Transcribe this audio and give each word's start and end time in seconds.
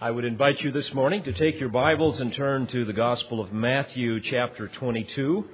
I 0.00 0.12
would 0.12 0.24
invite 0.24 0.60
you 0.60 0.70
this 0.70 0.94
morning 0.94 1.24
to 1.24 1.32
take 1.32 1.58
your 1.58 1.70
Bibles 1.70 2.20
and 2.20 2.32
turn 2.32 2.68
to 2.68 2.84
the 2.84 2.92
Gospel 2.92 3.40
of 3.40 3.52
Matthew, 3.52 4.20
chapter 4.20 4.68
22. 4.68 5.44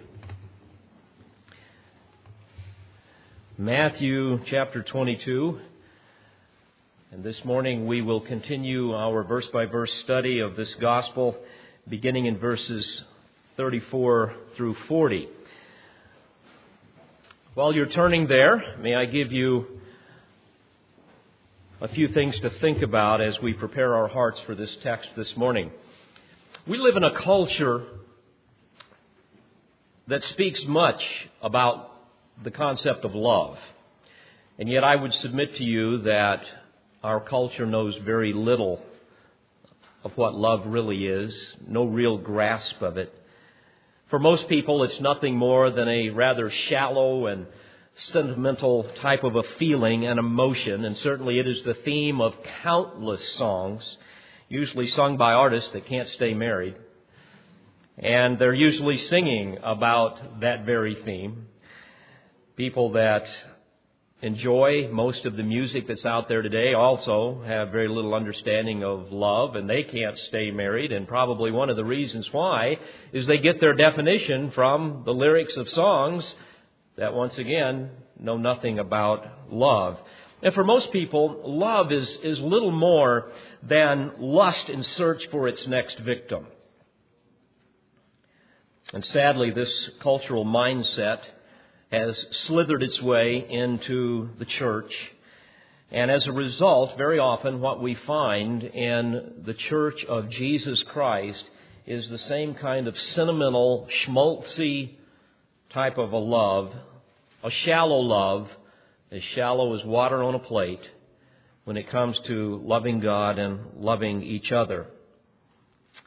Matthew, 3.57 4.41
chapter 4.45 4.83
22. 4.83 5.59
And 7.11 7.25
this 7.25 7.43
morning 7.43 7.87
we 7.87 8.03
will 8.03 8.21
continue 8.21 8.93
our 8.93 9.25
verse 9.25 9.47
by 9.51 9.65
verse 9.65 9.91
study 10.05 10.41
of 10.41 10.57
this 10.57 10.75
Gospel, 10.79 11.39
beginning 11.89 12.27
in 12.27 12.37
verses 12.37 13.01
34 13.57 14.35
through 14.59 14.77
40. 14.89 15.27
While 17.55 17.73
you're 17.73 17.87
turning 17.87 18.27
there, 18.27 18.77
may 18.79 18.95
I 18.95 19.07
give 19.07 19.33
you 19.33 19.81
a 21.81 21.89
few 21.89 22.09
things 22.09 22.39
to 22.39 22.51
think 22.61 22.83
about 22.83 23.21
as 23.21 23.41
we 23.41 23.53
prepare 23.53 23.97
our 23.97 24.07
hearts 24.07 24.41
for 24.47 24.55
this 24.55 24.75
text 24.83 25.09
this 25.17 25.37
morning. 25.37 25.73
We 26.69 26.79
live 26.79 26.97
in 26.97 27.03
a 27.03 27.21
culture 27.23 27.83
that 30.07 30.23
speaks 30.25 30.63
much 30.67 31.03
about 31.43 31.91
the 32.45 32.53
concept 32.53 33.05
of 33.05 33.15
love. 33.15 33.59
And 34.57 34.69
yet 34.69 34.85
I 34.85 34.95
would 34.95 35.13
submit 35.15 35.57
to 35.57 35.65
you 35.65 36.03
that 36.03 36.43
our 37.03 37.21
culture 37.21 37.67
knows 37.67 37.97
very 38.05 38.33
little 38.33 38.81
of 40.05 40.13
what 40.17 40.35
love 40.35 40.67
really 40.67 41.07
is, 41.07 41.35
no 41.67 41.85
real 41.87 42.19
grasp 42.19 42.83
of 42.83 42.99
it. 42.99 43.13
For 44.11 44.21
most 44.21 44.49
people, 44.49 44.85
it's 44.85 45.01
nothing 45.01 45.37
more 45.37 45.71
than 45.71 45.89
a 45.89 46.11
rather 46.11 46.51
shallow 46.51 47.27
and 47.27 47.47
sentimental 47.97 48.85
type 49.01 49.25
of 49.25 49.37
a 49.37 49.43
feeling 49.59 50.07
and 50.07 50.19
emotion, 50.19 50.85
and 50.85 50.97
certainly 50.99 51.39
it 51.39 51.47
is 51.47 51.63
the 51.63 51.75
theme 51.75 52.21
of 52.21 52.35
countless 52.63 53.23
songs, 53.35 53.97
usually 54.49 54.91
sung 54.91 55.17
by 55.17 55.33
artists 55.33 55.71
that 55.71 55.87
can't 55.87 56.09
stay 56.11 56.35
married. 56.35 56.77
And 57.97 58.39
they're 58.39 58.55
usually 58.55 58.99
singing 58.99 59.59
about 59.63 60.41
that 60.41 60.65
very 60.65 60.97
theme. 61.05 61.47
People 62.57 62.93
that 62.93 63.25
enjoy 64.25 64.89
most 64.91 65.25
of 65.27 65.37
the 65.37 65.43
music 65.43 65.87
that's 65.87 66.05
out 66.07 66.29
there 66.29 66.41
today 66.41 66.73
also 66.73 67.43
have 67.47 67.71
very 67.71 67.89
little 67.89 68.15
understanding 68.15 68.83
of 68.83 69.13
love 69.13 69.55
and 69.55 69.69
they 69.69 69.83
can't 69.83 70.19
stay 70.29 70.51
married 70.51 70.93
and 70.93 71.07
probably 71.07 71.51
one 71.51 71.69
of 71.69 71.77
the 71.77 71.85
reasons 71.85 72.27
why 72.33 72.79
is 73.13 73.27
they 73.27 73.37
get 73.37 73.61
their 73.61 73.75
definition 73.75 74.51
from 74.53 75.03
the 75.05 75.13
lyrics 75.13 75.55
of 75.57 75.69
songs 75.69 76.25
that 76.97 77.15
once 77.15 77.37
again 77.39 77.91
know 78.19 78.37
nothing 78.37 78.79
about 78.79 79.27
love. 79.51 79.99
And 80.43 80.55
for 80.55 80.65
most 80.65 80.93
people, 80.93 81.41
love 81.45 81.91
is, 81.91 82.09
is 82.23 82.39
little 82.41 82.71
more 82.71 83.33
than 83.63 84.13
lust 84.19 84.69
in 84.69 84.83
search 84.83 85.27
for 85.31 85.49
its 85.49 85.67
next 85.67 85.99
victim. 86.01 86.47
And 88.93 89.05
sadly, 89.07 89.51
this 89.51 89.91
cultural 90.01 90.45
mindset 90.45 91.21
has 91.91 92.27
slithered 92.47 92.83
its 92.83 93.01
way 93.01 93.47
into 93.49 94.31
the 94.39 94.45
church. 94.45 94.93
And 95.91 96.11
as 96.11 96.27
a 96.27 96.33
result, 96.33 96.97
very 96.99 97.19
often 97.19 97.61
what 97.61 97.83
we 97.83 97.95
find 97.95 98.63
in 98.63 99.43
the 99.45 99.55
church 99.55 100.05
of 100.05 100.29
Jesus 100.29 100.83
Christ 100.85 101.43
is 101.87 102.09
the 102.09 102.19
same 102.19 102.55
kind 102.55 102.89
of 102.89 102.99
sentimental, 102.99 103.89
schmaltzy 104.05 104.97
type 105.75 105.99
of 105.99 106.13
a 106.13 106.19
love, 106.19 106.73
a 107.43 107.51
shallow 107.51 107.99
love, 107.99 108.49
as 109.11 109.23
shallow 109.35 109.77
as 109.77 109.85
water 109.85 110.23
on 110.23 110.35
a 110.35 110.39
plate 110.39 110.89
when 111.65 111.77
it 111.77 111.91
comes 111.91 112.19
to 112.27 112.63
loving 112.65 113.01
God 113.01 113.39
and 113.39 113.59
loving 113.77 114.23
each 114.23 114.53
other. 114.53 114.87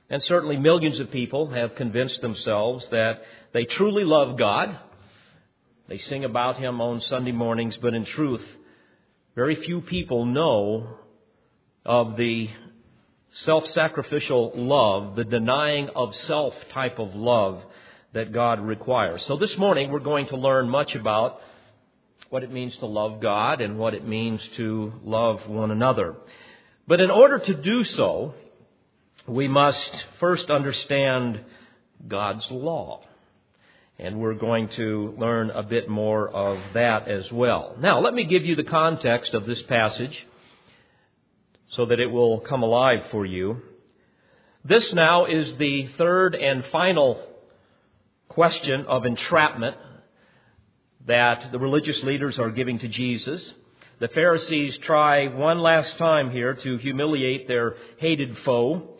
And 0.10 0.24
certainly 0.24 0.58
millions 0.58 1.00
of 1.00 1.12
people 1.12 1.50
have 1.50 1.76
convinced 1.76 2.22
themselves 2.22 2.88
that 2.92 3.22
they 3.54 3.66
truly 3.66 4.06
love 4.06 4.38
God. 4.38 4.80
They 5.90 5.98
sing 5.98 6.24
about 6.24 6.58
Him 6.58 6.80
on 6.80 7.02
Sunday 7.02 7.32
mornings, 7.34 7.78
but 7.82 7.94
in 7.94 8.06
truth, 8.06 8.44
very 9.36 9.56
few 9.56 9.82
people 9.82 10.26
know 10.26 10.98
of 11.86 12.16
the 12.16 12.50
self-sacrificial 13.44 14.54
love, 14.56 15.16
the 15.16 15.24
denying 15.26 15.90
of 15.90 16.16
self 16.16 16.54
type 16.74 17.00
of 17.00 17.16
love 17.16 17.62
that 18.14 18.32
God 18.32 18.60
requires. 18.60 19.24
So 19.26 19.38
this 19.38 19.58
morning 19.58 19.92
we're 19.92 20.00
going 20.00 20.28
to 20.28 20.38
learn 20.38 20.70
much 20.70 20.96
about 20.96 21.40
what 22.30 22.44
it 22.44 22.52
means 22.52 22.76
to 22.78 22.86
love 22.86 23.20
God 23.22 23.62
and 23.62 23.78
what 23.78 23.94
it 23.94 24.08
means 24.08 24.42
to 24.58 24.94
love 25.04 25.48
one 25.48 25.72
another. 25.72 26.16
But 26.88 27.00
in 27.02 27.12
order 27.12 27.40
to 27.40 27.54
do 27.54 27.84
so, 27.84 28.34
we 29.28 29.48
must 29.48 30.06
first 30.20 30.50
understand 30.50 31.44
God's 32.08 32.50
law. 32.50 33.02
And 34.00 34.20
we're 34.20 34.36
going 34.36 34.70
to 34.70 35.16
learn 35.18 35.50
a 35.50 35.64
bit 35.64 35.90
more 35.90 36.30
of 36.30 36.60
that 36.76 37.08
as 37.08 37.32
well. 37.32 37.76
Now, 37.80 38.00
let 38.00 38.14
me 38.14 38.26
give 38.26 38.46
you 38.46 38.56
the 38.56 38.64
context 38.64 39.34
of 39.34 39.46
this 39.46 39.62
passage 39.64 40.28
so 41.72 41.88
that 41.88 42.00
it 42.00 42.08
will 42.08 42.40
come 42.40 42.64
alive 42.64 43.06
for 43.12 43.26
you. 43.26 43.62
This 44.64 44.94
now 44.94 45.26
is 45.26 45.58
the 45.58 45.88
third 45.98 46.36
and 46.36 46.64
final 46.72 47.20
question 48.30 48.86
of 48.88 49.06
entrapment 49.06 49.78
that 51.08 51.52
the 51.52 51.60
religious 51.60 52.02
leaders 52.04 52.38
are 52.38 52.52
giving 52.52 52.80
to 52.80 52.88
Jesus. 52.88 53.54
The 54.00 54.10
Pharisees 54.10 54.78
try 54.80 55.28
one 55.28 55.60
last 55.60 55.98
time 55.98 56.30
here 56.32 56.54
to 56.54 56.78
humiliate 56.78 57.48
their 57.48 57.76
hated 57.98 58.38
foe. 58.40 58.96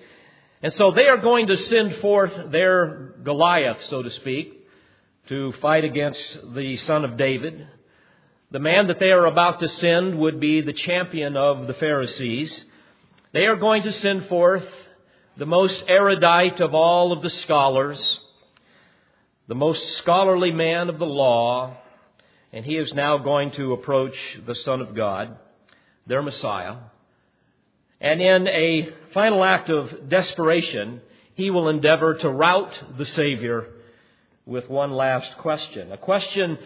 And 0.64 0.74
so 0.74 0.92
they 0.92 1.06
are 1.06 1.18
going 1.18 1.48
to 1.48 1.58
send 1.58 1.98
forth 1.98 2.52
their 2.52 3.14
Goliath, 3.24 3.78
so 3.90 4.02
to 4.02 4.10
speak, 4.10 4.68
to 5.28 5.52
fight 5.62 5.84
against 5.84 6.20
the 6.56 6.78
son 6.78 7.06
of 7.06 7.18
David. 7.18 7.68
The 8.50 8.60
man 8.60 8.88
that 8.88 9.00
they 9.00 9.12
are 9.12 9.26
about 9.26 9.60
to 9.60 9.68
send 9.68 10.18
would 10.18 10.40
be 10.40 10.62
the 10.62 10.74
champion 10.74 11.38
of 11.38 11.68
the 11.68 11.74
Pharisees. 11.74 12.64
They 13.34 13.46
are 13.46 13.58
going 13.58 13.84
to 13.84 13.92
send 13.92 14.28
forth 14.28 14.66
the 15.36 15.46
most 15.46 15.84
erudite 15.88 16.60
of 16.62 16.74
all 16.74 17.12
of 17.12 17.22
the 17.22 17.30
scholars, 17.30 18.17
the 19.48 19.56
most 19.56 19.82
scholarly 19.98 20.52
man 20.52 20.90
of 20.90 21.00
the 21.00 21.06
law, 21.06 21.78
and 22.52 22.66
he 22.66 22.76
is 22.76 22.94
now 22.94 23.18
going 23.18 23.52
to 23.52 23.74
approach 23.74 24.16
the 24.46 24.56
Son 24.56 24.82
of 24.82 24.96
God, 24.96 25.38
their 26.06 26.22
Messiah. 26.22 26.76
And 28.02 28.22
in 28.22 28.48
a 28.48 28.90
final 29.14 29.44
act 29.44 29.70
of 29.70 30.10
desperation, 30.10 31.02
he 31.36 31.50
will 31.50 31.70
endeavor 31.70 32.16
to 32.16 32.30
rout 32.30 32.72
the 32.98 33.06
Savior 33.06 33.68
with 34.46 34.70
one 34.70 34.92
last 34.92 35.38
question. 35.38 35.92
A 35.92 35.98
question 35.98 36.58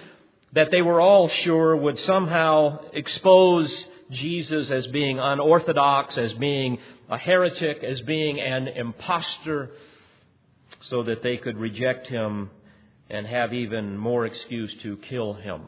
that 0.53 0.71
they 0.71 0.81
were 0.81 0.99
all 0.99 1.29
sure 1.29 1.75
would 1.75 1.99
somehow 1.99 2.79
expose 2.93 3.85
Jesus 4.09 4.69
as 4.69 4.87
being 4.87 5.19
unorthodox, 5.19 6.17
as 6.17 6.33
being 6.33 6.79
a 7.09 7.17
heretic, 7.17 7.83
as 7.83 8.01
being 8.01 8.39
an 8.39 8.67
impostor, 8.67 9.71
so 10.89 11.03
that 11.03 11.23
they 11.23 11.37
could 11.37 11.57
reject 11.57 12.07
him 12.07 12.49
and 13.11 13.27
have 13.27 13.53
even 13.53 13.97
more 13.97 14.25
excuse 14.25 14.73
to 14.81 14.97
kill 14.97 15.33
him. 15.33 15.63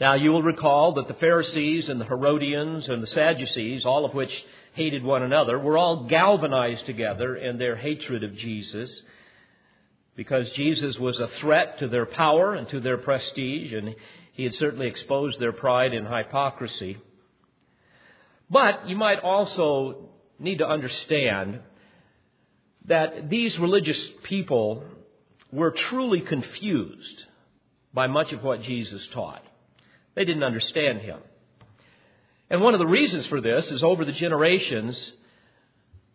Now, 0.00 0.14
you 0.14 0.30
will 0.30 0.42
recall 0.42 0.94
that 0.94 1.08
the 1.08 1.14
Pharisees 1.14 1.88
and 1.88 2.00
the 2.00 2.04
Herodians 2.04 2.88
and 2.88 3.02
the 3.02 3.08
Sadducees, 3.08 3.84
all 3.84 4.04
of 4.04 4.14
which 4.14 4.32
hated 4.74 5.04
one 5.04 5.22
another, 5.22 5.58
were 5.58 5.76
all 5.76 6.04
galvanized 6.04 6.86
together 6.86 7.36
in 7.36 7.58
their 7.58 7.76
hatred 7.76 8.22
of 8.24 8.36
Jesus 8.36 8.90
because 10.16 10.48
Jesus 10.52 10.96
was 10.98 11.18
a 11.18 11.28
threat 11.40 11.78
to 11.80 11.88
their 11.88 12.06
power 12.06 12.54
and 12.54 12.68
to 12.68 12.80
their 12.80 12.98
prestige, 12.98 13.72
and 13.72 13.94
he 14.32 14.44
had 14.44 14.54
certainly 14.54 14.86
exposed 14.86 15.40
their 15.40 15.52
pride 15.52 15.94
and 15.94 16.06
hypocrisy. 16.06 16.98
But 18.50 18.88
you 18.88 18.96
might 18.96 19.20
also 19.20 20.10
need 20.38 20.58
to 20.58 20.68
understand 20.68 21.60
that 22.86 23.30
these 23.30 23.58
religious 23.58 23.98
people 24.24 24.84
were 25.52 25.70
truly 25.90 26.20
confused 26.20 27.24
by 27.92 28.06
much 28.06 28.32
of 28.32 28.42
what 28.42 28.62
Jesus 28.62 29.06
taught. 29.12 29.42
They 30.14 30.24
didn't 30.24 30.42
understand 30.42 31.00
him. 31.00 31.18
And 32.50 32.60
one 32.60 32.74
of 32.74 32.80
the 32.80 32.86
reasons 32.86 33.26
for 33.26 33.40
this 33.40 33.70
is 33.70 33.82
over 33.82 34.04
the 34.04 34.12
generations, 34.12 35.12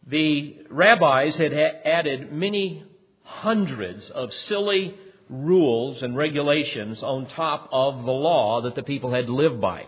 the 0.06 0.58
rabbis 0.70 1.36
had 1.36 1.54
added 1.54 2.32
many 2.32 2.84
hundreds 3.24 4.10
of 4.10 4.34
silly 4.34 4.96
rules 5.30 6.02
and 6.02 6.16
regulations 6.16 7.02
on 7.04 7.28
top 7.28 7.70
of 7.72 8.06
the 8.06 8.12
law 8.12 8.62
that 8.62 8.76
the 8.76 8.84
people 8.84 9.12
had 9.12 9.26
to 9.26 9.36
live 9.36 9.60
by. 9.60 9.86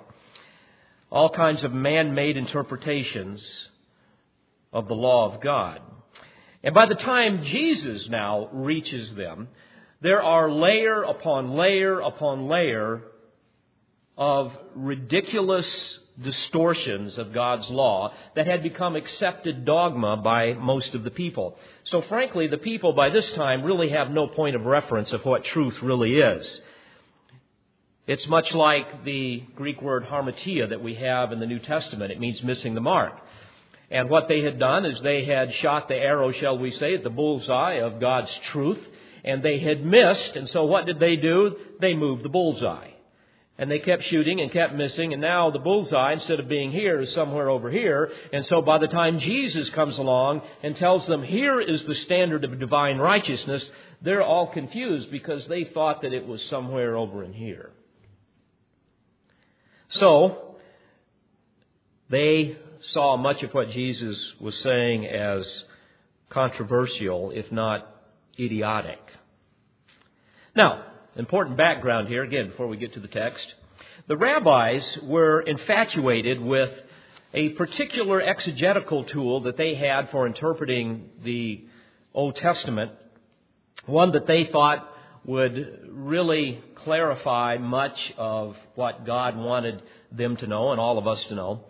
All 1.11 1.29
kinds 1.29 1.63
of 1.63 1.71
man 1.71 2.13
made 2.13 2.37
interpretations 2.37 3.41
of 4.71 4.87
the 4.87 4.95
law 4.95 5.33
of 5.33 5.41
God. 5.41 5.81
And 6.63 6.75
by 6.75 6.85
the 6.87 6.95
time 6.95 7.43
Jesus 7.43 8.07
now 8.09 8.49
reaches 8.51 9.15
them, 9.15 9.47
there 10.01 10.21
are 10.21 10.51
layer 10.51 11.03
upon 11.03 11.55
layer 11.55 11.99
upon 11.99 12.47
layer 12.47 13.03
of 14.17 14.51
ridiculous 14.75 15.99
distortions 16.21 17.17
of 17.17 17.33
God's 17.33 17.69
law 17.69 18.13
that 18.35 18.45
had 18.45 18.61
become 18.61 18.97
accepted 18.97 19.63
dogma 19.63 20.17
by 20.17 20.53
most 20.53 20.93
of 20.93 21.03
the 21.03 21.11
people. 21.11 21.57
So 21.85 22.01
frankly, 22.03 22.47
the 22.47 22.57
people 22.57 22.91
by 22.93 23.09
this 23.09 23.31
time 23.33 23.63
really 23.63 23.89
have 23.89 24.11
no 24.11 24.27
point 24.27 24.55
of 24.55 24.65
reference 24.65 25.13
of 25.13 25.23
what 25.23 25.45
truth 25.45 25.81
really 25.81 26.19
is. 26.19 26.61
It's 28.07 28.27
much 28.27 28.53
like 28.53 29.05
the 29.05 29.43
Greek 29.55 29.81
word 29.81 30.03
hamartia 30.05 30.69
that 30.69 30.83
we 30.83 30.95
have 30.95 31.31
in 31.31 31.39
the 31.39 31.45
New 31.45 31.59
Testament. 31.59 32.11
It 32.11 32.19
means 32.19 32.41
missing 32.43 32.73
the 32.73 32.81
mark. 32.81 33.13
And 33.91 34.09
what 34.09 34.27
they 34.27 34.41
had 34.41 34.59
done 34.59 34.85
is 34.85 35.01
they 35.01 35.25
had 35.25 35.53
shot 35.55 35.87
the 35.87 35.95
arrow, 35.95 36.31
shall 36.31 36.57
we 36.57 36.71
say, 36.71 36.93
at 36.95 37.03
the 37.03 37.09
bullseye 37.09 37.79
of 37.81 37.99
God's 37.99 38.31
truth, 38.51 38.79
and 39.23 39.43
they 39.43 39.59
had 39.59 39.83
missed, 39.83 40.35
and 40.35 40.47
so 40.49 40.65
what 40.65 40.85
did 40.85 40.99
they 40.99 41.15
do? 41.15 41.55
They 41.79 41.93
moved 41.93 42.23
the 42.23 42.29
bullseye. 42.29 42.91
And 43.57 43.69
they 43.69 43.79
kept 43.79 44.05
shooting 44.05 44.39
and 44.39 44.51
kept 44.51 44.73
missing, 44.73 45.11
and 45.11 45.21
now 45.21 45.51
the 45.51 45.59
bullseye, 45.59 46.13
instead 46.13 46.39
of 46.39 46.47
being 46.47 46.71
here, 46.71 47.01
is 47.01 47.13
somewhere 47.13 47.49
over 47.49 47.69
here. 47.69 48.09
And 48.31 48.45
so 48.45 48.61
by 48.61 48.77
the 48.77 48.87
time 48.87 49.19
Jesus 49.19 49.69
comes 49.71 49.97
along 49.97 50.43
and 50.63 50.77
tells 50.77 51.05
them, 51.07 51.23
here 51.23 51.59
is 51.59 51.83
the 51.83 51.95
standard 51.95 52.45
of 52.45 52.57
divine 52.57 52.99
righteousness, 52.99 53.69
they're 54.01 54.23
all 54.23 54.47
confused 54.47 55.11
because 55.11 55.45
they 55.47 55.65
thought 55.65 56.03
that 56.03 56.13
it 56.13 56.25
was 56.25 56.41
somewhere 56.43 56.95
over 56.95 57.21
in 57.21 57.33
here. 57.33 57.71
So, 59.89 60.55
they 62.09 62.57
saw 62.93 63.17
much 63.17 63.43
of 63.43 63.51
what 63.53 63.71
Jesus 63.71 64.17
was 64.39 64.55
saying 64.63 65.05
as 65.05 65.45
controversial, 66.29 67.31
if 67.31 67.51
not 67.51 67.87
idiotic. 68.39 68.99
Now, 70.55 70.83
important 71.15 71.57
background 71.57 72.07
here, 72.07 72.23
again, 72.23 72.49
before 72.49 72.67
we 72.67 72.77
get 72.77 72.93
to 72.93 72.99
the 72.99 73.07
text. 73.07 73.45
The 74.07 74.17
rabbis 74.17 74.99
were 75.03 75.41
infatuated 75.41 76.41
with 76.41 76.71
a 77.33 77.49
particular 77.49 78.21
exegetical 78.21 79.03
tool 79.03 79.41
that 79.41 79.57
they 79.57 79.75
had 79.75 80.09
for 80.09 80.25
interpreting 80.25 81.09
the 81.23 81.63
Old 82.13 82.35
Testament, 82.37 82.91
one 83.85 84.13
that 84.13 84.25
they 84.25 84.45
thought 84.45 84.87
would 85.25 85.89
really 85.91 86.59
clarify 86.83 87.57
much 87.59 87.97
of 88.17 88.55
what 88.75 89.05
God 89.05 89.37
wanted 89.37 89.83
them 90.11 90.37
to 90.37 90.47
know 90.47 90.71
and 90.71 90.79
all 90.79 90.97
of 90.97 91.07
us 91.07 91.19
to 91.27 91.35
know. 91.35 91.65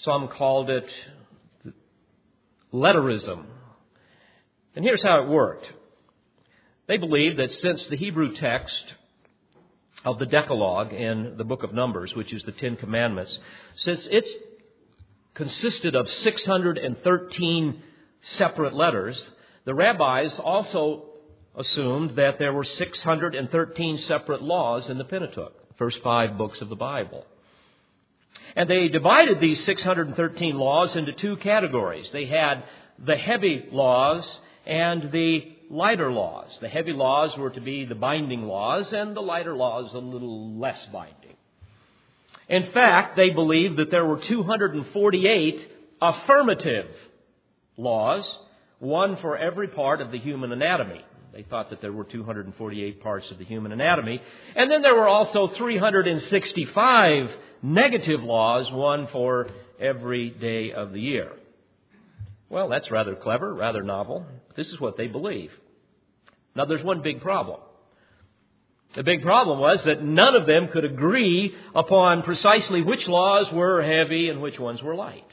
Some 0.00 0.28
called 0.28 0.70
it 0.70 0.88
letterism. 2.72 3.44
And 4.74 4.84
here's 4.84 5.02
how 5.02 5.22
it 5.22 5.28
worked. 5.28 5.66
They 6.86 6.96
believed 6.96 7.38
that 7.38 7.50
since 7.50 7.86
the 7.86 7.96
Hebrew 7.96 8.34
text 8.34 8.82
of 10.04 10.18
the 10.18 10.26
Decalogue 10.26 10.92
in 10.92 11.36
the 11.36 11.44
book 11.44 11.62
of 11.62 11.72
Numbers, 11.72 12.14
which 12.14 12.32
is 12.32 12.42
the 12.42 12.52
Ten 12.52 12.76
Commandments, 12.76 13.38
since 13.76 14.06
it 14.10 14.26
consisted 15.34 15.94
of 15.94 16.08
613 16.08 17.82
separate 18.22 18.74
letters, 18.74 19.30
the 19.64 19.74
rabbis 19.74 20.38
also 20.38 21.04
assumed 21.54 22.16
that 22.16 22.38
there 22.38 22.52
were 22.52 22.64
613 22.64 23.98
separate 23.98 24.42
laws 24.42 24.88
in 24.88 24.98
the 24.98 25.04
Pentateuch, 25.04 25.68
the 25.68 25.74
first 25.74 25.98
five 26.02 26.38
books 26.38 26.60
of 26.60 26.68
the 26.68 26.76
Bible. 26.76 27.26
And 28.54 28.68
they 28.68 28.88
divided 28.88 29.40
these 29.40 29.64
613 29.64 30.56
laws 30.56 30.94
into 30.94 31.12
two 31.12 31.36
categories. 31.36 32.08
They 32.12 32.26
had 32.26 32.64
the 32.98 33.16
heavy 33.16 33.66
laws 33.70 34.24
and 34.66 35.10
the 35.10 35.56
lighter 35.70 36.12
laws. 36.12 36.50
The 36.60 36.68
heavy 36.68 36.92
laws 36.92 37.36
were 37.36 37.50
to 37.50 37.60
be 37.60 37.84
the 37.84 37.94
binding 37.94 38.42
laws, 38.42 38.92
and 38.92 39.16
the 39.16 39.22
lighter 39.22 39.56
laws 39.56 39.92
a 39.94 39.98
little 39.98 40.58
less 40.58 40.84
binding. 40.92 41.16
In 42.48 42.70
fact, 42.72 43.16
they 43.16 43.30
believed 43.30 43.78
that 43.78 43.90
there 43.90 44.04
were 44.04 44.20
248 44.20 45.68
affirmative 46.02 46.90
laws, 47.78 48.38
one 48.78 49.16
for 49.16 49.38
every 49.38 49.68
part 49.68 50.02
of 50.02 50.12
the 50.12 50.18
human 50.18 50.52
anatomy. 50.52 51.04
They 51.32 51.44
thought 51.44 51.70
that 51.70 51.80
there 51.80 51.92
were 51.92 52.04
248 52.04 53.02
parts 53.02 53.30
of 53.30 53.38
the 53.38 53.44
human 53.46 53.72
anatomy. 53.72 54.20
And 54.54 54.70
then 54.70 54.82
there 54.82 54.94
were 54.94 55.08
also 55.08 55.48
365 55.48 57.30
negative 57.62 58.22
laws, 58.22 58.70
one 58.72 59.08
for 59.12 59.48
every 59.80 60.30
day 60.30 60.72
of 60.72 60.92
the 60.92 61.00
year. 61.00 61.32
Well, 62.48 62.68
that's 62.68 62.90
rather 62.90 63.14
clever, 63.14 63.54
rather 63.54 63.82
novel. 63.82 64.26
This 64.56 64.68
is 64.68 64.80
what 64.80 64.96
they 64.96 65.06
believe. 65.06 65.50
Now, 66.54 66.66
there's 66.66 66.84
one 66.84 67.02
big 67.02 67.22
problem. 67.22 67.60
The 68.94 69.02
big 69.02 69.22
problem 69.22 69.58
was 69.58 69.82
that 69.84 70.04
none 70.04 70.34
of 70.34 70.46
them 70.46 70.68
could 70.68 70.84
agree 70.84 71.54
upon 71.74 72.24
precisely 72.24 72.82
which 72.82 73.08
laws 73.08 73.50
were 73.50 73.80
heavy 73.82 74.28
and 74.28 74.42
which 74.42 74.58
ones 74.58 74.82
were 74.82 74.94
light. 74.94 75.24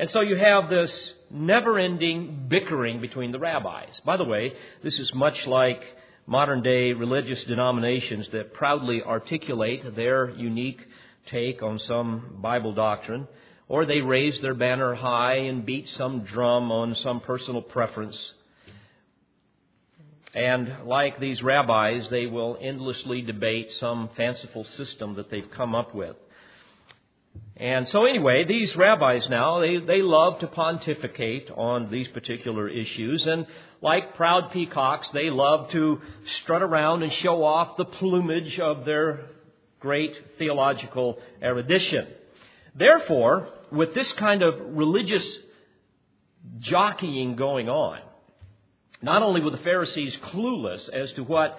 And 0.00 0.10
so 0.10 0.20
you 0.20 0.36
have 0.36 0.68
this 0.68 0.92
never 1.30 1.78
ending 1.78 2.46
bickering 2.48 3.00
between 3.00 3.30
the 3.30 3.38
rabbis. 3.38 3.90
By 4.04 4.16
the 4.16 4.24
way, 4.24 4.52
this 4.82 4.98
is 4.98 5.14
much 5.14 5.46
like 5.46 5.80
modern 6.26 6.62
day 6.62 6.92
religious 6.92 7.42
denominations 7.44 8.28
that 8.32 8.52
proudly 8.52 9.00
articulate 9.02 9.94
their 9.94 10.30
unique 10.30 10.80
take 11.30 11.62
on 11.62 11.78
some 11.80 12.38
Bible 12.40 12.72
doctrine, 12.72 13.26
or 13.68 13.84
they 13.84 14.00
raise 14.00 14.40
their 14.40 14.54
banner 14.54 14.94
high 14.94 15.36
and 15.36 15.66
beat 15.66 15.86
some 15.96 16.24
drum 16.24 16.70
on 16.70 16.94
some 16.96 17.20
personal 17.20 17.62
preference. 17.62 18.16
And 20.34 20.84
like 20.84 21.18
these 21.18 21.42
rabbis, 21.42 22.08
they 22.10 22.26
will 22.26 22.58
endlessly 22.60 23.22
debate 23.22 23.72
some 23.80 24.10
fanciful 24.16 24.64
system 24.76 25.14
that 25.16 25.30
they've 25.30 25.50
come 25.56 25.74
up 25.74 25.94
with. 25.94 26.16
And 27.56 27.88
so 27.88 28.04
anyway, 28.04 28.44
these 28.44 28.74
rabbis 28.76 29.26
now, 29.30 29.60
they, 29.60 29.78
they 29.78 30.02
love 30.02 30.40
to 30.40 30.46
pontificate 30.46 31.50
on 31.50 31.90
these 31.90 32.06
particular 32.08 32.68
issues. 32.68 33.24
And 33.26 33.46
like 33.80 34.14
proud 34.14 34.52
peacocks, 34.52 35.08
they 35.14 35.30
love 35.30 35.70
to 35.70 36.00
strut 36.42 36.62
around 36.62 37.02
and 37.02 37.12
show 37.22 37.42
off 37.42 37.78
the 37.78 37.86
plumage 37.86 38.58
of 38.58 38.84
their 38.84 39.30
great 39.80 40.14
theological 40.38 41.18
erudition. 41.42 42.06
Therefore, 42.74 43.48
with 43.70 43.94
this 43.94 44.10
kind 44.14 44.42
of 44.42 44.54
religious 44.76 45.26
jockeying 46.60 47.36
going 47.36 47.68
on, 47.68 48.00
not 49.02 49.22
only 49.22 49.40
were 49.40 49.50
the 49.50 49.58
Pharisees 49.58 50.16
clueless 50.24 50.88
as 50.88 51.12
to 51.12 51.22
what 51.22 51.58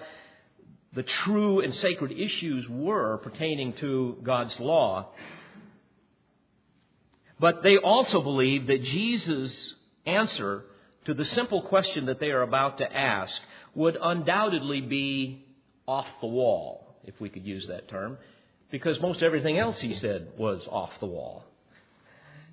the 0.92 1.02
true 1.02 1.60
and 1.60 1.74
sacred 1.76 2.12
issues 2.12 2.68
were 2.68 3.18
pertaining 3.18 3.72
to 3.74 4.16
God's 4.22 4.58
law, 4.58 5.10
but 7.38 7.62
they 7.62 7.76
also 7.76 8.20
believed 8.20 8.66
that 8.68 8.82
Jesus' 8.82 9.74
answer 10.06 10.64
to 11.04 11.14
the 11.14 11.24
simple 11.24 11.62
question 11.62 12.06
that 12.06 12.20
they 12.20 12.30
are 12.30 12.42
about 12.42 12.78
to 12.78 12.92
ask 12.92 13.34
would 13.74 13.96
undoubtedly 14.00 14.80
be 14.80 15.46
off 15.86 16.06
the 16.20 16.26
wall 16.26 16.87
if 17.08 17.20
we 17.20 17.28
could 17.30 17.44
use 17.44 17.66
that 17.68 17.88
term, 17.88 18.18
because 18.70 19.00
most 19.00 19.22
everything 19.22 19.58
else 19.58 19.80
he 19.80 19.94
said 19.96 20.28
was 20.36 20.60
off 20.68 20.90
the 21.00 21.06
wall. 21.06 21.42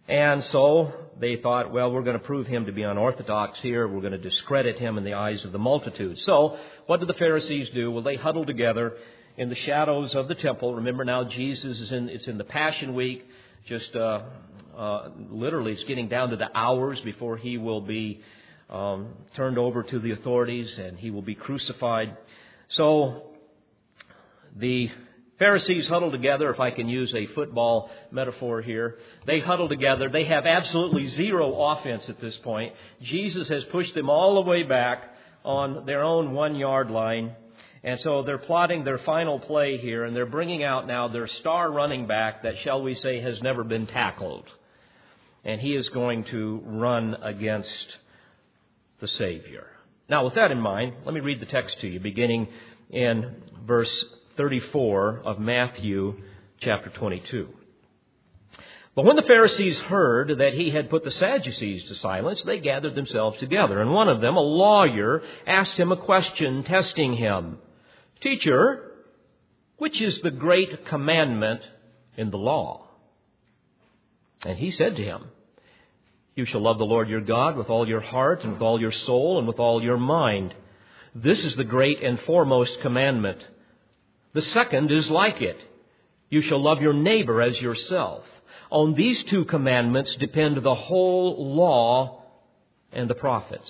And 0.07 0.43
so 0.45 0.93
they 1.19 1.37
thought, 1.37 1.73
well, 1.73 1.91
we're 1.91 2.03
going 2.03 2.17
to 2.17 2.23
prove 2.23 2.47
him 2.47 2.67
to 2.67 2.71
be 2.71 2.83
unorthodox 2.83 3.59
here. 3.61 3.87
We're 3.87 4.01
going 4.01 4.13
to 4.13 4.17
discredit 4.19 4.77
him 4.77 4.97
in 4.97 5.03
the 5.03 5.15
eyes 5.15 5.43
of 5.43 5.51
the 5.51 5.59
multitude. 5.59 6.19
So 6.25 6.57
what 6.85 6.99
did 6.99 7.09
the 7.09 7.15
Pharisees 7.15 7.69
do? 7.73 7.91
Well, 7.91 8.03
they 8.03 8.15
huddled 8.15 8.47
together 8.47 8.93
in 9.35 9.49
the 9.49 9.55
shadows 9.55 10.13
of 10.13 10.27
the 10.27 10.35
temple. 10.35 10.75
Remember 10.75 11.03
now, 11.03 11.23
Jesus 11.23 11.79
is 11.79 11.91
in, 11.91 12.09
it's 12.09 12.27
in 12.27 12.37
the 12.37 12.43
Passion 12.43 12.93
Week. 12.93 13.27
Just, 13.67 13.95
uh, 13.95 14.21
uh, 14.77 15.09
literally, 15.31 15.73
it's 15.73 15.83
getting 15.85 16.07
down 16.07 16.29
to 16.29 16.37
the 16.37 16.55
hours 16.55 16.99
before 17.01 17.35
he 17.35 17.57
will 17.57 17.81
be 17.81 18.21
um, 18.69 19.09
turned 19.35 19.57
over 19.57 19.83
to 19.83 19.99
the 19.99 20.11
authorities 20.11 20.69
and 20.77 20.97
he 20.99 21.09
will 21.09 21.23
be 21.23 21.35
crucified. 21.35 22.15
So 22.69 23.23
the 24.55 24.89
Pharisees 25.37 25.87
huddle 25.87 26.11
together, 26.11 26.49
if 26.49 26.61
I 26.61 26.71
can 26.71 26.87
use 26.87 27.13
a 27.13 27.25
football 27.27 27.89
metaphor 28.09 28.61
here. 28.61 28.99
They 29.27 29.41
huddle 29.41 29.67
together. 29.67 30.09
They 30.09 30.23
have 30.25 30.45
absolutely 30.45 31.09
zero 31.09 31.53
offense 31.53 32.07
at 32.07 32.21
this 32.21 32.37
point. 32.37 32.73
Jesus 33.01 33.49
has 33.49 33.65
pushed 33.65 33.93
them 33.95 34.09
all 34.09 34.35
the 34.35 34.49
way 34.49 34.63
back 34.63 35.13
on 35.43 35.85
their 35.85 36.03
own 36.03 36.31
one 36.31 36.55
yard 36.55 36.89
line. 36.89 37.35
And 37.83 37.99
so 37.99 38.23
they're 38.23 38.37
plotting 38.37 38.83
their 38.83 38.97
final 38.99 39.39
play 39.39 39.77
here, 39.77 40.05
and 40.05 40.15
they're 40.15 40.25
bringing 40.25 40.63
out 40.63 40.87
now 40.87 41.09
their 41.09 41.27
star 41.27 41.69
running 41.69 42.07
back 42.07 42.43
that, 42.43 42.55
shall 42.63 42.81
we 42.81 42.95
say, 42.95 43.19
has 43.19 43.41
never 43.43 43.63
been 43.63 43.87
tackled. 43.87 44.45
And 45.43 45.59
he 45.59 45.75
is 45.75 45.89
going 45.89 46.23
to 46.25 46.61
run 46.65 47.15
against 47.21 47.97
the 49.01 49.07
Savior. 49.07 49.67
Now, 50.09 50.23
with 50.23 50.35
that 50.35 50.51
in 50.51 50.59
mind, 50.59 50.93
let 51.03 51.13
me 51.13 51.19
read 51.19 51.41
the 51.41 51.45
text 51.45 51.79
to 51.81 51.87
you, 51.87 51.99
beginning 51.99 52.47
in 52.89 53.35
verse 53.67 54.05
34 54.37 55.21
of 55.25 55.39
Matthew 55.39 56.15
chapter 56.59 56.89
22. 56.89 57.49
But 58.95 59.03
when 59.03 59.17
the 59.17 59.23
Pharisees 59.23 59.77
heard 59.79 60.37
that 60.37 60.53
he 60.53 60.69
had 60.71 60.89
put 60.89 61.03
the 61.03 61.11
Sadducees 61.11 61.83
to 61.85 61.95
silence, 61.95 62.41
they 62.43 62.59
gathered 62.59 62.95
themselves 62.95 63.37
together. 63.39 63.81
And 63.81 63.91
one 63.91 64.07
of 64.07 64.21
them, 64.21 64.37
a 64.37 64.41
lawyer, 64.41 65.21
asked 65.45 65.73
him 65.73 65.91
a 65.91 65.97
question, 65.97 66.63
testing 66.63 67.13
him 67.13 67.57
Teacher, 68.21 68.91
which 69.77 69.99
is 69.99 70.19
the 70.21 70.31
great 70.31 70.85
commandment 70.87 71.61
in 72.15 72.31
the 72.31 72.37
law? 72.37 72.87
And 74.43 74.57
he 74.57 74.71
said 74.71 74.95
to 74.95 75.03
him, 75.03 75.25
You 76.35 76.45
shall 76.45 76.61
love 76.61 76.77
the 76.77 76.85
Lord 76.85 77.09
your 77.09 77.21
God 77.21 77.57
with 77.57 77.69
all 77.69 77.87
your 77.87 77.99
heart 77.99 78.43
and 78.43 78.53
with 78.53 78.61
all 78.61 78.79
your 78.79 78.93
soul 78.93 79.37
and 79.39 79.47
with 79.47 79.59
all 79.59 79.83
your 79.83 79.97
mind. 79.97 80.53
This 81.13 81.39
is 81.43 81.55
the 81.55 81.63
great 81.65 82.01
and 82.01 82.19
foremost 82.21 82.79
commandment. 82.81 83.39
The 84.35 84.41
second 84.41 84.91
is 84.91 85.09
like 85.09 85.41
it. 85.41 85.57
You 86.29 86.41
shall 86.41 86.61
love 86.61 86.81
your 86.81 86.91
neighbor 86.93 87.41
as 87.41 87.59
yourself. 87.61 88.25
On 88.69 88.93
these 88.93 89.23
two 89.23 89.45
commandments 89.45 90.13
depend 90.15 90.57
the 90.57 90.75
whole 90.75 91.55
law 91.55 92.21
and 92.91 93.09
the 93.09 93.15
prophets. 93.15 93.69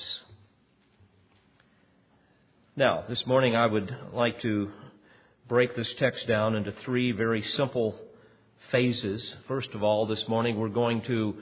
Now, 2.75 3.03
this 3.07 3.27
morning 3.27 3.55
I 3.55 3.67
would 3.67 3.95
like 4.11 4.41
to 4.41 4.71
break 5.47 5.75
this 5.75 5.93
text 5.99 6.27
down 6.27 6.55
into 6.55 6.73
three 6.83 7.11
very 7.11 7.43
simple 7.43 7.95
phases. 8.71 9.35
First 9.47 9.69
of 9.75 9.83
all, 9.83 10.07
this 10.07 10.27
morning 10.27 10.57
we're 10.57 10.69
going 10.69 11.03
to 11.03 11.35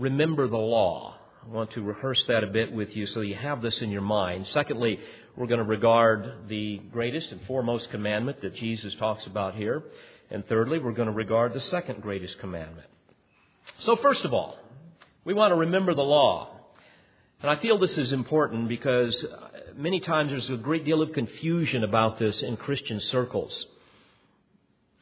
remember 0.00 0.48
the 0.48 0.56
law. 0.56 1.17
I 1.44 1.50
want 1.50 1.70
to 1.72 1.82
rehearse 1.82 2.22
that 2.28 2.44
a 2.44 2.48
bit 2.48 2.72
with 2.72 2.94
you 2.94 3.06
so 3.06 3.20
you 3.20 3.34
have 3.34 3.62
this 3.62 3.78
in 3.78 3.90
your 3.90 4.02
mind. 4.02 4.46
Secondly, 4.48 4.98
we're 5.36 5.46
going 5.46 5.58
to 5.58 5.64
regard 5.64 6.48
the 6.48 6.78
greatest 6.92 7.30
and 7.30 7.40
foremost 7.42 7.90
commandment 7.90 8.42
that 8.42 8.54
Jesus 8.56 8.94
talks 8.96 9.26
about 9.26 9.54
here. 9.54 9.82
And 10.30 10.46
thirdly, 10.46 10.78
we're 10.78 10.92
going 10.92 11.08
to 11.08 11.14
regard 11.14 11.54
the 11.54 11.60
second 11.60 12.02
greatest 12.02 12.38
commandment. 12.38 12.86
So, 13.80 13.96
first 13.96 14.24
of 14.24 14.34
all, 14.34 14.58
we 15.24 15.32
want 15.32 15.52
to 15.52 15.56
remember 15.56 15.94
the 15.94 16.02
law. 16.02 16.50
And 17.40 17.50
I 17.50 17.56
feel 17.62 17.78
this 17.78 17.96
is 17.96 18.12
important 18.12 18.68
because 18.68 19.14
uh, 19.24 19.48
many 19.76 20.00
times 20.00 20.30
there's 20.30 20.50
a 20.50 20.56
great 20.56 20.84
deal 20.84 21.00
of 21.02 21.12
confusion 21.12 21.84
about 21.84 22.18
this 22.18 22.42
in 22.42 22.56
Christian 22.56 23.00
circles, 23.00 23.52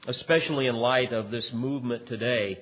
especially 0.06 0.66
in 0.66 0.76
light 0.76 1.12
of 1.12 1.30
this 1.30 1.46
movement 1.52 2.06
today, 2.06 2.58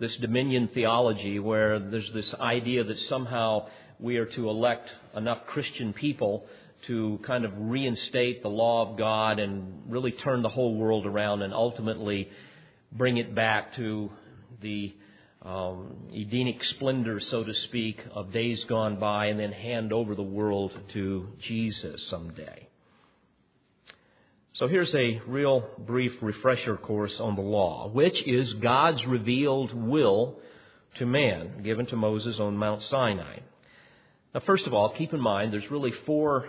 this 0.00 0.16
dominion 0.16 0.70
theology, 0.72 1.38
where 1.38 1.78
there's 1.78 2.10
this 2.12 2.34
idea 2.40 2.82
that 2.82 2.98
somehow 3.08 3.68
we 3.98 4.16
are 4.16 4.24
to 4.24 4.48
elect 4.48 4.88
enough 5.14 5.46
Christian 5.46 5.92
people 5.92 6.46
to 6.86 7.20
kind 7.26 7.44
of 7.44 7.52
reinstate 7.56 8.42
the 8.42 8.48
law 8.48 8.90
of 8.90 8.96
God 8.96 9.38
and 9.38 9.82
really 9.86 10.12
turn 10.12 10.40
the 10.40 10.48
whole 10.48 10.74
world 10.74 11.04
around 11.04 11.42
and 11.42 11.52
ultimately 11.52 12.30
bring 12.90 13.18
it 13.18 13.34
back 13.34 13.76
to 13.76 14.10
the 14.62 14.94
um, 15.42 16.08
Edenic 16.14 16.64
splendor, 16.64 17.20
so 17.20 17.44
to 17.44 17.52
speak, 17.52 18.02
of 18.12 18.32
days 18.32 18.64
gone 18.64 18.98
by 18.98 19.26
and 19.26 19.38
then 19.38 19.52
hand 19.52 19.92
over 19.92 20.14
the 20.14 20.22
world 20.22 20.72
to 20.94 21.28
Jesus 21.40 22.08
someday. 22.08 22.69
So 24.60 24.68
here's 24.68 24.94
a 24.94 25.22
real 25.26 25.64
brief 25.78 26.12
refresher 26.20 26.76
course 26.76 27.18
on 27.18 27.34
the 27.34 27.40
law, 27.40 27.88
which 27.88 28.22
is 28.26 28.52
God's 28.62 29.02
revealed 29.06 29.72
will 29.72 30.36
to 30.98 31.06
man 31.06 31.62
given 31.62 31.86
to 31.86 31.96
Moses 31.96 32.36
on 32.38 32.58
Mount 32.58 32.82
Sinai. 32.90 33.38
Now, 34.34 34.42
first 34.44 34.66
of 34.66 34.74
all, 34.74 34.90
keep 34.98 35.14
in 35.14 35.20
mind 35.20 35.50
there's 35.50 35.70
really 35.70 35.94
four 36.04 36.46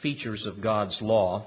features 0.00 0.46
of 0.46 0.62
God's 0.62 0.96
law. 1.02 1.44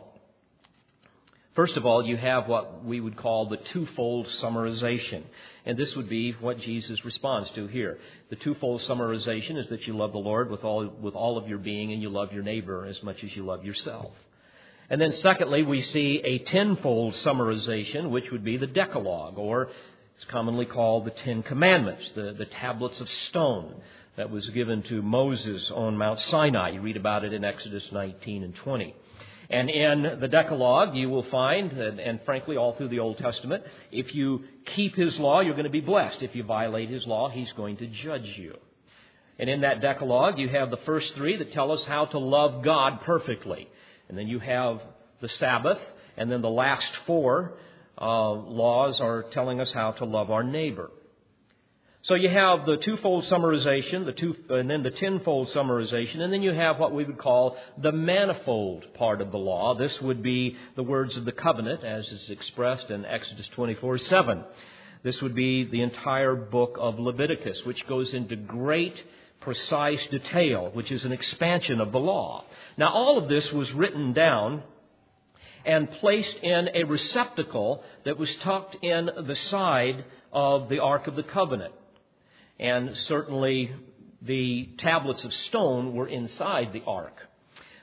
First 1.55 1.75
of 1.75 1.87
all, 1.87 2.05
you 2.05 2.17
have 2.17 2.47
what 2.47 2.85
we 2.85 3.01
would 3.01 3.17
call 3.17 3.49
the 3.49 3.57
twofold 3.73 4.27
summarization. 4.43 5.23
And 5.65 5.75
this 5.75 5.91
would 5.95 6.07
be 6.07 6.33
what 6.33 6.59
Jesus 6.59 7.03
responds 7.03 7.49
to 7.55 7.65
here. 7.65 7.97
The 8.29 8.35
twofold 8.35 8.81
summarization 8.87 9.57
is 9.57 9.69
that 9.69 9.87
you 9.87 9.97
love 9.97 10.11
the 10.11 10.19
Lord 10.19 10.51
with 10.51 10.63
all, 10.63 10.87
with 10.87 11.15
all 11.15 11.39
of 11.39 11.47
your 11.47 11.57
being 11.57 11.93
and 11.93 12.01
you 12.03 12.09
love 12.09 12.31
your 12.31 12.43
neighbor 12.43 12.85
as 12.85 13.01
much 13.01 13.23
as 13.23 13.35
you 13.35 13.43
love 13.43 13.65
yourself. 13.65 14.11
And 14.89 15.01
then 15.01 15.11
secondly, 15.21 15.63
we 15.63 15.81
see 15.81 16.21
a 16.23 16.39
tenfold 16.39 17.15
summarization, 17.15 18.09
which 18.09 18.31
would 18.31 18.43
be 18.43 18.57
the 18.57 18.67
Decalogue, 18.67 19.37
or 19.37 19.69
it's 20.15 20.25
commonly 20.25 20.65
called 20.65 21.05
the 21.05 21.11
Ten 21.11 21.43
Commandments, 21.43 22.03
the, 22.15 22.33
the 22.37 22.45
tablets 22.45 22.99
of 22.99 23.09
stone 23.29 23.81
that 24.15 24.29
was 24.29 24.47
given 24.51 24.83
to 24.83 25.01
Moses 25.01 25.71
on 25.71 25.97
Mount 25.97 26.21
Sinai. 26.21 26.69
You 26.69 26.81
read 26.81 26.97
about 26.97 27.23
it 27.23 27.33
in 27.33 27.43
Exodus 27.43 27.83
19 27.91 28.43
and 28.43 28.55
20. 28.55 28.95
And 29.49 29.69
in 29.69 30.19
the 30.19 30.27
Decalogue, 30.27 30.95
you 30.95 31.09
will 31.09 31.23
find, 31.23 31.71
and, 31.71 31.99
and, 31.99 32.19
frankly, 32.25 32.57
all 32.57 32.75
through 32.75 32.87
the 32.89 32.99
Old 32.99 33.17
Testament, 33.17 33.63
if 33.91 34.15
you 34.15 34.45
keep 34.75 34.95
His 34.95 35.17
law, 35.19 35.41
you're 35.41 35.53
going 35.53 35.65
to 35.65 35.69
be 35.69 35.81
blessed. 35.81 36.21
If 36.21 36.35
you 36.35 36.43
violate 36.43 36.89
His 36.89 37.05
law, 37.05 37.29
He's 37.29 37.51
going 37.53 37.77
to 37.77 37.87
judge 37.87 38.33
you. 38.37 38.55
And 39.37 39.49
in 39.49 39.61
that 39.61 39.81
Decalogue, 39.81 40.39
you 40.39 40.49
have 40.49 40.71
the 40.71 40.77
first 40.77 41.13
three 41.15 41.37
that 41.37 41.51
tell 41.53 41.71
us 41.71 41.83
how 41.85 42.05
to 42.05 42.17
love 42.17 42.63
God 42.63 43.01
perfectly. 43.01 43.67
And 44.09 44.17
then 44.17 44.27
you 44.27 44.39
have 44.39 44.81
the 45.21 45.29
Sabbath, 45.29 45.79
and 46.17 46.31
then 46.31 46.41
the 46.41 46.49
last 46.49 46.91
four 47.05 47.57
uh, 47.99 48.31
laws 48.31 48.99
are 49.01 49.23
telling 49.31 49.59
us 49.59 49.71
how 49.71 49.91
to 49.93 50.05
love 50.05 50.31
our 50.31 50.43
neighbor. 50.43 50.91
So 52.07 52.13
you 52.13 52.29
have 52.29 52.67
the 52.67 52.77
twofold 52.77 53.25
summarization, 53.25 54.05
the 54.05 54.11
two, 54.11 54.35
and 54.49 54.69
then 54.69 54.83
the 54.83 54.91
tenfold 54.91 55.49
summarization, 55.49 56.19
and 56.19 56.31
then 56.31 56.43
you 56.43 56.53
have 56.53 56.77
what 56.77 56.93
we 56.93 57.03
would 57.03 57.17
call 57.17 57.57
the 57.81 57.91
manifold 57.91 58.85
part 58.93 59.21
of 59.21 59.31
the 59.31 59.39
law. 59.39 59.73
This 59.73 59.99
would 60.01 60.21
be 60.21 60.55
the 60.75 60.83
words 60.83 61.15
of 61.15 61.25
the 61.25 61.31
covenant, 61.31 61.83
as 61.83 62.05
is 62.05 62.29
expressed 62.29 62.91
in 62.91 63.05
Exodus 63.05 63.47
24 63.55 63.97
7. 63.97 64.43
This 65.01 65.19
would 65.23 65.33
be 65.33 65.63
the 65.63 65.81
entire 65.81 66.35
book 66.35 66.77
of 66.79 66.99
Leviticus, 66.99 67.65
which 67.65 67.87
goes 67.87 68.13
into 68.13 68.35
great, 68.35 68.95
precise 69.45 70.05
detail, 70.11 70.69
which 70.73 70.91
is 70.91 71.05
an 71.05 71.13
expansion 71.13 71.79
of 71.79 71.93
the 71.93 71.99
law. 71.99 72.43
Now, 72.77 72.91
all 72.91 73.17
of 73.17 73.29
this 73.29 73.49
was 73.53 73.71
written 73.71 74.11
down 74.11 74.63
and 75.63 75.89
placed 75.89 76.35
in 76.43 76.69
a 76.73 76.83
receptacle 76.83 77.83
that 78.03 78.17
was 78.17 78.29
tucked 78.43 78.75
in 78.83 79.05
the 79.05 79.37
side 79.49 80.03
of 80.33 80.67
the 80.67 80.79
Ark 80.79 81.07
of 81.07 81.15
the 81.15 81.23
Covenant 81.23 81.73
and 82.59 82.95
certainly 83.07 83.71
the 84.21 84.69
tablets 84.79 85.23
of 85.23 85.33
stone 85.47 85.93
were 85.93 86.07
inside 86.07 86.73
the 86.73 86.83
ark. 86.87 87.15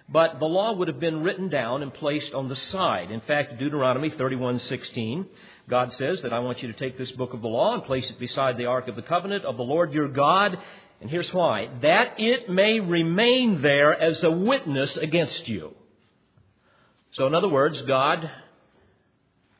But 0.08 0.40
the 0.40 0.46
law 0.46 0.72
would 0.74 0.88
have 0.88 1.00
been 1.00 1.22
written 1.22 1.48
down 1.48 1.82
and 1.82 1.94
placed 1.94 2.34
on 2.34 2.48
the 2.48 2.56
side. 2.56 3.10
In 3.10 3.20
fact, 3.20 3.58
Deuteronomy 3.58 4.10
31:16, 4.10 5.26
God 5.68 5.92
says 5.92 6.20
that 6.22 6.32
I 6.32 6.40
want 6.40 6.60
you 6.60 6.70
to 6.72 6.78
take 6.78 6.98
this 6.98 7.10
book 7.12 7.32
of 7.32 7.40
the 7.40 7.48
law 7.48 7.74
and 7.74 7.84
place 7.84 8.08
it 8.10 8.18
beside 8.18 8.56
the 8.56 8.66
ark 8.66 8.88
of 8.88 8.96
the 8.96 9.02
covenant 9.02 9.44
of 9.44 9.56
the 9.56 9.62
Lord 9.62 9.92
your 9.92 10.08
God. 10.08 10.58
And 11.02 11.10
here's 11.10 11.34
why: 11.34 11.68
that 11.82 12.14
it 12.18 12.48
may 12.48 12.78
remain 12.78 13.60
there 13.60 13.92
as 13.92 14.22
a 14.22 14.30
witness 14.30 14.96
against 14.96 15.48
you. 15.48 15.74
So 17.14 17.26
in 17.26 17.34
other 17.34 17.48
words, 17.48 17.82
God 17.82 18.30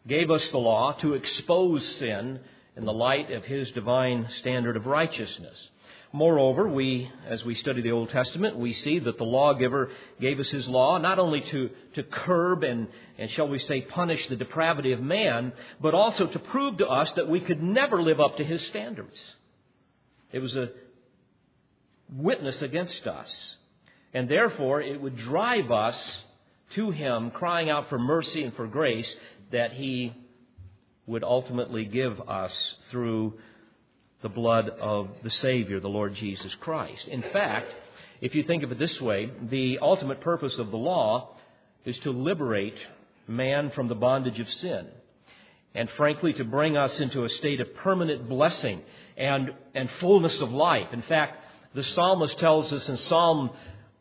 gave 0.07 0.31
us 0.31 0.49
the 0.51 0.59
law 0.59 0.93
to 1.01 1.15
expose 1.15 1.85
sin 1.99 2.39
in 2.77 2.85
the 2.85 2.93
light 2.93 3.33
of 3.33 3.45
his 3.45 3.71
divine 3.73 4.29
standard 4.39 4.77
of 4.77 4.87
righteousness. 4.87 5.69
Moreover, 6.13 6.69
we, 6.69 7.11
as 7.27 7.45
we 7.45 7.57
study 7.57 7.83
the 7.83 7.91
Old 7.91 8.11
Testament, 8.11 8.57
we 8.57 8.75
see 8.75 9.01
that 9.01 9.19
the 9.19 9.25
lawgiver 9.25 9.91
gave 10.21 10.39
us 10.39 10.49
his 10.49 10.69
law 10.69 10.99
not 10.99 11.19
only 11.19 11.41
to, 11.41 11.71
to 11.95 12.03
curb 12.05 12.63
and, 12.63 12.87
and, 13.19 13.31
shall 13.31 13.49
we 13.49 13.59
say, 13.61 13.81
punish 13.81 14.29
the 14.29 14.37
depravity 14.37 14.93
of 14.93 15.01
man, 15.01 15.53
but 15.81 15.95
also 15.95 16.27
to 16.27 16.39
prove 16.39 16.79
to 16.79 16.87
us 16.87 17.13
that 17.15 17.29
we 17.29 17.41
could 17.41 17.63
never 17.63 18.01
live 18.01 18.21
up 18.21 18.37
to 18.37 18.45
his 18.45 18.65
standards. 18.67 19.17
It 20.33 20.39
was 20.39 20.55
a 20.55 20.71
witness 22.17 22.61
against 22.63 23.07
us. 23.07 23.29
And 24.15 24.29
therefore, 24.29 24.81
it 24.81 25.01
would 25.01 25.17
drive 25.17 25.71
us 25.71 26.23
to 26.75 26.91
him, 26.91 27.31
crying 27.31 27.71
out 27.71 27.89
for 27.89 27.99
mercy 27.99 28.43
and 28.43 28.55
for 28.55 28.67
grace, 28.67 29.15
that 29.51 29.73
he 29.73 30.15
would 31.07 31.25
ultimately 31.25 31.85
give 31.85 32.21
us 32.29 32.53
through 32.91 33.35
the 34.23 34.29
blood 34.29 34.69
of 34.69 35.09
the 35.23 35.31
Savior, 35.31 35.81
the 35.81 35.89
Lord 35.89 36.15
Jesus 36.15 36.55
Christ. 36.61 37.09
In 37.09 37.23
fact, 37.23 37.67
if 38.21 38.35
you 38.35 38.45
think 38.45 38.63
of 38.63 38.71
it 38.71 38.79
this 38.79 39.01
way, 39.01 39.31
the 39.51 39.79
ultimate 39.81 40.21
purpose 40.21 40.57
of 40.59 40.71
the 40.71 40.77
law 40.77 41.35
is 41.85 41.99
to 42.01 42.11
liberate 42.11 42.77
man 43.27 43.71
from 43.71 43.89
the 43.89 43.95
bondage 43.95 44.39
of 44.39 44.49
sin. 44.49 44.87
And 45.75 45.89
frankly, 45.97 46.33
to 46.35 46.45
bring 46.45 46.77
us 46.77 46.93
into 47.01 47.25
a 47.25 47.29
state 47.31 47.61
of 47.61 47.75
permanent 47.77 48.29
blessing 48.29 48.83
and, 49.17 49.53
and 49.75 49.91
fullness 50.01 50.39
of 50.41 50.53
life. 50.53 50.89
In 50.93 51.03
fact, 51.03 51.42
the 51.75 51.85
psalmist 51.85 52.39
tells 52.39 52.73
us 52.73 52.89
in 52.89 52.97
Psalm 52.99 53.51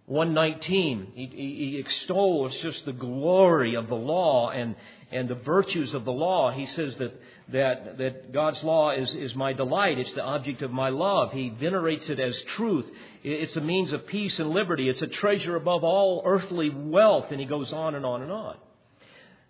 119, 0.07 1.13
he, 1.15 1.25
he, 1.27 1.77
extols 1.77 2.53
just 2.61 2.83
the 2.85 2.91
glory 2.91 3.75
of 3.75 3.87
the 3.87 3.95
law 3.95 4.49
and, 4.49 4.75
and 5.09 5.29
the 5.29 5.35
virtues 5.35 5.93
of 5.93 6.03
the 6.03 6.11
law. 6.11 6.51
He 6.51 6.65
says 6.65 6.95
that, 6.97 7.13
that, 7.53 7.97
that 7.97 8.33
God's 8.33 8.61
law 8.61 8.91
is, 8.91 9.09
is 9.11 9.33
my 9.35 9.53
delight. 9.53 9.99
It's 9.99 10.13
the 10.13 10.23
object 10.23 10.63
of 10.63 10.71
my 10.71 10.89
love. 10.89 11.31
He 11.31 11.49
venerates 11.49 12.09
it 12.09 12.19
as 12.19 12.35
truth. 12.57 12.85
It's 13.23 13.55
a 13.55 13.61
means 13.61 13.93
of 13.93 14.05
peace 14.07 14.37
and 14.37 14.49
liberty. 14.49 14.89
It's 14.89 15.01
a 15.01 15.07
treasure 15.07 15.55
above 15.55 15.85
all 15.85 16.23
earthly 16.25 16.69
wealth. 16.69 17.27
And 17.31 17.39
he 17.39 17.45
goes 17.45 17.71
on 17.71 17.95
and 17.95 18.05
on 18.05 18.21
and 18.21 18.31
on. 18.31 18.57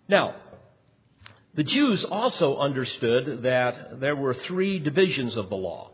Now, 0.08 0.36
the 1.54 1.64
Jews 1.64 2.04
also 2.04 2.58
understood 2.58 3.42
that 3.42 4.00
there 4.00 4.16
were 4.16 4.34
three 4.46 4.78
divisions 4.78 5.36
of 5.36 5.48
the 5.48 5.56
law. 5.56 5.91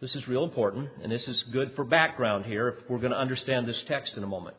This 0.00 0.14
is 0.16 0.28
real 0.28 0.44
important, 0.44 0.90
and 1.02 1.10
this 1.10 1.26
is 1.28 1.42
good 1.44 1.74
for 1.74 1.84
background 1.84 2.44
here 2.46 2.68
if 2.68 2.90
we're 2.90 2.98
going 2.98 3.12
to 3.12 3.18
understand 3.18 3.66
this 3.66 3.80
text 3.86 4.16
in 4.16 4.22
a 4.22 4.26
moment 4.26 4.56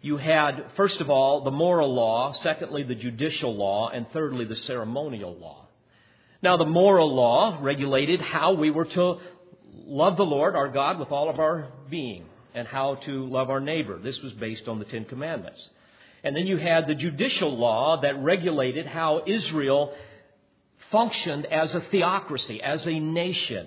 you 0.00 0.16
had, 0.16 0.64
first 0.76 1.00
of 1.00 1.10
all, 1.10 1.42
the 1.42 1.50
moral 1.50 1.92
law, 1.92 2.32
secondly, 2.32 2.84
the 2.84 2.94
judicial 2.94 3.54
law, 3.54 3.88
and 3.88 4.08
thirdly, 4.12 4.44
the 4.44 4.56
ceremonial 4.56 5.34
law. 5.36 5.66
Now, 6.40 6.56
the 6.56 6.64
moral 6.64 7.12
law 7.12 7.58
regulated 7.60 8.20
how 8.20 8.52
we 8.52 8.70
were 8.70 8.84
to 8.84 9.18
love 9.74 10.16
the 10.16 10.24
Lord 10.24 10.54
our 10.54 10.68
God 10.68 11.00
with 11.00 11.10
all 11.10 11.28
of 11.28 11.40
our 11.40 11.72
being 11.90 12.26
and 12.54 12.68
how 12.68 12.96
to 13.06 13.26
love 13.26 13.50
our 13.50 13.60
neighbor. 13.60 13.98
This 13.98 14.20
was 14.20 14.32
based 14.34 14.68
on 14.68 14.78
the 14.78 14.84
Ten 14.84 15.04
Commandments. 15.04 15.60
And 16.22 16.34
then 16.36 16.46
you 16.46 16.58
had 16.58 16.86
the 16.86 16.94
judicial 16.94 17.56
law 17.56 18.00
that 18.00 18.22
regulated 18.22 18.86
how 18.86 19.22
Israel 19.26 19.94
functioned 20.92 21.46
as 21.46 21.74
a 21.74 21.80
theocracy, 21.80 22.62
as 22.62 22.86
a 22.86 23.00
nation. 23.00 23.66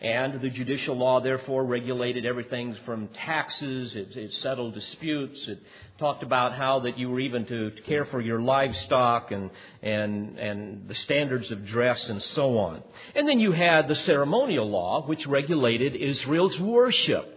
And 0.00 0.40
the 0.40 0.48
judicial 0.48 0.96
law, 0.96 1.20
therefore, 1.20 1.62
regulated 1.64 2.24
everything 2.24 2.74
from 2.86 3.08
taxes, 3.08 3.94
it, 3.94 4.16
it, 4.16 4.32
settled 4.40 4.72
disputes, 4.72 5.38
it 5.46 5.62
talked 5.98 6.22
about 6.22 6.54
how 6.54 6.80
that 6.80 6.98
you 6.98 7.10
were 7.10 7.20
even 7.20 7.44
to, 7.44 7.70
care 7.84 8.06
for 8.06 8.18
your 8.18 8.40
livestock 8.40 9.30
and, 9.30 9.50
and, 9.82 10.38
and 10.38 10.88
the 10.88 10.94
standards 10.94 11.50
of 11.50 11.66
dress 11.66 12.02
and 12.08 12.22
so 12.34 12.56
on. 12.56 12.82
And 13.14 13.28
then 13.28 13.40
you 13.40 13.52
had 13.52 13.88
the 13.88 13.94
ceremonial 13.94 14.70
law, 14.70 15.06
which 15.06 15.26
regulated 15.26 15.94
Israel's 15.94 16.58
worship. 16.58 17.36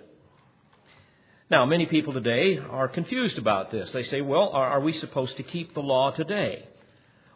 Now, 1.51 1.65
many 1.65 1.85
people 1.85 2.13
today 2.13 2.57
are 2.57 2.87
confused 2.87 3.37
about 3.37 3.71
this. 3.71 3.91
They 3.91 4.05
say, 4.05 4.21
well, 4.21 4.51
are, 4.53 4.69
are 4.69 4.79
we 4.79 4.93
supposed 4.93 5.35
to 5.35 5.43
keep 5.43 5.73
the 5.73 5.81
law 5.81 6.11
today? 6.11 6.65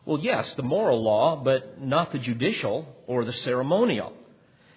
Well, 0.05 0.19
yes, 0.21 0.47
the 0.55 0.63
moral 0.63 1.03
law, 1.03 1.35
but 1.35 1.81
not 1.81 2.13
the 2.13 2.19
judicial 2.19 2.87
or 3.07 3.25
the 3.25 3.33
ceremonial. 3.33 4.13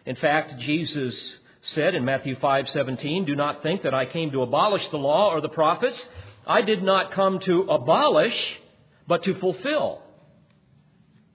In 0.06 0.16
fact, 0.16 0.58
Jesus 0.58 1.14
said 1.62 1.94
in 1.94 2.04
Matthew 2.04 2.36
5:17, 2.36 3.24
"Do 3.24 3.36
not 3.36 3.62
think 3.62 3.82
that 3.82 3.94
I 3.94 4.06
came 4.06 4.30
to 4.30 4.42
abolish 4.42 4.88
the 4.88 4.98
law 4.98 5.30
or 5.30 5.40
the 5.40 5.48
prophets. 5.48 6.08
I 6.46 6.62
did 6.62 6.82
not 6.82 7.12
come 7.12 7.38
to 7.40 7.62
abolish, 7.62 8.60
but 9.06 9.22
to 9.24 9.34
fulfill." 9.34 10.02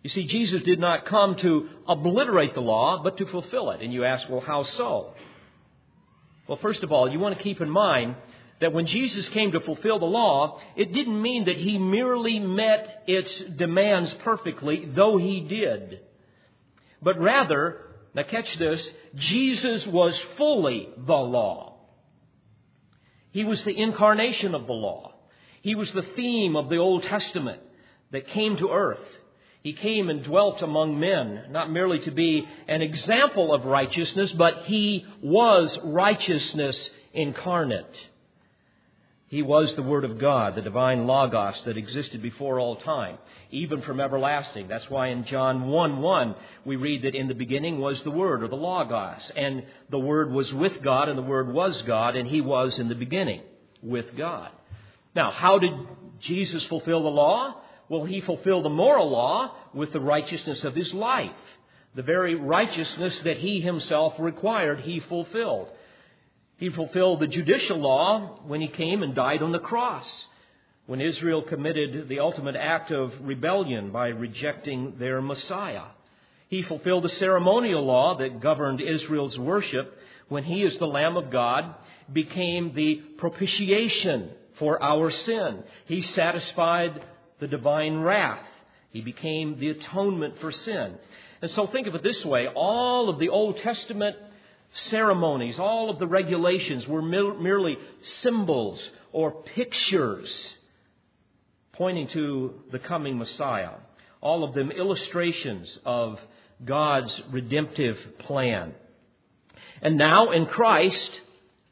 You 0.03 0.10
see, 0.10 0.25
Jesus 0.25 0.62
did 0.63 0.79
not 0.79 1.05
come 1.05 1.36
to 1.38 1.67
obliterate 1.88 2.53
the 2.53 2.62
law, 2.62 3.01
but 3.01 3.17
to 3.17 3.25
fulfill 3.25 3.72
it. 3.72 3.81
And 3.81 3.91
you 3.91 4.03
ask, 4.03 4.29
well, 4.29 4.39
how 4.39 4.63
so? 4.63 5.15
Well, 6.48 6.57
first 6.57 6.84
of 6.84 6.91
all, 6.91 7.10
you 7.10 7.17
want 7.17 7.36
to 7.36 7.43
keep 7.43 7.60
in 7.60 7.72
mind 7.72 8.15
that 8.60 8.72
when 8.72 8.86
Jesus 8.86 9.27
came 9.29 9.51
to 9.53 9.60
fulfill 9.60 9.98
the 9.98 10.05
law, 10.05 10.60
it 10.75 10.93
didn't 10.93 11.19
mean 11.19 11.45
that 11.45 11.57
he 11.57 11.79
merely 11.79 12.39
met 12.39 13.03
its 13.07 13.36
demands 13.57 14.13
perfectly, 14.15 14.86
though 14.86 15.17
he 15.17 15.39
did. 15.41 16.01
But 17.01 17.19
rather, 17.19 17.81
now 18.15 18.24
catch 18.24 18.57
this, 18.57 18.81
Jesus 19.15 19.86
was 19.86 20.17
fully 20.38 20.88
the 20.98 21.13
law. 21.13 21.74
He 23.31 23.43
was 23.43 23.62
the 23.63 23.77
incarnation 23.77 24.55
of 24.55 24.65
the 24.65 24.74
law. 24.74 25.13
He 25.62 25.75
was 25.75 25.91
the 25.91 26.05
theme 26.15 26.55
of 26.55 26.69
the 26.69 26.77
Old 26.77 27.03
Testament 27.03 27.60
that 28.12 28.27
came 28.29 28.55
to 28.57 28.69
earth. 28.69 29.05
He 29.62 29.74
came 29.74 30.10
and 30.10 30.24
dwelt 30.24 30.62
among 30.62 31.00
men, 31.00 31.48
not 31.50 31.72
merely 31.72 32.00
to 32.00 32.12
be 32.12 32.48
an 32.67 32.81
example 32.81 33.53
of 33.53 33.65
righteousness, 33.65 34.31
but 34.31 34.63
he 34.65 35.05
was 35.22 35.77
righteousness 35.84 36.89
incarnate. 37.13 37.98
He 39.27 39.41
was 39.41 39.74
the 39.75 39.82
Word 39.82 40.03
of 40.03 40.20
God, 40.20 40.53
the 40.53 40.62
divine 40.62 41.08
Logos 41.08 41.60
that 41.65 41.77
existed 41.77 42.22
before 42.22 42.60
all 42.60 42.75
time, 42.75 43.17
even 43.50 43.82
from 43.82 44.00
everlasting. 44.00 44.67
That's 44.67 44.88
why 44.89 45.08
in 45.08 45.25
John 45.25 45.67
1 45.67 46.00
1, 46.00 46.36
we 46.63 46.75
read 46.75 47.01
that 47.03 47.15
in 47.15 47.27
the 47.27 47.34
beginning 47.34 47.79
was 47.79 48.00
the 48.03 48.12
Word, 48.12 48.44
or 48.44 48.48
the 48.48 48.55
Logos, 48.55 49.32
and 49.36 49.63
the 49.89 50.00
Word 50.00 50.32
was 50.32 50.53
with 50.53 50.79
God, 50.84 51.10
and 51.10 51.17
the 51.17 51.24
Word 51.24 51.51
was 51.51 51.82
God, 51.84 52.15
and 52.15 52.27
He 52.27 52.41
was 52.41 52.77
in 52.77 52.88
the 52.88 52.96
beginning 52.96 53.41
with 53.82 54.15
God. 54.15 54.51
Now, 55.15 55.32
how 55.32 55.58
did 55.58 55.74
Jesus 56.20 56.63
fulfill 56.65 57.01
the 57.01 57.10
law? 57.10 57.55
Well, 57.89 58.05
He 58.05 58.22
fulfilled 58.22 58.65
the 58.65 58.70
moral 58.70 59.10
law 59.10 59.55
with 59.74 59.91
the 59.91 60.00
righteousness 60.00 60.63
of 60.63 60.75
His 60.75 60.94
life. 60.94 61.32
The 61.96 62.03
very 62.03 62.36
righteousness 62.36 63.20
that 63.24 63.38
He 63.38 63.60
Himself 63.60 64.13
required, 64.20 64.82
He 64.82 65.00
fulfilled. 65.00 65.70
He 66.57 66.69
fulfilled 66.69 67.19
the 67.19 67.27
judicial 67.27 67.77
law 67.77 68.39
when 68.45 68.62
he 68.62 68.67
came 68.67 69.03
and 69.03 69.13
died 69.13 69.41
on 69.41 69.51
the 69.51 69.59
cross, 69.59 70.06
when 70.86 71.01
Israel 71.01 71.41
committed 71.41 72.08
the 72.08 72.19
ultimate 72.19 72.56
act 72.56 72.91
of 72.91 73.13
rebellion 73.21 73.91
by 73.91 74.08
rejecting 74.08 74.95
their 74.97 75.21
Messiah. 75.21 75.84
He 76.47 76.62
fulfilled 76.62 77.03
the 77.03 77.10
ceremonial 77.10 77.84
law 77.84 78.17
that 78.17 78.39
governed 78.39 78.80
Israel's 78.80 79.38
worship 79.38 79.97
when 80.30 80.43
he, 80.43 80.63
as 80.63 80.77
the 80.77 80.88
Lamb 80.88 81.17
of 81.17 81.32
God, 81.32 81.75
became 82.12 82.73
the 82.73 82.95
propitiation 83.17 84.30
for 84.58 84.82
our 84.82 85.12
sin. 85.12 85.63
He 85.86 86.01
satisfied 86.01 87.03
the 87.39 87.47
divine 87.47 87.97
wrath. 87.97 88.45
He 88.91 89.01
became 89.01 89.60
the 89.60 89.69
atonement 89.69 90.36
for 90.39 90.51
sin. 90.51 90.95
And 91.41 91.51
so 91.51 91.67
think 91.67 91.88
of 91.88 91.95
it 91.95 92.03
this 92.03 92.23
way 92.23 92.47
all 92.47 93.10
of 93.10 93.19
the 93.19 93.30
Old 93.30 93.58
Testament 93.58 94.15
ceremonies, 94.89 95.59
all 95.59 95.89
of 95.89 95.99
the 95.99 96.07
regulations 96.07 96.88
were 96.88 97.01
merely 97.01 97.77
symbols 98.21 98.79
or 99.11 99.31
pictures 99.31 100.29
pointing 101.73 102.07
to 102.09 102.53
the 102.71 102.79
coming 102.79 103.17
Messiah. 103.17 103.71
All 104.21 104.43
of 104.43 104.53
them 104.53 104.71
illustrations 104.71 105.67
of 105.85 106.19
God's 106.63 107.11
redemptive 107.31 107.97
plan. 108.19 108.73
And 109.81 109.97
now 109.97 110.31
in 110.31 110.45
Christ, 110.45 111.11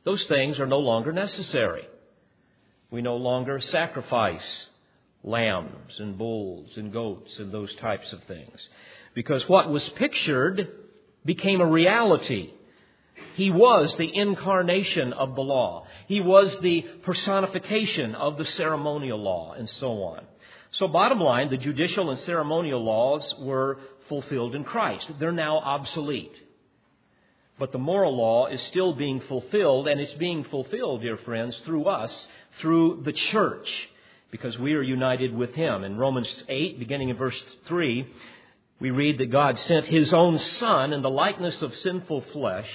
those 0.03 0.23
things 0.25 0.59
are 0.59 0.67
no 0.67 0.79
longer 0.79 1.11
necessary. 1.11 1.87
We 2.91 3.01
no 3.01 3.15
longer 3.15 3.59
sacrifice 3.59 4.67
lambs 5.23 5.99
and 5.99 6.17
bulls 6.17 6.69
and 6.75 6.91
goats 6.91 7.39
and 7.39 7.51
those 7.51 7.73
types 7.75 8.11
of 8.11 8.21
things. 8.23 8.59
Because 9.15 9.47
what 9.47 9.69
was 9.69 9.87
pictured 9.89 10.67
became 11.25 11.61
a 11.61 11.65
reality. 11.65 12.51
He 13.35 13.49
was 13.49 13.95
the 13.97 14.15
incarnation 14.15 15.11
of 15.13 15.35
the 15.35 15.41
law. 15.41 15.85
He 16.07 16.21
was 16.21 16.55
the 16.61 16.81
personification 17.03 18.15
of 18.15 18.37
the 18.37 18.45
ceremonial 18.45 19.19
law, 19.19 19.53
and 19.53 19.69
so 19.79 20.03
on. 20.03 20.25
So, 20.73 20.87
bottom 20.87 21.19
line, 21.19 21.49
the 21.49 21.57
judicial 21.57 22.09
and 22.09 22.19
ceremonial 22.21 22.83
laws 22.83 23.23
were 23.39 23.79
fulfilled 24.09 24.55
in 24.55 24.63
Christ. 24.63 25.05
They're 25.19 25.31
now 25.31 25.57
obsolete. 25.57 26.33
But 27.59 27.71
the 27.71 27.77
moral 27.77 28.15
law 28.15 28.47
is 28.47 28.61
still 28.69 28.93
being 28.93 29.21
fulfilled, 29.21 29.87
and 29.87 30.01
it's 30.01 30.13
being 30.13 30.43
fulfilled, 30.45 31.01
dear 31.01 31.17
friends, 31.17 31.55
through 31.65 31.85
us, 31.85 32.27
through 32.59 33.03
the 33.05 33.13
church, 33.13 33.69
because 34.31 34.57
we 34.57 34.73
are 34.73 34.81
united 34.81 35.33
with 35.35 35.53
Him. 35.53 35.83
In 35.83 35.97
Romans 35.97 36.43
8, 36.49 36.79
beginning 36.79 37.09
in 37.09 37.17
verse 37.17 37.39
3, 37.67 38.07
we 38.79 38.91
read 38.91 39.19
that 39.19 39.31
God 39.31 39.57
sent 39.59 39.85
His 39.85 40.11
own 40.11 40.39
Son 40.59 40.93
in 40.93 41.03
the 41.03 41.09
likeness 41.09 41.61
of 41.61 41.75
sinful 41.77 42.21
flesh 42.33 42.69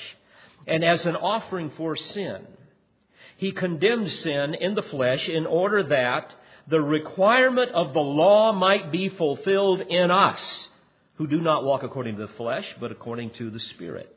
and 0.69 0.85
as 0.85 1.05
an 1.07 1.17
offering 1.17 1.73
for 1.77 1.97
sin. 1.97 2.47
He 3.37 3.53
condemned 3.53 4.13
sin 4.13 4.55
in 4.55 4.75
the 4.75 4.83
flesh 4.83 5.27
in 5.29 5.47
order 5.47 5.83
that 5.85 6.31
the 6.67 6.81
requirement 6.81 7.71
of 7.73 7.95
the 7.95 8.01
law 8.01 8.53
might 8.53 8.93
be 8.93 9.09
fulfilled 9.09 9.81
in 9.81 10.11
us 10.11 10.69
who 11.15 11.27
do 11.27 11.41
not 11.41 11.65
walk 11.65 11.83
according 11.83 12.17
to 12.17 12.27
the 12.27 12.33
flesh, 12.35 12.67
but 12.81 12.93
according 12.93 13.31
to 13.31 13.51
the 13.51 13.61
Spirit. 13.61 14.15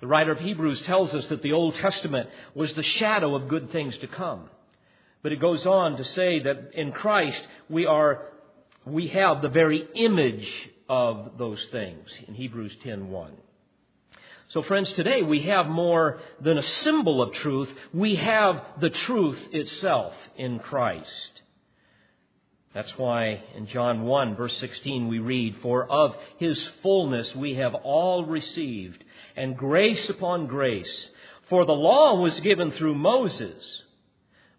The 0.00 0.06
writer 0.06 0.32
of 0.32 0.38
Hebrews 0.38 0.82
tells 0.82 1.12
us 1.14 1.26
that 1.28 1.42
the 1.42 1.52
Old 1.52 1.74
Testament 1.76 2.28
was 2.54 2.72
the 2.74 2.82
shadow 2.82 3.34
of 3.34 3.48
good 3.48 3.70
things 3.70 3.96
to 3.98 4.06
come. 4.06 4.48
But 5.22 5.32
it 5.32 5.40
goes 5.40 5.66
on 5.66 5.96
to 5.96 6.04
say 6.04 6.40
that 6.40 6.70
in 6.74 6.92
Christ 6.92 7.40
we 7.68 7.86
are 7.86 8.26
we 8.86 9.08
have 9.08 9.42
the 9.42 9.50
very 9.50 9.86
image 9.94 10.48
of 10.88 11.32
those 11.38 11.62
things 11.70 12.08
in 12.26 12.34
Hebrews 12.34 12.74
10:1. 12.82 13.32
So, 14.52 14.62
friends, 14.62 14.90
today 14.94 15.22
we 15.22 15.42
have 15.42 15.68
more 15.68 16.18
than 16.40 16.58
a 16.58 16.68
symbol 16.82 17.22
of 17.22 17.32
truth. 17.34 17.68
We 17.94 18.16
have 18.16 18.60
the 18.80 18.90
truth 18.90 19.38
itself 19.52 20.12
in 20.36 20.58
Christ. 20.58 21.40
That's 22.74 22.90
why 22.96 23.44
in 23.54 23.68
John 23.68 24.02
1, 24.02 24.34
verse 24.34 24.56
16, 24.58 25.06
we 25.06 25.20
read, 25.20 25.58
For 25.62 25.88
of 25.88 26.16
his 26.38 26.68
fullness 26.82 27.32
we 27.36 27.54
have 27.54 27.76
all 27.76 28.24
received, 28.24 29.04
and 29.36 29.56
grace 29.56 30.10
upon 30.10 30.48
grace. 30.48 31.08
For 31.48 31.64
the 31.64 31.72
law 31.72 32.20
was 32.20 32.38
given 32.40 32.72
through 32.72 32.96
Moses, 32.96 33.62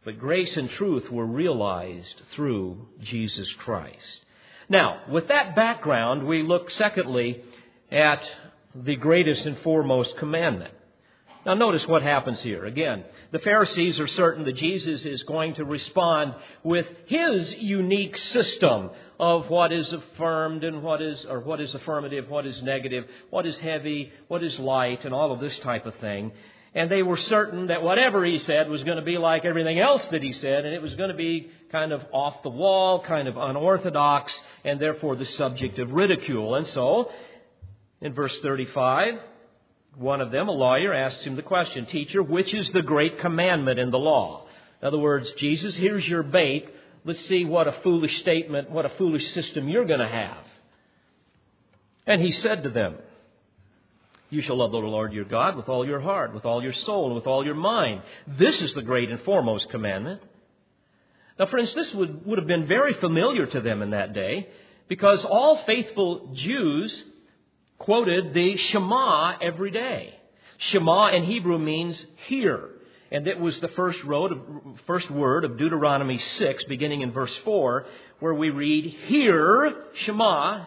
but 0.06 0.20
grace 0.20 0.56
and 0.56 0.70
truth 0.70 1.12
were 1.12 1.26
realized 1.26 2.22
through 2.34 2.88
Jesus 3.02 3.52
Christ. 3.60 4.26
Now, 4.70 5.02
with 5.10 5.28
that 5.28 5.54
background, 5.54 6.26
we 6.26 6.44
look 6.44 6.72
secondly 6.72 7.44
at 7.92 8.22
the 8.76 8.96
greatest 8.96 9.46
and 9.46 9.58
foremost 9.60 10.16
commandment. 10.18 10.74
Now, 11.46 11.56
notice 11.56 11.88
what 11.88 12.04
happens 12.04 12.40
here. 12.42 12.66
Again, 12.66 13.04
the 13.32 13.40
Pharisees 13.40 14.00
are 14.00 14.08
certain 14.08 14.46
that 14.46 14.58
Jesus 14.58 15.04
is 15.06 15.24
going 15.24 15.56
to 15.56 15.66
respond 15.66 16.36
with 16.64 16.86
his 17.08 17.56
unique 17.56 18.16
system 18.18 18.92
of 19.20 19.50
what 19.50 19.72
is 19.72 19.92
affirmed 19.92 20.64
and 20.64 20.84
what 20.84 21.02
is, 21.02 21.26
or 21.28 21.40
what 21.40 21.60
is 21.60 21.74
affirmative, 21.74 22.30
what 22.30 22.46
is 22.46 22.62
negative, 22.62 23.06
what 23.32 23.48
is 23.48 23.58
heavy, 23.58 24.12
what 24.28 24.44
is 24.44 24.58
light, 24.60 25.04
and 25.04 25.16
all 25.16 25.32
of 25.32 25.40
this 25.40 25.58
type 25.60 25.88
of 25.88 25.96
thing. 25.96 26.32
And 26.76 26.90
they 26.90 27.02
were 27.02 27.18
certain 27.18 27.68
that 27.68 27.82
whatever 27.82 28.24
he 28.24 28.38
said 28.40 28.70
was 28.70 28.84
going 28.84 28.98
to 28.98 29.04
be 29.04 29.18
like 29.18 29.44
everything 29.44 29.80
else 29.80 30.06
that 30.12 30.22
he 30.24 30.32
said, 30.34 30.64
and 30.64 30.74
it 30.74 30.82
was 30.82 30.94
going 30.94 31.10
to 31.10 31.18
be 31.18 31.50
kind 31.72 31.92
of 31.92 32.02
off 32.14 32.44
the 32.44 32.50
wall, 32.50 33.02
kind 33.02 33.28
of 33.28 33.36
unorthodox, 33.36 34.32
and 34.64 34.80
therefore 34.80 35.16
the 35.16 35.26
subject 35.26 35.80
of 35.80 35.92
ridicule. 35.92 36.56
And 36.56 36.68
so, 36.68 37.12
in 38.02 38.14
verse 38.14 38.38
35, 38.42 39.20
one 39.96 40.22
of 40.22 40.32
them, 40.32 40.48
a 40.48 40.52
lawyer, 40.52 40.94
asks 40.94 41.24
him 41.24 41.36
the 41.36 41.42
question, 41.42 41.86
Teacher, 41.86 42.24
which 42.24 42.54
is 42.54 42.70
the 42.72 42.82
great 42.82 43.20
commandment 43.20 43.80
in 43.80 43.92
the 43.92 44.00
law? 44.00 44.48
In 44.82 44.88
other 44.88 44.98
words, 44.98 45.32
Jesus, 45.38 45.76
here's 45.76 46.08
your 46.08 46.24
bait. 46.24 46.68
Let's 47.04 47.24
see 47.28 47.46
what 47.46 47.68
a 47.68 47.76
foolish 47.84 48.20
statement, 48.20 48.72
what 48.72 48.86
a 48.86 48.92
foolish 48.98 49.34
system 49.34 49.68
you're 49.68 49.86
going 49.86 50.00
to 50.00 50.08
have. 50.08 50.38
And 52.08 52.22
he 52.22 52.32
said 52.32 52.64
to 52.64 52.70
them, 52.70 52.96
You 54.30 54.42
shall 54.42 54.58
love 54.58 54.72
the 54.72 54.78
Lord 54.78 55.14
your 55.14 55.26
God 55.26 55.56
with 55.56 55.70
all 55.70 55.86
your 55.86 56.00
heart, 56.00 56.34
with 56.34 56.46
all 56.46 56.64
your 56.64 56.74
soul, 56.74 57.08
and 57.08 57.16
with 57.16 57.28
all 57.28 57.46
your 57.46 57.56
mind. 57.56 58.02
This 58.28 58.62
is 58.62 58.74
the 58.74 58.82
great 58.82 59.12
and 59.12 59.20
foremost 59.22 59.70
commandment. 59.70 60.22
Now, 61.38 61.46
friends, 61.48 61.74
this 61.74 61.94
would, 61.94 62.26
would 62.26 62.38
have 62.38 62.48
been 62.48 62.68
very 62.68 62.94
familiar 62.94 63.46
to 63.46 63.62
them 63.62 63.82
in 63.82 63.92
that 63.92 64.14
day 64.14 64.48
because 64.88 65.24
all 65.26 65.64
faithful 65.66 66.32
Jews 66.34 67.04
quoted 67.82 68.34
the 68.34 68.58
Shema 68.58 69.38
every 69.42 69.72
day. 69.72 70.14
Shema 70.58 71.08
in 71.08 71.24
Hebrew 71.24 71.58
means 71.58 71.98
hear. 72.28 72.70
And 73.12 73.28
it 73.28 73.40
was 73.40 73.60
the 73.60 73.68
first, 73.70 74.00
first 74.86 75.10
word 75.10 75.44
of 75.44 75.58
Deuteronomy 75.58 76.20
6, 76.38 76.64
beginning 76.66 77.02
in 77.02 77.12
verse 77.12 77.36
4, 77.44 77.86
where 78.20 78.34
we 78.36 78.52
read, 78.52 78.86
Hear, 79.08 79.74
Shema, 80.06 80.66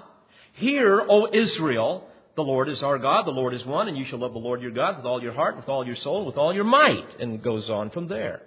hear, 0.55 1.07
O 1.09 1.29
Israel, 1.33 2.07
the 2.37 2.43
Lord 2.43 2.69
is 2.69 2.83
our 2.83 2.99
God, 2.99 3.27
the 3.27 3.31
Lord 3.31 3.55
is 3.55 3.65
one, 3.65 3.87
and 3.87 3.97
you 3.97 4.05
shall 4.07 4.19
love 4.19 4.33
the 4.33 4.41
Lord 4.41 4.61
your 4.61 4.73
God 4.73 4.97
with 4.97 5.07
all 5.07 5.23
your 5.23 5.33
heart, 5.33 5.57
with 5.57 5.69
all 5.69 5.87
your 5.87 5.97
soul, 5.97 6.27
with 6.27 6.37
all 6.37 6.53
your 6.53 6.65
might. 6.65 7.21
And 7.21 7.35
it 7.35 7.45
goes 7.45 7.71
on 7.71 7.91
from 7.91 8.09
there. 8.09 8.43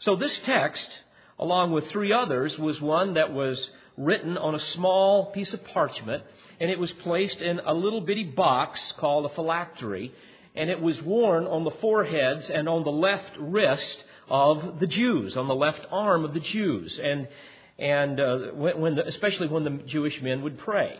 So 0.00 0.14
this 0.16 0.38
text, 0.44 0.86
along 1.38 1.72
with 1.72 1.88
three 1.88 2.12
others, 2.12 2.56
was 2.58 2.80
one 2.80 3.14
that 3.14 3.32
was 3.32 3.58
written 3.96 4.36
on 4.36 4.54
a 4.54 4.60
small 4.74 5.32
piece 5.32 5.52
of 5.54 5.64
parchment 5.64 6.22
and 6.60 6.70
it 6.70 6.78
was 6.78 6.92
placed 7.02 7.38
in 7.38 7.58
a 7.60 7.72
little 7.72 8.02
bitty 8.02 8.24
box 8.24 8.80
called 8.98 9.24
a 9.24 9.34
phylactery, 9.34 10.12
and 10.54 10.68
it 10.68 10.80
was 10.80 11.00
worn 11.02 11.46
on 11.46 11.64
the 11.64 11.70
foreheads 11.80 12.48
and 12.50 12.68
on 12.68 12.84
the 12.84 12.90
left 12.90 13.36
wrist 13.38 14.04
of 14.28 14.78
the 14.78 14.86
Jews, 14.86 15.36
on 15.36 15.48
the 15.48 15.54
left 15.54 15.86
arm 15.90 16.24
of 16.24 16.34
the 16.34 16.40
Jews, 16.40 17.00
and 17.02 17.28
and 17.78 18.20
uh, 18.20 18.38
when, 18.52 18.80
when 18.80 18.94
the, 18.94 19.06
especially 19.06 19.48
when 19.48 19.64
the 19.64 19.82
Jewish 19.86 20.20
men 20.20 20.42
would 20.42 20.58
pray. 20.58 20.98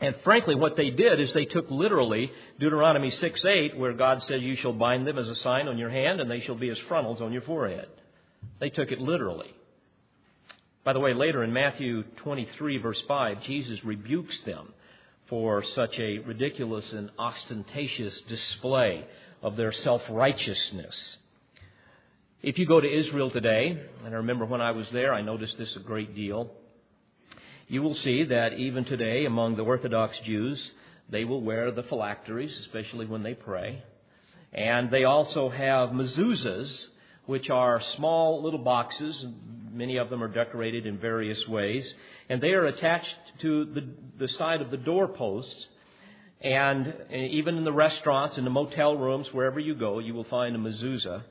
And 0.00 0.14
frankly, 0.22 0.54
what 0.54 0.76
they 0.76 0.90
did 0.90 1.18
is 1.18 1.32
they 1.32 1.46
took 1.46 1.70
literally 1.70 2.30
Deuteronomy 2.60 3.10
6 3.10 3.44
8, 3.44 3.76
where 3.78 3.94
God 3.94 4.22
said, 4.28 4.42
You 4.42 4.54
shall 4.56 4.74
bind 4.74 5.06
them 5.06 5.18
as 5.18 5.28
a 5.28 5.34
sign 5.36 5.66
on 5.66 5.78
your 5.78 5.90
hand, 5.90 6.20
and 6.20 6.30
they 6.30 6.40
shall 6.42 6.54
be 6.54 6.68
as 6.68 6.78
frontals 6.88 7.20
on 7.20 7.32
your 7.32 7.42
forehead. 7.42 7.88
They 8.60 8.70
took 8.70 8.92
it 8.92 9.00
literally. 9.00 9.52
By 10.88 10.94
the 10.94 11.00
way, 11.00 11.12
later 11.12 11.44
in 11.44 11.52
Matthew 11.52 12.02
23, 12.22 12.78
verse 12.78 13.02
5, 13.06 13.42
Jesus 13.42 13.84
rebukes 13.84 14.40
them 14.46 14.72
for 15.26 15.62
such 15.74 15.94
a 15.98 16.20
ridiculous 16.20 16.90
and 16.92 17.10
ostentatious 17.18 18.18
display 18.26 19.04
of 19.42 19.58
their 19.58 19.70
self 19.70 20.00
righteousness. 20.08 20.96
If 22.40 22.56
you 22.56 22.64
go 22.64 22.80
to 22.80 22.90
Israel 22.90 23.30
today, 23.30 23.78
and 24.02 24.14
I 24.14 24.16
remember 24.16 24.46
when 24.46 24.62
I 24.62 24.70
was 24.70 24.88
there, 24.90 25.12
I 25.12 25.20
noticed 25.20 25.58
this 25.58 25.76
a 25.76 25.80
great 25.80 26.14
deal, 26.14 26.50
you 27.66 27.82
will 27.82 27.96
see 27.96 28.24
that 28.24 28.54
even 28.54 28.86
today 28.86 29.26
among 29.26 29.56
the 29.56 29.64
Orthodox 29.64 30.18
Jews, 30.24 30.58
they 31.10 31.26
will 31.26 31.42
wear 31.42 31.70
the 31.70 31.82
phylacteries, 31.82 32.56
especially 32.60 33.04
when 33.04 33.22
they 33.22 33.34
pray. 33.34 33.82
And 34.54 34.90
they 34.90 35.04
also 35.04 35.50
have 35.50 35.90
mezuzahs, 35.90 36.74
which 37.26 37.50
are 37.50 37.82
small 37.96 38.42
little 38.42 38.64
boxes. 38.64 39.26
Many 39.78 39.96
of 39.98 40.10
them 40.10 40.24
are 40.24 40.28
decorated 40.28 40.86
in 40.86 40.98
various 40.98 41.40
ways. 41.46 41.88
And 42.28 42.42
they 42.42 42.50
are 42.50 42.66
attached 42.66 43.14
to 43.42 43.64
the, 43.66 43.88
the 44.18 44.28
side 44.28 44.60
of 44.60 44.72
the 44.72 44.76
doorposts. 44.76 45.68
And 46.40 46.92
even 47.12 47.56
in 47.56 47.64
the 47.64 47.72
restaurants, 47.72 48.36
in 48.36 48.44
the 48.44 48.50
motel 48.50 48.96
rooms, 48.96 49.28
wherever 49.32 49.60
you 49.60 49.76
go, 49.76 50.00
you 50.00 50.14
will 50.14 50.24
find 50.24 50.56
a 50.56 50.58
mezuzah. 50.58 51.22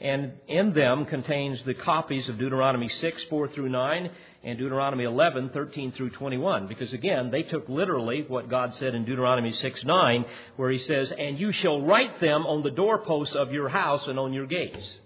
And 0.00 0.32
in 0.48 0.72
them 0.72 1.04
contains 1.04 1.62
the 1.66 1.74
copies 1.74 2.26
of 2.30 2.38
Deuteronomy 2.38 2.88
6, 2.88 3.22
4 3.28 3.48
through 3.48 3.68
9, 3.68 4.10
and 4.44 4.58
Deuteronomy 4.58 5.04
11, 5.04 5.50
13 5.52 5.92
through 5.92 6.10
21. 6.10 6.68
Because 6.68 6.94
again, 6.94 7.30
they 7.30 7.42
took 7.42 7.68
literally 7.68 8.24
what 8.26 8.48
God 8.48 8.72
said 8.78 8.94
in 8.94 9.04
Deuteronomy 9.04 9.52
6, 9.52 9.84
9, 9.84 10.24
where 10.56 10.70
He 10.70 10.78
says, 10.78 11.12
And 11.18 11.38
you 11.38 11.52
shall 11.52 11.82
write 11.82 12.18
them 12.18 12.46
on 12.46 12.62
the 12.62 12.70
doorposts 12.70 13.34
of 13.34 13.52
your 13.52 13.68
house 13.68 14.04
and 14.06 14.18
on 14.18 14.32
your 14.32 14.46
gates. 14.46 15.00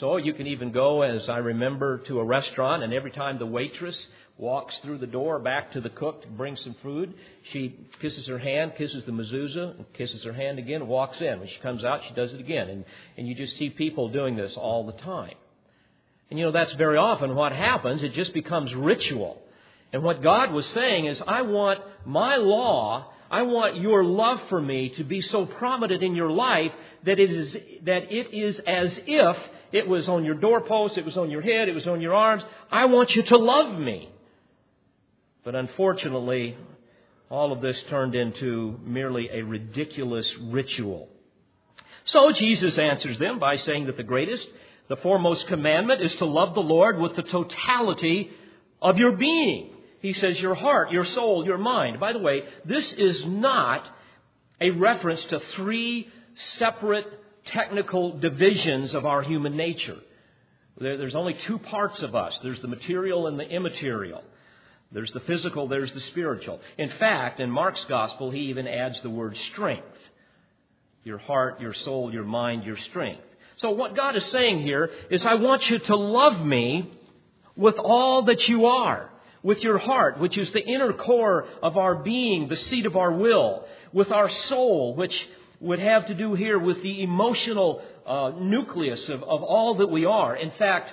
So 0.00 0.18
you 0.18 0.34
can 0.34 0.46
even 0.46 0.72
go, 0.72 1.02
as 1.02 1.26
I 1.28 1.38
remember, 1.38 1.98
to 2.06 2.20
a 2.20 2.24
restaurant, 2.24 2.82
and 2.82 2.92
every 2.92 3.10
time 3.10 3.38
the 3.38 3.46
waitress 3.46 3.96
walks 4.36 4.74
through 4.82 4.98
the 4.98 5.06
door 5.06 5.38
back 5.38 5.72
to 5.72 5.80
the 5.80 5.88
cook 5.88 6.20
to 6.22 6.28
bring 6.28 6.56
some 6.62 6.76
food, 6.82 7.14
she 7.52 7.74
kisses 8.02 8.26
her 8.26 8.38
hand, 8.38 8.72
kisses 8.76 9.04
the 9.06 9.12
mezuzah, 9.12 9.86
kisses 9.94 10.22
her 10.24 10.34
hand 10.34 10.58
again, 10.58 10.86
walks 10.86 11.18
in. 11.20 11.40
When 11.40 11.48
she 11.48 11.58
comes 11.62 11.82
out, 11.82 12.02
she 12.06 12.14
does 12.14 12.34
it 12.34 12.40
again. 12.40 12.68
And, 12.68 12.84
and 13.16 13.26
you 13.26 13.34
just 13.34 13.56
see 13.56 13.70
people 13.70 14.10
doing 14.10 14.36
this 14.36 14.52
all 14.56 14.84
the 14.84 14.92
time. 14.92 15.34
And 16.28 16.38
you 16.38 16.44
know, 16.44 16.52
that's 16.52 16.72
very 16.72 16.98
often 16.98 17.34
what 17.34 17.52
happens. 17.52 18.02
It 18.02 18.12
just 18.12 18.34
becomes 18.34 18.74
ritual. 18.74 19.40
And 19.94 20.02
what 20.02 20.22
God 20.22 20.52
was 20.52 20.66
saying 20.68 21.06
is, 21.06 21.22
I 21.26 21.40
want 21.42 21.80
my 22.04 22.36
law 22.36 23.12
I 23.30 23.42
want 23.42 23.76
your 23.76 24.04
love 24.04 24.40
for 24.48 24.60
me 24.60 24.90
to 24.90 25.04
be 25.04 25.20
so 25.20 25.46
prominent 25.46 26.02
in 26.02 26.14
your 26.14 26.30
life 26.30 26.72
that 27.04 27.18
it 27.18 27.30
is, 27.30 27.52
that 27.84 28.12
it 28.12 28.32
is 28.32 28.60
as 28.66 29.00
if 29.06 29.36
it 29.72 29.88
was 29.88 30.08
on 30.08 30.24
your 30.24 30.36
doorpost, 30.36 30.96
it 30.96 31.04
was 31.04 31.16
on 31.16 31.30
your 31.30 31.42
head, 31.42 31.68
it 31.68 31.74
was 31.74 31.86
on 31.86 32.00
your 32.00 32.14
arms. 32.14 32.42
I 32.70 32.84
want 32.86 33.14
you 33.16 33.22
to 33.24 33.36
love 33.36 33.78
me. 33.78 34.10
But 35.44 35.54
unfortunately, 35.54 36.56
all 37.28 37.52
of 37.52 37.60
this 37.60 37.80
turned 37.90 38.14
into 38.14 38.78
merely 38.84 39.28
a 39.30 39.42
ridiculous 39.42 40.28
ritual. 40.40 41.08
So 42.04 42.32
Jesus 42.32 42.78
answers 42.78 43.18
them 43.18 43.38
by 43.40 43.56
saying 43.56 43.86
that 43.86 43.96
the 43.96 44.04
greatest, 44.04 44.46
the 44.88 44.96
foremost 44.96 45.48
commandment 45.48 46.00
is 46.00 46.14
to 46.16 46.24
love 46.24 46.54
the 46.54 46.60
Lord 46.60 46.98
with 46.98 47.16
the 47.16 47.22
totality 47.22 48.30
of 48.80 48.98
your 48.98 49.12
being. 49.12 49.72
He 50.00 50.12
says 50.12 50.38
your 50.38 50.54
heart, 50.54 50.90
your 50.90 51.04
soul, 51.04 51.44
your 51.44 51.58
mind. 51.58 52.00
By 52.00 52.12
the 52.12 52.18
way, 52.18 52.44
this 52.64 52.92
is 52.92 53.24
not 53.26 53.86
a 54.60 54.70
reference 54.70 55.22
to 55.24 55.40
three 55.54 56.08
separate 56.58 57.06
technical 57.46 58.18
divisions 58.18 58.94
of 58.94 59.06
our 59.06 59.22
human 59.22 59.56
nature. 59.56 59.98
there's 60.78 61.14
only 61.14 61.34
two 61.46 61.58
parts 61.58 62.00
of 62.00 62.14
us 62.14 62.38
there's 62.42 62.60
the 62.60 62.68
material 62.68 63.26
and 63.26 63.38
the 63.38 63.48
immaterial. 63.48 64.22
There's 64.92 65.12
the 65.12 65.20
physical, 65.20 65.66
there's 65.66 65.92
the 65.92 66.00
spiritual. 66.00 66.60
In 66.78 66.90
fact, 66.90 67.40
in 67.40 67.50
Mark's 67.50 67.84
gospel, 67.88 68.30
he 68.30 68.50
even 68.50 68.68
adds 68.68 69.00
the 69.02 69.10
word 69.10 69.36
strength 69.52 69.84
your 71.02 71.18
heart, 71.18 71.60
your 71.60 71.72
soul, 71.72 72.12
your 72.12 72.24
mind, 72.24 72.64
your 72.64 72.76
strength. 72.76 73.22
So, 73.58 73.70
what 73.70 73.94
God 73.94 74.16
is 74.16 74.24
saying 74.32 74.62
here 74.62 74.90
is, 75.08 75.24
I 75.24 75.34
want 75.34 75.70
you 75.70 75.78
to 75.78 75.96
love 75.96 76.44
me 76.44 76.92
with 77.54 77.76
all 77.78 78.22
that 78.24 78.48
you 78.48 78.66
are 78.66 79.08
with 79.46 79.62
your 79.62 79.78
heart, 79.78 80.18
which 80.18 80.36
is 80.36 80.50
the 80.50 80.66
inner 80.66 80.92
core 80.92 81.46
of 81.62 81.76
our 81.76 81.94
being, 81.94 82.48
the 82.48 82.56
seat 82.56 82.84
of 82.84 82.96
our 82.96 83.12
will, 83.12 83.64
with 83.92 84.10
our 84.10 84.28
soul, 84.48 84.96
which 84.96 85.14
would 85.60 85.78
have 85.78 86.08
to 86.08 86.14
do 86.14 86.34
here 86.34 86.58
with 86.58 86.82
the 86.82 87.00
emotional 87.04 87.80
uh, 88.04 88.32
nucleus 88.40 89.08
of, 89.08 89.22
of 89.22 89.44
all 89.44 89.76
that 89.76 89.86
we 89.86 90.04
are. 90.04 90.34
In 90.34 90.50
fact, 90.58 90.90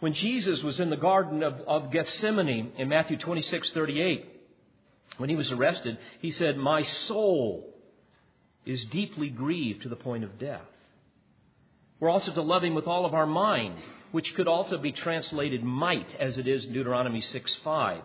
when 0.00 0.12
Jesus 0.12 0.62
was 0.62 0.78
in 0.80 0.90
the 0.90 0.98
Garden 0.98 1.42
of, 1.42 1.54
of 1.66 1.90
Gethsemane 1.90 2.72
in 2.76 2.90
Matthew 2.90 3.16
26 3.16 3.70
38, 3.72 4.26
when 5.16 5.30
he 5.30 5.36
was 5.36 5.50
arrested, 5.50 5.96
he 6.20 6.30
said, 6.32 6.58
My 6.58 6.82
soul 7.08 7.74
is 8.66 8.84
deeply 8.92 9.30
grieved 9.30 9.82
to 9.84 9.88
the 9.88 9.96
point 9.96 10.24
of 10.24 10.38
death. 10.38 10.60
We're 12.00 12.10
also 12.10 12.34
to 12.34 12.42
love 12.42 12.64
him 12.64 12.74
with 12.74 12.86
all 12.86 13.06
of 13.06 13.14
our 13.14 13.26
mind, 13.26 13.78
which 14.14 14.32
could 14.36 14.46
also 14.46 14.78
be 14.78 14.92
translated 14.92 15.64
might, 15.64 16.06
as 16.20 16.38
it 16.38 16.46
is 16.46 16.64
in 16.64 16.72
Deuteronomy 16.72 17.20
6 17.20 17.50
5, 17.64 18.00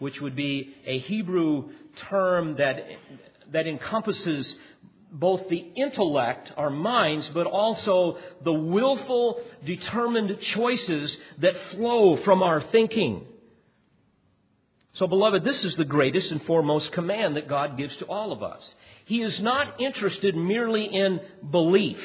which 0.00 0.20
would 0.20 0.34
be 0.34 0.74
a 0.84 0.98
Hebrew 0.98 1.70
term 2.10 2.56
that, 2.56 2.84
that 3.52 3.68
encompasses 3.68 4.52
both 5.12 5.48
the 5.48 5.64
intellect, 5.76 6.50
our 6.56 6.68
minds, 6.68 7.30
but 7.32 7.46
also 7.46 8.18
the 8.42 8.52
willful, 8.52 9.40
determined 9.64 10.36
choices 10.52 11.16
that 11.38 11.54
flow 11.70 12.16
from 12.24 12.42
our 12.42 12.60
thinking. 12.60 13.24
So, 14.94 15.06
beloved, 15.06 15.44
this 15.44 15.64
is 15.64 15.76
the 15.76 15.84
greatest 15.84 16.32
and 16.32 16.42
foremost 16.42 16.90
command 16.90 17.36
that 17.36 17.46
God 17.46 17.78
gives 17.78 17.96
to 17.98 18.06
all 18.06 18.32
of 18.32 18.42
us. 18.42 18.62
He 19.04 19.22
is 19.22 19.38
not 19.38 19.80
interested 19.80 20.34
merely 20.34 20.86
in 20.86 21.20
belief. 21.52 22.00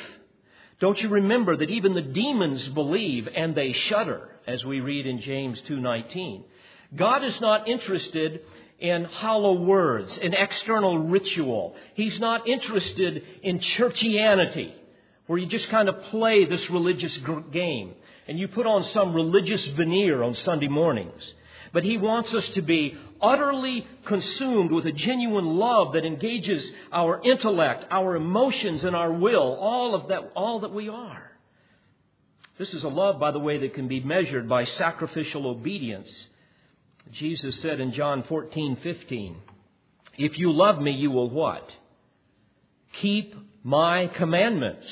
Don't 0.80 1.00
you 1.02 1.10
remember 1.10 1.58
that 1.58 1.70
even 1.70 1.94
the 1.94 2.02
demons 2.02 2.68
believe 2.70 3.28
and 3.34 3.56
they 3.56 3.74
shudder, 3.74 4.30
as 4.46 4.64
we 4.64 4.80
read 4.80 5.08
in 5.08 5.22
James 5.22 5.60
2:19? 5.62 6.44
God 6.96 7.24
is 7.24 7.40
not 7.42 7.68
interested 7.68 8.42
in 8.80 9.06
hollow 9.06 9.54
words, 9.54 10.16
in 10.20 10.34
external 10.34 11.00
ritual. 11.00 11.76
He's 11.96 12.20
not 12.20 12.48
interested 12.48 13.24
in 13.42 13.60
churchianity, 13.60 14.72
where 15.26 15.40
you 15.40 15.48
just 15.48 15.68
kind 15.70 15.90
of 15.90 16.02
play 16.04 16.46
this 16.46 16.70
religious 16.70 17.18
game 17.52 17.96
and 18.28 18.38
you 18.38 18.48
put 18.48 18.68
on 18.68 18.84
some 18.84 19.14
religious 19.14 19.66
veneer 19.68 20.22
on 20.22 20.36
Sunday 20.36 20.68
mornings. 20.68 21.34
But 21.78 21.84
He 21.84 22.00
wants 22.00 22.34
us 22.34 22.50
to 22.56 22.64
be 22.64 22.98
utterly 23.22 23.86
consumed 24.06 24.72
with 24.72 24.88
a 24.88 24.92
genuine 24.92 25.46
love 25.46 25.94
that 25.94 26.06
engages 26.06 26.68
our 26.92 27.22
intellect, 27.22 27.86
our 27.92 28.16
emotions, 28.16 28.84
and 28.84 28.96
our 28.96 29.12
will, 29.12 29.56
all 29.62 29.94
of 29.94 30.08
that, 30.08 30.32
all 30.36 30.62
that 30.62 30.74
we 30.74 30.90
are. 30.90 31.30
This 32.58 32.74
is 32.74 32.82
a 32.82 32.88
love, 32.88 33.20
by 33.20 33.30
the 33.30 33.38
way, 33.38 33.60
that 33.60 33.76
can 33.76 33.88
be 33.88 34.00
measured 34.00 34.50
by 34.50 34.66
sacrificial 34.66 35.46
obedience. 35.46 36.10
Jesus 37.12 37.62
said 37.62 37.80
in 37.80 37.94
John 37.94 38.24
14, 38.24 38.78
15, 38.82 39.36
If 40.18 40.40
you 40.40 40.52
love 40.52 40.82
me, 40.82 40.94
you 40.94 41.12
will 41.12 41.30
what? 41.30 41.70
Keep 43.02 43.36
my 43.64 44.08
commandments. 44.08 44.88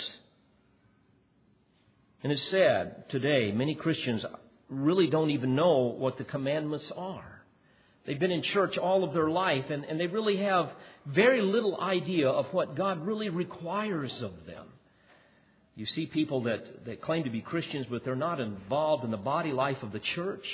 And 2.22 2.32
it's 2.32 2.48
sad 2.52 3.10
today, 3.10 3.52
many 3.52 3.74
Christians 3.74 4.24
really 4.70 5.08
don't 5.08 5.32
even 5.32 5.56
know 5.56 5.96
what 5.98 6.18
the 6.18 6.24
commandments 6.24 6.92
are. 6.96 7.42
They've 8.06 8.20
been 8.20 8.32
in 8.32 8.44
church 8.44 8.78
all 8.78 9.04
of 9.04 9.14
their 9.14 9.30
life 9.30 9.66
and, 9.70 9.84
and 9.84 10.00
they 10.00 10.08
really 10.08 10.38
have 10.38 10.70
very 11.08 11.42
little 11.42 11.80
idea 11.80 12.30
of 12.30 12.46
what 12.52 12.76
God 12.76 13.06
really 13.06 13.30
requires 13.30 14.14
of 14.22 14.32
them. 14.46 14.68
You 15.76 15.86
see 15.88 16.06
people 16.06 16.44
that, 16.44 16.86
that 16.86 17.02
claim 17.02 17.24
to 17.26 17.30
be 17.30 17.42
Christians, 17.42 17.88
but 17.90 18.06
they're 18.06 18.16
not 18.16 18.40
involved 18.40 19.04
in 19.04 19.12
the 19.12 19.18
body 19.18 19.52
life 19.52 19.78
of 19.82 19.92
the 19.92 20.02
church. 20.16 20.46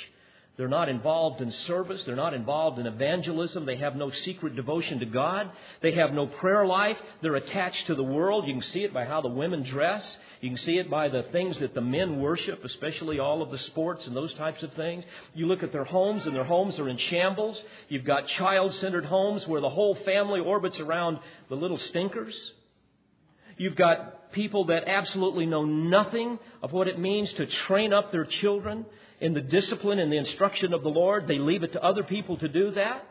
They're 0.56 0.68
not 0.68 0.90
involved 0.90 1.40
in 1.40 1.50
service. 1.66 2.02
They're 2.04 2.14
not 2.14 2.34
involved 2.34 2.78
in 2.78 2.86
evangelism. 2.86 3.64
They 3.64 3.76
have 3.76 3.96
no 3.96 4.10
secret 4.10 4.54
devotion 4.54 4.98
to 4.98 5.06
God. 5.06 5.50
They 5.80 5.92
have 5.92 6.12
no 6.12 6.26
prayer 6.26 6.66
life. 6.66 6.98
They're 7.22 7.36
attached 7.36 7.86
to 7.86 7.94
the 7.94 8.02
world. 8.02 8.46
You 8.46 8.54
can 8.54 8.62
see 8.62 8.84
it 8.84 8.92
by 8.92 9.06
how 9.06 9.22
the 9.22 9.28
women 9.28 9.62
dress. 9.62 10.06
You 10.42 10.50
can 10.50 10.58
see 10.58 10.76
it 10.76 10.90
by 10.90 11.08
the 11.08 11.22
things 11.32 11.58
that 11.60 11.72
the 11.72 11.80
men 11.80 12.20
worship, 12.20 12.64
especially 12.64 13.18
all 13.18 13.40
of 13.40 13.50
the 13.50 13.58
sports 13.58 14.06
and 14.06 14.14
those 14.14 14.34
types 14.34 14.62
of 14.62 14.74
things. 14.74 15.04
You 15.34 15.46
look 15.46 15.62
at 15.62 15.72
their 15.72 15.84
homes, 15.84 16.26
and 16.26 16.36
their 16.36 16.44
homes 16.44 16.78
are 16.78 16.88
in 16.88 16.98
shambles. 16.98 17.58
You've 17.88 18.04
got 18.04 18.26
child 18.26 18.74
centered 18.74 19.06
homes 19.06 19.46
where 19.46 19.60
the 19.60 19.70
whole 19.70 19.94
family 20.04 20.40
orbits 20.40 20.78
around 20.78 21.18
the 21.48 21.54
little 21.54 21.78
stinkers. 21.78 22.34
You've 23.56 23.76
got 23.76 24.32
people 24.32 24.66
that 24.66 24.88
absolutely 24.88 25.46
know 25.46 25.64
nothing 25.64 26.38
of 26.62 26.72
what 26.72 26.88
it 26.88 26.98
means 26.98 27.32
to 27.34 27.46
train 27.66 27.92
up 27.92 28.12
their 28.12 28.24
children 28.24 28.84
in 29.22 29.34
the 29.34 29.40
discipline 29.40 30.00
and 30.00 30.12
the 30.12 30.16
instruction 30.16 30.74
of 30.74 30.82
the 30.82 30.88
Lord. 30.88 31.28
They 31.28 31.38
leave 31.38 31.62
it 31.62 31.72
to 31.74 31.82
other 31.82 32.02
people 32.02 32.36
to 32.38 32.48
do 32.48 32.72
that. 32.72 33.06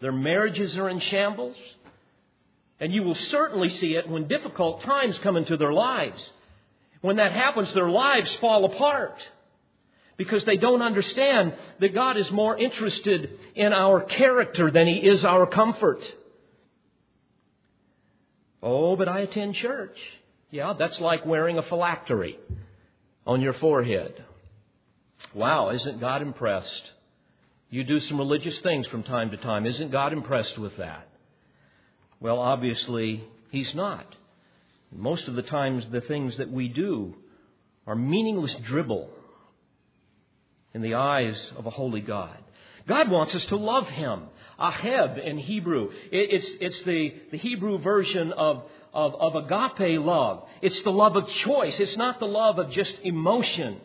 Their 0.00 0.12
marriages 0.12 0.76
are 0.76 0.90
in 0.90 0.98
shambles. 0.98 1.56
And 2.80 2.92
you 2.92 3.04
will 3.04 3.14
certainly 3.14 3.70
see 3.70 3.94
it 3.94 4.08
when 4.08 4.26
difficult 4.26 4.82
times 4.82 5.16
come 5.20 5.36
into 5.36 5.56
their 5.56 5.72
lives. 5.72 6.20
When 7.02 7.16
that 7.16 7.30
happens, 7.30 7.72
their 7.72 7.88
lives 7.88 8.34
fall 8.40 8.64
apart 8.64 9.16
because 10.16 10.44
they 10.44 10.56
don't 10.56 10.82
understand 10.82 11.54
that 11.78 11.94
God 11.94 12.16
is 12.16 12.30
more 12.32 12.56
interested 12.56 13.30
in 13.54 13.72
our 13.72 14.00
character 14.00 14.72
than 14.72 14.88
He 14.88 14.96
is 14.96 15.24
our 15.24 15.46
comfort. 15.46 16.02
Oh, 18.60 18.96
but 18.96 19.08
I 19.08 19.20
attend 19.20 19.54
church. 19.54 19.96
Yeah, 20.50 20.72
that's 20.76 20.98
like 20.98 21.24
wearing 21.24 21.58
a 21.58 21.62
phylactery 21.62 22.38
on 23.24 23.40
your 23.40 23.54
forehead. 23.54 24.24
Wow, 25.34 25.70
isn't 25.70 26.00
God 26.00 26.22
impressed? 26.22 26.92
You 27.68 27.82
do 27.82 27.98
some 28.00 28.18
religious 28.18 28.58
things 28.60 28.86
from 28.86 29.02
time 29.02 29.32
to 29.32 29.36
time. 29.36 29.66
Isn't 29.66 29.90
God 29.90 30.12
impressed 30.12 30.56
with 30.58 30.76
that? 30.76 31.08
Well, 32.20 32.38
obviously, 32.38 33.24
He's 33.50 33.74
not. 33.74 34.06
Most 34.92 35.26
of 35.26 35.34
the 35.34 35.42
times, 35.42 35.84
the 35.90 36.00
things 36.02 36.36
that 36.36 36.50
we 36.50 36.68
do 36.68 37.16
are 37.86 37.96
meaningless 37.96 38.54
dribble 38.64 39.10
in 40.72 40.82
the 40.82 40.94
eyes 40.94 41.36
of 41.56 41.66
a 41.66 41.70
holy 41.70 42.00
God. 42.00 42.36
God 42.86 43.10
wants 43.10 43.34
us 43.34 43.44
to 43.46 43.56
love 43.56 43.88
Him. 43.88 44.22
Aheb 44.58 45.24
in 45.24 45.38
Hebrew. 45.38 45.90
It's, 46.12 46.46
it's 46.60 46.84
the, 46.84 47.12
the 47.32 47.38
Hebrew 47.38 47.78
version 47.78 48.32
of, 48.32 48.62
of, 48.92 49.14
of 49.16 49.34
agape 49.34 50.00
love. 50.00 50.44
It's 50.62 50.80
the 50.82 50.90
love 50.90 51.16
of 51.16 51.28
choice. 51.28 51.74
It's 51.80 51.96
not 51.96 52.20
the 52.20 52.26
love 52.26 52.60
of 52.60 52.70
just 52.70 52.94
emotion. 53.02 53.80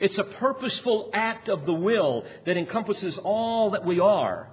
It's 0.00 0.18
a 0.18 0.24
purposeful 0.24 1.10
act 1.12 1.48
of 1.48 1.66
the 1.66 1.72
will 1.72 2.24
that 2.46 2.56
encompasses 2.56 3.18
all 3.22 3.70
that 3.70 3.84
we 3.84 4.00
are. 4.00 4.48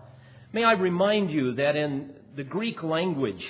May 0.54 0.64
I 0.64 0.74
remind 0.74 1.32
you 1.32 1.56
that 1.56 1.76
in 1.76 2.14
the 2.36 2.44
Greek 2.44 2.84
language, 2.84 3.44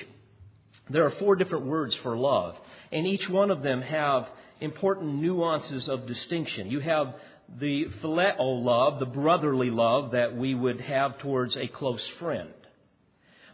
there 0.90 1.06
are 1.06 1.12
four 1.12 1.36
different 1.36 1.66
words 1.66 1.96
for 2.04 2.18
love, 2.18 2.56
and 2.92 3.06
each 3.06 3.28
one 3.30 3.52
of 3.52 3.64
them 3.64 3.82
have 3.82 4.28
important 4.60 5.16
nuances 5.16 5.88
of 5.88 6.08
distinction. 6.08 6.70
You 6.70 6.80
have 6.80 7.16
the 7.60 7.86
phileo 8.02 8.64
love, 8.64 9.00
the 9.00 9.06
brotherly 9.06 9.70
love 9.70 10.12
that 10.12 10.36
we 10.36 10.56
would 10.56 10.80
have 10.82 11.18
towards 11.20 11.58
a 11.58 11.68
close 11.68 12.06
friend. 12.20 12.50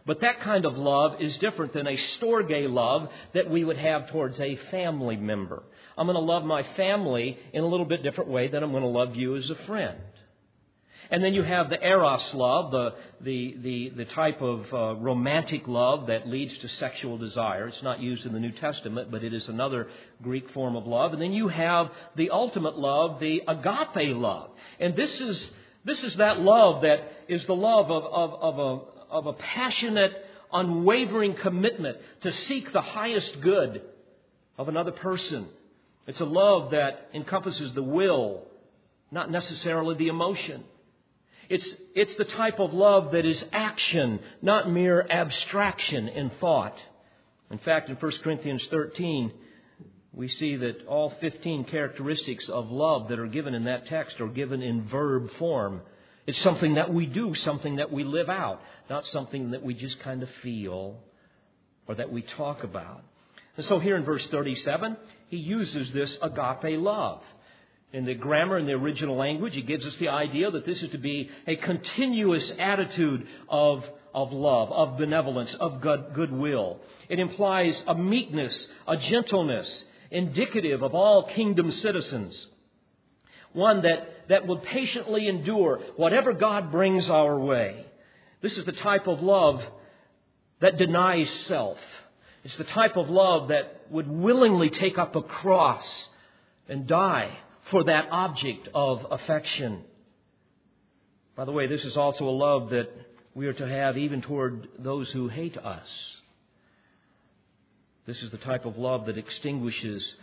But 0.06 0.20
that 0.20 0.40
kind 0.40 0.64
of 0.64 0.78
love 0.78 1.20
is 1.20 1.36
different 1.38 1.74
than 1.74 1.86
a 1.86 1.96
storge 2.18 2.72
love 2.72 3.10
that 3.34 3.50
we 3.50 3.64
would 3.64 3.76
have 3.76 4.10
towards 4.10 4.38
a 4.40 4.56
family 4.70 5.16
member. 5.16 5.62
I'm 5.98 6.06
going 6.06 6.14
to 6.14 6.20
love 6.20 6.44
my 6.44 6.62
family 6.76 7.36
in 7.52 7.64
a 7.64 7.66
little 7.66 7.84
bit 7.84 8.04
different 8.04 8.30
way 8.30 8.46
than 8.46 8.62
I'm 8.62 8.70
going 8.70 8.84
to 8.84 8.88
love 8.88 9.16
you 9.16 9.36
as 9.36 9.50
a 9.50 9.56
friend. 9.66 9.98
And 11.10 11.24
then 11.24 11.32
you 11.34 11.42
have 11.42 11.70
the 11.70 11.82
eros 11.82 12.34
love, 12.34 12.70
the, 12.70 12.94
the, 13.22 13.56
the, 13.62 13.88
the 13.96 14.04
type 14.04 14.42
of 14.42 14.72
uh, 14.72 14.94
romantic 14.96 15.66
love 15.66 16.08
that 16.08 16.28
leads 16.28 16.56
to 16.58 16.68
sexual 16.68 17.16
desire. 17.16 17.66
It's 17.68 17.82
not 17.82 18.00
used 18.00 18.26
in 18.26 18.32
the 18.32 18.38
New 18.38 18.52
Testament, 18.52 19.10
but 19.10 19.24
it 19.24 19.32
is 19.32 19.48
another 19.48 19.88
Greek 20.22 20.50
form 20.50 20.76
of 20.76 20.86
love. 20.86 21.14
And 21.14 21.22
then 21.22 21.32
you 21.32 21.48
have 21.48 21.90
the 22.14 22.30
ultimate 22.30 22.78
love, 22.78 23.20
the 23.20 23.42
agape 23.48 24.16
love. 24.16 24.50
And 24.78 24.94
this 24.94 25.10
is, 25.20 25.50
this 25.84 26.04
is 26.04 26.14
that 26.16 26.40
love 26.40 26.82
that 26.82 27.10
is 27.26 27.44
the 27.46 27.56
love 27.56 27.90
of, 27.90 28.04
of, 28.04 28.34
of, 28.42 28.58
a, 28.58 29.12
of 29.12 29.26
a 29.26 29.32
passionate, 29.32 30.12
unwavering 30.52 31.34
commitment 31.36 31.96
to 32.22 32.32
seek 32.32 32.70
the 32.72 32.82
highest 32.82 33.40
good 33.40 33.80
of 34.58 34.68
another 34.68 34.92
person. 34.92 35.48
It's 36.08 36.20
a 36.20 36.24
love 36.24 36.70
that 36.70 37.10
encompasses 37.12 37.74
the 37.74 37.82
will, 37.82 38.46
not 39.10 39.30
necessarily 39.30 39.94
the 39.94 40.08
emotion. 40.08 40.64
It's, 41.50 41.68
it's 41.94 42.14
the 42.16 42.24
type 42.24 42.60
of 42.60 42.72
love 42.72 43.12
that 43.12 43.26
is 43.26 43.44
action, 43.52 44.20
not 44.40 44.70
mere 44.70 45.06
abstraction 45.08 46.08
in 46.08 46.30
thought. 46.40 46.76
In 47.50 47.58
fact, 47.58 47.90
in 47.90 47.96
1 47.96 48.12
Corinthians 48.24 48.66
13, 48.70 49.32
we 50.14 50.28
see 50.28 50.56
that 50.56 50.86
all 50.86 51.12
15 51.20 51.64
characteristics 51.64 52.48
of 52.48 52.70
love 52.70 53.08
that 53.10 53.18
are 53.18 53.26
given 53.26 53.54
in 53.54 53.64
that 53.64 53.86
text 53.86 54.18
are 54.18 54.28
given 54.28 54.62
in 54.62 54.88
verb 54.88 55.30
form. 55.38 55.82
It's 56.26 56.40
something 56.40 56.74
that 56.74 56.92
we 56.92 57.04
do, 57.04 57.34
something 57.34 57.76
that 57.76 57.92
we 57.92 58.04
live 58.04 58.30
out, 58.30 58.62
not 58.88 59.04
something 59.06 59.50
that 59.50 59.62
we 59.62 59.74
just 59.74 60.00
kind 60.00 60.22
of 60.22 60.30
feel 60.42 61.00
or 61.86 61.96
that 61.96 62.10
we 62.10 62.22
talk 62.22 62.64
about. 62.64 63.02
And 63.58 63.66
so 63.66 63.78
here 63.78 63.96
in 63.96 64.04
verse 64.04 64.26
37, 64.28 64.96
he 65.28 65.36
uses 65.36 65.92
this 65.92 66.16
agape 66.22 66.80
love. 66.80 67.22
In 67.92 68.04
the 68.04 68.14
grammar, 68.14 68.58
in 68.58 68.66
the 68.66 68.72
original 68.72 69.16
language, 69.16 69.56
it 69.56 69.66
gives 69.66 69.84
us 69.84 69.94
the 69.98 70.08
idea 70.08 70.50
that 70.50 70.66
this 70.66 70.82
is 70.82 70.90
to 70.90 70.98
be 70.98 71.30
a 71.46 71.56
continuous 71.56 72.52
attitude 72.58 73.26
of, 73.48 73.82
of 74.14 74.30
love, 74.30 74.70
of 74.70 74.98
benevolence, 74.98 75.54
of 75.54 75.80
good, 75.80 76.12
goodwill. 76.14 76.80
It 77.08 77.18
implies 77.18 77.82
a 77.86 77.94
meekness, 77.94 78.66
a 78.86 78.98
gentleness, 78.98 79.84
indicative 80.10 80.82
of 80.82 80.94
all 80.94 81.24
kingdom 81.28 81.72
citizens. 81.72 82.46
One 83.54 83.82
that, 83.82 84.28
that 84.28 84.46
will 84.46 84.58
patiently 84.58 85.26
endure 85.26 85.80
whatever 85.96 86.34
God 86.34 86.70
brings 86.70 87.08
our 87.08 87.38
way. 87.38 87.86
This 88.42 88.56
is 88.58 88.66
the 88.66 88.72
type 88.72 89.06
of 89.06 89.22
love 89.22 89.62
that 90.60 90.76
denies 90.76 91.30
self. 91.46 91.78
It's 92.48 92.56
the 92.56 92.64
type 92.64 92.96
of 92.96 93.10
love 93.10 93.48
that 93.48 93.82
would 93.90 94.08
willingly 94.08 94.70
take 94.70 94.96
up 94.96 95.14
a 95.14 95.20
cross 95.20 95.84
and 96.66 96.86
die 96.86 97.36
for 97.70 97.84
that 97.84 98.08
object 98.10 98.70
of 98.72 99.06
affection. 99.10 99.82
By 101.36 101.44
the 101.44 101.52
way, 101.52 101.66
this 101.66 101.84
is 101.84 101.98
also 101.98 102.24
a 102.24 102.30
love 102.30 102.70
that 102.70 102.88
we 103.34 103.48
are 103.48 103.52
to 103.52 103.68
have 103.68 103.98
even 103.98 104.22
toward 104.22 104.66
those 104.78 105.10
who 105.10 105.28
hate 105.28 105.58
us. 105.58 105.86
This 108.06 108.22
is 108.22 108.30
the 108.30 108.38
type 108.38 108.64
of 108.64 108.78
love 108.78 109.04
that 109.06 109.18
extinguishes 109.18 110.14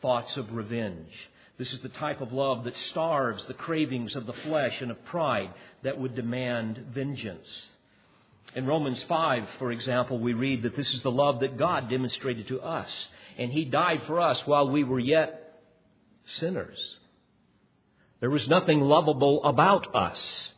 thoughts 0.00 0.34
of 0.38 0.54
revenge. 0.54 1.12
This 1.58 1.70
is 1.70 1.82
the 1.82 1.90
type 1.90 2.22
of 2.22 2.32
love 2.32 2.64
that 2.64 2.78
starves 2.92 3.44
the 3.44 3.52
cravings 3.52 4.16
of 4.16 4.24
the 4.24 4.32
flesh 4.32 4.80
and 4.80 4.90
of 4.90 5.04
pride 5.04 5.52
that 5.82 6.00
would 6.00 6.14
demand 6.14 6.78
vengeance. 6.94 7.46
In 8.54 8.66
Romans 8.66 9.02
5, 9.08 9.48
for 9.58 9.72
example, 9.72 10.18
we 10.18 10.32
read 10.32 10.62
that 10.62 10.76
this 10.76 10.88
is 10.94 11.02
the 11.02 11.10
love 11.10 11.40
that 11.40 11.56
God 11.56 11.90
demonstrated 11.90 12.48
to 12.48 12.60
us. 12.60 12.88
And 13.36 13.50
He 13.50 13.64
died 13.64 14.02
for 14.06 14.20
us 14.20 14.40
while 14.46 14.70
we 14.70 14.84
were 14.84 15.00
yet 15.00 15.60
sinners. 16.38 16.78
There 18.20 18.30
was 18.30 18.46
nothing 18.48 18.80
lovable 18.80 19.42
about 19.44 19.94
us. 19.94 20.48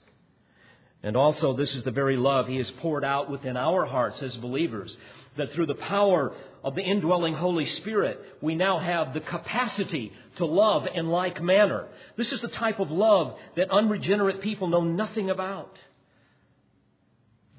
And 1.03 1.17
also, 1.17 1.57
this 1.57 1.75
is 1.75 1.85
the 1.85 1.91
very 1.91 2.17
love 2.17 2.49
He 2.49 2.57
has 2.57 2.71
poured 2.83 3.05
out 3.05 3.31
within 3.31 3.57
our 3.57 3.87
hearts 3.87 4.23
as 4.23 4.37
believers, 4.37 4.95
that 5.37 5.53
through 5.53 5.67
the 5.67 5.75
power 5.75 6.35
of 6.65 6.75
the 6.75 6.83
indwelling 6.83 7.35
Holy 7.35 7.67
Spirit, 7.67 8.21
we 8.43 8.55
now 8.55 8.79
have 8.79 9.15
the 9.15 9.21
capacity 9.21 10.13
to 10.37 10.47
love 10.47 10.87
in 10.93 11.09
like 11.09 11.43
manner. 11.43 11.87
This 12.17 12.33
is 12.33 12.41
the 12.41 12.49
type 12.49 12.81
of 12.81 12.91
love 12.91 13.37
that 13.57 13.71
unregenerate 13.71 14.41
people 14.41 14.69
know 14.69 14.83
nothing 14.83 15.31
about. 15.31 15.77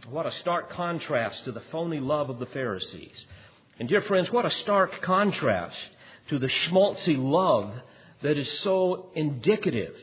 What 0.06 0.26
a 0.26 0.32
stark 0.40 0.70
contrast 0.72 1.44
to 1.46 1.52
the 1.52 1.62
phony 1.72 2.00
love 2.00 2.30
of 2.30 2.40
the 2.40 2.46
Pharisees. 2.48 3.26
And 3.80 3.90
dear 3.90 4.02
friends, 4.02 4.32
what 4.32 4.46
a 4.46 4.52
stark 4.52 5.02
contrast 5.02 5.76
to 6.30 6.40
the 6.40 6.48
schmaltzy 6.48 7.18
love 7.18 7.74
that 8.22 8.38
is 8.38 8.50
so 8.60 9.10
indicative 9.16 9.96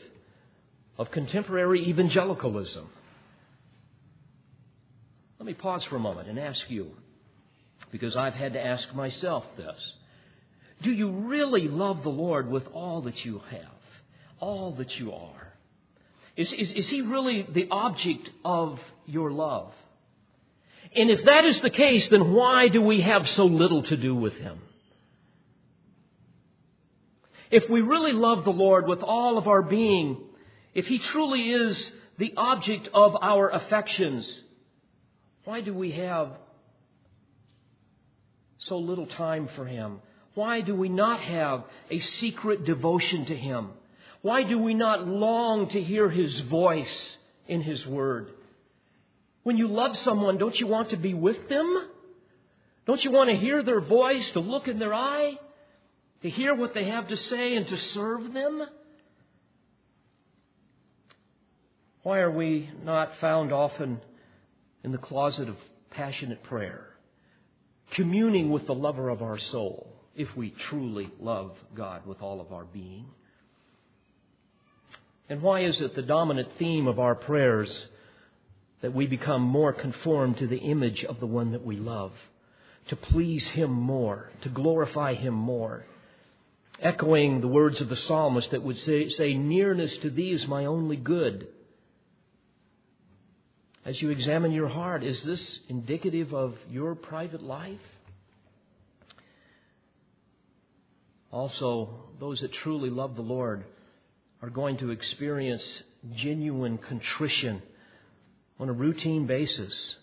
of 0.97 1.11
contemporary 1.11 1.87
evangelicalism. 1.89 2.87
Let 5.39 5.45
me 5.45 5.53
pause 5.53 5.83
for 5.85 5.95
a 5.95 5.99
moment 5.99 6.29
and 6.29 6.39
ask 6.39 6.69
you, 6.69 6.91
because 7.91 8.15
I've 8.15 8.33
had 8.33 8.53
to 8.53 8.63
ask 8.63 8.93
myself 8.93 9.43
this. 9.57 9.93
Do 10.81 10.91
you 10.91 11.09
really 11.09 11.67
love 11.67 12.03
the 12.03 12.09
Lord 12.09 12.49
with 12.49 12.67
all 12.73 13.01
that 13.01 13.25
you 13.25 13.41
have, 13.49 13.81
all 14.39 14.71
that 14.75 14.99
you 14.99 15.13
are? 15.13 15.53
Is, 16.35 16.51
is, 16.53 16.71
is 16.71 16.89
He 16.89 17.01
really 17.01 17.47
the 17.49 17.67
object 17.71 18.29
of 18.43 18.79
your 19.05 19.31
love? 19.31 19.71
And 20.95 21.09
if 21.09 21.25
that 21.25 21.45
is 21.45 21.61
the 21.61 21.69
case, 21.69 22.07
then 22.09 22.33
why 22.33 22.67
do 22.67 22.81
we 22.81 23.01
have 23.01 23.27
so 23.29 23.45
little 23.45 23.83
to 23.83 23.97
do 23.97 24.15
with 24.15 24.33
Him? 24.33 24.59
If 27.51 27.69
we 27.69 27.81
really 27.81 28.13
love 28.13 28.43
the 28.43 28.51
Lord 28.51 28.87
with 28.87 29.01
all 29.01 29.37
of 29.37 29.47
our 29.47 29.61
being, 29.61 30.17
if 30.73 30.87
He 30.87 30.99
truly 30.99 31.51
is 31.51 31.91
the 32.17 32.33
object 32.35 32.89
of 32.93 33.15
our 33.21 33.49
affections, 33.49 34.27
why 35.43 35.61
do 35.61 35.73
we 35.73 35.91
have 35.91 36.31
so 38.57 38.77
little 38.77 39.07
time 39.07 39.49
for 39.55 39.65
Him? 39.65 39.99
Why 40.33 40.61
do 40.61 40.75
we 40.75 40.89
not 40.89 41.21
have 41.21 41.63
a 41.89 41.99
secret 41.99 42.65
devotion 42.65 43.25
to 43.27 43.35
Him? 43.35 43.69
Why 44.21 44.43
do 44.43 44.57
we 44.57 44.73
not 44.73 45.07
long 45.07 45.69
to 45.69 45.81
hear 45.81 46.09
His 46.09 46.39
voice 46.41 47.17
in 47.47 47.61
His 47.61 47.85
Word? 47.85 48.31
When 49.45 49.57
you 49.57 49.67
love 49.67 49.95
someone, 49.97 50.39
don't 50.39 50.59
you 50.59 50.65
want 50.65 50.89
to 50.89 50.97
be 50.97 51.13
with 51.13 51.49
them? 51.49 51.87
Don't 52.87 53.03
you 53.03 53.11
want 53.11 53.29
to 53.29 53.35
hear 53.35 53.61
their 53.61 53.79
voice, 53.79 54.27
to 54.31 54.39
look 54.39 54.67
in 54.67 54.79
their 54.79 54.91
eye, 54.91 55.37
to 56.23 56.29
hear 56.31 56.55
what 56.55 56.73
they 56.73 56.85
have 56.85 57.07
to 57.09 57.15
say, 57.15 57.55
and 57.55 57.67
to 57.67 57.77
serve 57.77 58.33
them? 58.33 58.63
Why 62.01 62.21
are 62.21 62.31
we 62.31 62.71
not 62.83 63.11
found 63.21 63.53
often 63.53 64.01
in 64.83 64.91
the 64.91 64.97
closet 64.97 65.47
of 65.47 65.57
passionate 65.91 66.41
prayer, 66.41 66.87
communing 67.91 68.49
with 68.49 68.65
the 68.65 68.73
lover 68.73 69.09
of 69.09 69.21
our 69.21 69.37
soul, 69.37 69.93
if 70.15 70.35
we 70.35 70.55
truly 70.69 71.11
love 71.19 71.55
God 71.75 72.07
with 72.07 72.19
all 72.23 72.41
of 72.41 72.51
our 72.51 72.65
being? 72.65 73.05
And 75.29 75.43
why 75.43 75.65
is 75.65 75.79
it 75.81 75.93
the 75.93 76.01
dominant 76.01 76.49
theme 76.57 76.87
of 76.87 76.97
our 76.97 77.13
prayers 77.13 77.69
that 78.81 78.93
we 78.93 79.07
become 79.07 79.41
more 79.41 79.73
conformed 79.73 80.37
to 80.37 80.47
the 80.47 80.57
image 80.57 81.03
of 81.03 81.19
the 81.19 81.25
one 81.25 81.51
that 81.51 81.65
we 81.65 81.75
love, 81.75 82.11
to 82.87 82.95
please 82.95 83.45
Him 83.47 83.71
more, 83.71 84.29
to 84.41 84.49
glorify 84.49 85.13
Him 85.13 85.33
more. 85.33 85.85
Echoing 86.81 87.41
the 87.41 87.47
words 87.47 87.79
of 87.79 87.89
the 87.89 87.95
psalmist 87.95 88.51
that 88.51 88.61
would 88.63 88.77
say, 88.79 89.09
say 89.09 89.33
Nearness 89.33 89.95
to 89.99 90.09
Thee 90.09 90.31
is 90.31 90.47
my 90.47 90.65
only 90.65 90.97
good. 90.97 91.47
As 93.85 94.01
you 94.01 94.09
examine 94.09 94.51
your 94.51 94.67
heart, 94.67 95.03
is 95.03 95.21
this 95.23 95.59
indicative 95.69 96.33
of 96.33 96.55
your 96.69 96.95
private 96.95 97.43
life? 97.43 97.79
Also, 101.31 101.89
those 102.19 102.39
that 102.39 102.51
truly 102.53 102.89
love 102.89 103.15
the 103.15 103.21
Lord 103.21 103.65
are 104.41 104.49
going 104.49 104.77
to 104.77 104.89
experience 104.89 105.63
genuine 106.15 106.77
contrition 106.77 107.61
on 108.59 108.69
a 108.69 108.73
routine 108.73 109.25
basis. 109.25 109.95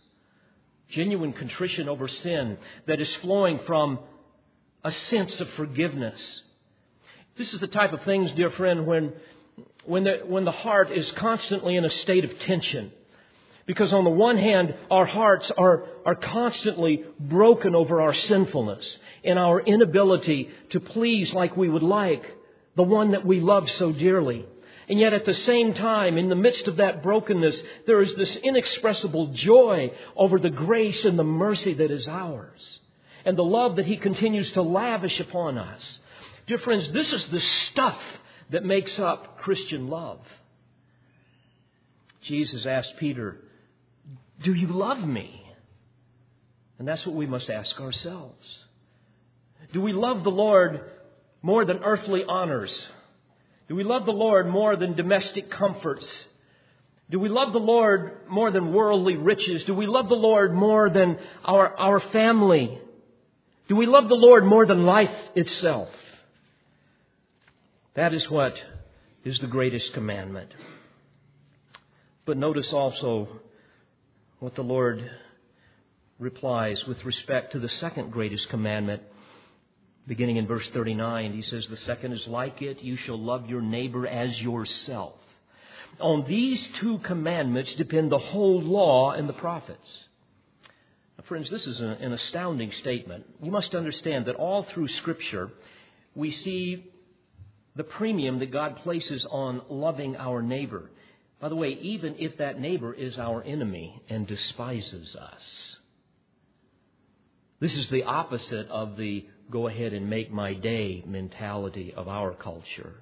Genuine 0.91 1.33
contrition 1.33 1.89
over 1.89 2.09
sin 2.09 2.59
that 2.87 3.01
is 3.01 3.09
flowing 3.17 3.61
from 3.67 3.99
a 4.85 4.93
sense 4.93 5.41
of 5.41 5.49
forgiveness. 5.51 6.43
This 7.37 7.53
is 7.55 7.61
the 7.61 7.67
type 7.67 7.93
of 7.93 8.03
things, 8.03 8.31
dear 8.33 8.51
friend, 8.51 8.87
when, 8.87 9.13
when, 9.87 10.05
the, 10.05 10.21
when 10.27 10.45
the 10.45 10.53
heart 10.53 10.91
is 10.91 11.11
constantly 11.13 11.77
in 11.77 11.85
a 11.85 11.91
state 11.91 12.25
of 12.25 12.39
tension. 12.41 12.93
Because 13.65 13.93
on 13.93 14.05
the 14.05 14.11
one 14.11 14.37
hand, 14.37 14.75
our 14.91 15.07
hearts 15.07 15.51
are, 15.57 15.87
are 16.05 16.17
constantly 16.17 17.05
broken 17.19 17.75
over 17.75 18.03
our 18.03 18.13
sinfulness 18.13 18.99
and 19.25 19.39
our 19.39 19.61
inability 19.61 20.51
to 20.71 20.81
please 20.81 21.33
like 21.33 21.57
we 21.57 21.69
would 21.69 21.83
like 21.83 22.25
the 22.75 22.83
one 22.83 23.13
that 23.13 23.25
we 23.25 23.41
love 23.41 23.71
so 23.71 23.93
dearly. 23.93 24.47
And 24.89 24.99
yet 24.99 25.13
at 25.13 25.25
the 25.25 25.35
same 25.35 25.75
time, 25.75 26.19
in 26.19 26.29
the 26.29 26.35
midst 26.35 26.67
of 26.69 26.77
that 26.77 27.03
brokenness, 27.03 27.61
there 27.87 28.03
is 28.03 28.15
this 28.15 28.35
inexpressible 28.37 29.29
joy 29.29 29.93
over 30.17 30.39
the 30.39 30.51
grace 30.51 31.05
and 31.05 31.19
the 31.19 31.25
mercy 31.25 31.75
that 31.75 31.91
is 31.91 32.09
ours 32.09 32.61
and 33.25 33.37
the 33.37 33.45
love 33.45 33.77
that 33.77 33.87
He 33.87 33.97
continues 33.97 34.51
to 34.53 34.63
lavish 34.63 35.19
upon 35.21 35.59
us. 35.59 35.99
Dear 36.47 36.59
friends, 36.59 36.91
this 36.93 37.13
is 37.13 37.25
the 37.27 37.41
stuff 37.41 37.99
that 38.51 38.65
makes 38.65 38.99
up 38.99 39.39
Christian 39.39 39.89
love. 39.89 40.21
Jesus 42.23 42.67
asked 42.67 42.97
Peter, 42.99 43.37
Do 44.43 44.53
you 44.53 44.69
love 44.69 44.99
me? 44.99 45.39
And 46.79 46.89
that's 46.89 47.07
what 47.07 47.15
we 47.15 47.27
must 47.27 47.49
ask 47.49 47.81
ourselves. 47.81 48.47
Do 49.73 49.81
we 49.81 49.93
love 49.93 50.25
the 50.25 50.31
Lord 50.31 50.91
more 51.41 51.65
than 51.65 51.79
earthly 51.79 52.25
honors? 52.25 52.73
Do 53.73 53.77
we 53.77 53.85
love 53.85 54.05
the 54.05 54.13
Lord 54.13 54.47
more 54.49 54.77
than 54.77 54.97
domestic 54.97 55.51
comforts? 55.51 56.07
Do 57.09 57.19
we 57.19 57.31
love 57.31 57.55
the 57.55 57.59
Lord 57.59 58.29
more 58.29 58.51
than 58.51 58.75
worldly 58.75 59.17
riches? 59.17 59.65
Do 59.65 59.73
we 59.73 59.87
love 59.87 60.11
the 60.11 60.15
Lord 60.15 60.53
more 60.53 60.91
than 60.91 61.19
our, 61.43 61.75
our 61.79 62.01
family? 62.11 62.79
Do 63.69 63.77
we 63.77 63.87
love 63.87 64.11
the 64.11 64.15
Lord 64.15 64.45
more 64.45 64.67
than 64.67 64.85
life 64.85 65.09
itself? 65.35 65.89
That 67.95 68.13
is 68.13 68.29
what 68.29 68.53
is 69.25 69.39
the 69.39 69.47
greatest 69.47 69.95
commandment. 69.95 70.51
But 72.27 72.37
notice 72.37 72.75
also 72.75 73.27
what 74.39 74.55
the 74.55 74.61
Lord 74.61 75.03
replies 76.19 76.85
with 76.87 77.03
respect 77.07 77.53
to 77.53 77.59
the 77.59 77.71
second 77.71 78.13
greatest 78.13 78.51
commandment 78.51 79.01
Beginning 80.07 80.37
in 80.37 80.47
verse 80.47 80.69
39, 80.73 81.33
he 81.33 81.43
says, 81.43 81.67
The 81.69 81.77
second 81.79 82.13
is 82.13 82.27
like 82.27 82.61
it 82.61 82.83
you 82.83 82.97
shall 82.97 83.19
love 83.19 83.49
your 83.49 83.63
neighbor 83.63 84.07
as 84.07 84.41
yourself. 84.41 85.15
On 86.01 86.25
these 86.27 86.67
two 86.81 86.99
commandments 86.99 87.75
depend 87.75 88.11
the 88.11 88.19
whole 88.19 88.61
law 88.61 89.13
and 89.13 89.29
the 89.29 89.35
prophets. 89.35 89.89
Now, 91.19 91.25
friends, 91.29 91.51
this 91.51 91.67
is 91.67 91.81
an 91.81 92.13
astounding 92.13 92.73
statement. 92.81 93.27
You 93.43 93.53
must 93.53 93.75
understand 93.75 94.27
that 94.27 94.35
all 94.35 94.65
through 94.65 94.89
Scripture, 94.89 95.51
we 96.15 96.33
see 96.33 96.91
the 97.77 97.85
premium 97.85 98.39
that 98.41 98.51
God 98.51 98.77
places 98.77 99.25
on 99.31 99.63
loving 99.69 100.17
our 100.17 100.43
neighbor. 100.43 100.91
By 101.41 101.49
the 101.49 101.57
way, 101.57 101.71
even 101.81 102.17
if 102.19 102.39
that 102.39 102.61
neighbor 102.61 102.93
is 102.93 103.19
our 103.19 103.43
enemy 103.43 104.03
and 104.09 104.27
despises 104.27 105.15
us. 105.17 105.77
This 107.61 107.77
is 107.77 107.89
the 107.89 108.05
opposite 108.05 108.69
of 108.69 108.97
the 108.97 109.27
go 109.51 109.69
ahead 109.69 109.93
and 109.93 110.09
make 110.09 110.33
my 110.33 110.55
day 110.55 111.03
mentality 111.07 111.93
of 111.97 112.09
our 112.09 112.33
culture. 112.35 112.95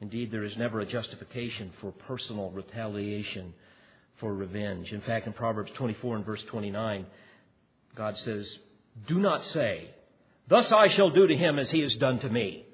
Indeed, 0.00 0.30
there 0.30 0.44
is 0.44 0.56
never 0.56 0.80
a 0.80 0.86
justification 0.86 1.72
for 1.80 1.92
personal 1.92 2.50
retaliation 2.50 3.52
for 4.18 4.34
revenge. 4.34 4.92
In 4.92 5.02
fact, 5.02 5.26
in 5.26 5.32
Proverbs 5.32 5.70
24 5.76 6.16
and 6.16 6.24
verse 6.24 6.42
29, 6.50 7.06
God 7.96 8.16
says, 8.24 8.46
Do 9.08 9.18
not 9.18 9.42
say, 9.52 9.90
Thus 10.48 10.66
I 10.74 10.88
shall 10.96 11.10
do 11.10 11.26
to 11.26 11.36
him 11.36 11.58
as 11.58 11.70
he 11.70 11.80
has 11.80 11.94
done 11.96 12.18
to 12.20 12.28
me. 12.28 12.64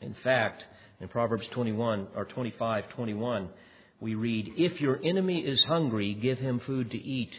In 0.00 0.14
fact, 0.22 0.62
in 1.00 1.08
Proverbs 1.08 1.46
21 1.52 2.08
or 2.14 2.24
25, 2.26 2.88
21, 2.90 3.48
we 4.00 4.14
read, 4.14 4.52
If 4.56 4.80
your 4.80 5.00
enemy 5.02 5.40
is 5.40 5.62
hungry, 5.64 6.14
give 6.14 6.38
him 6.38 6.60
food 6.66 6.90
to 6.90 6.98
eat. 6.98 7.32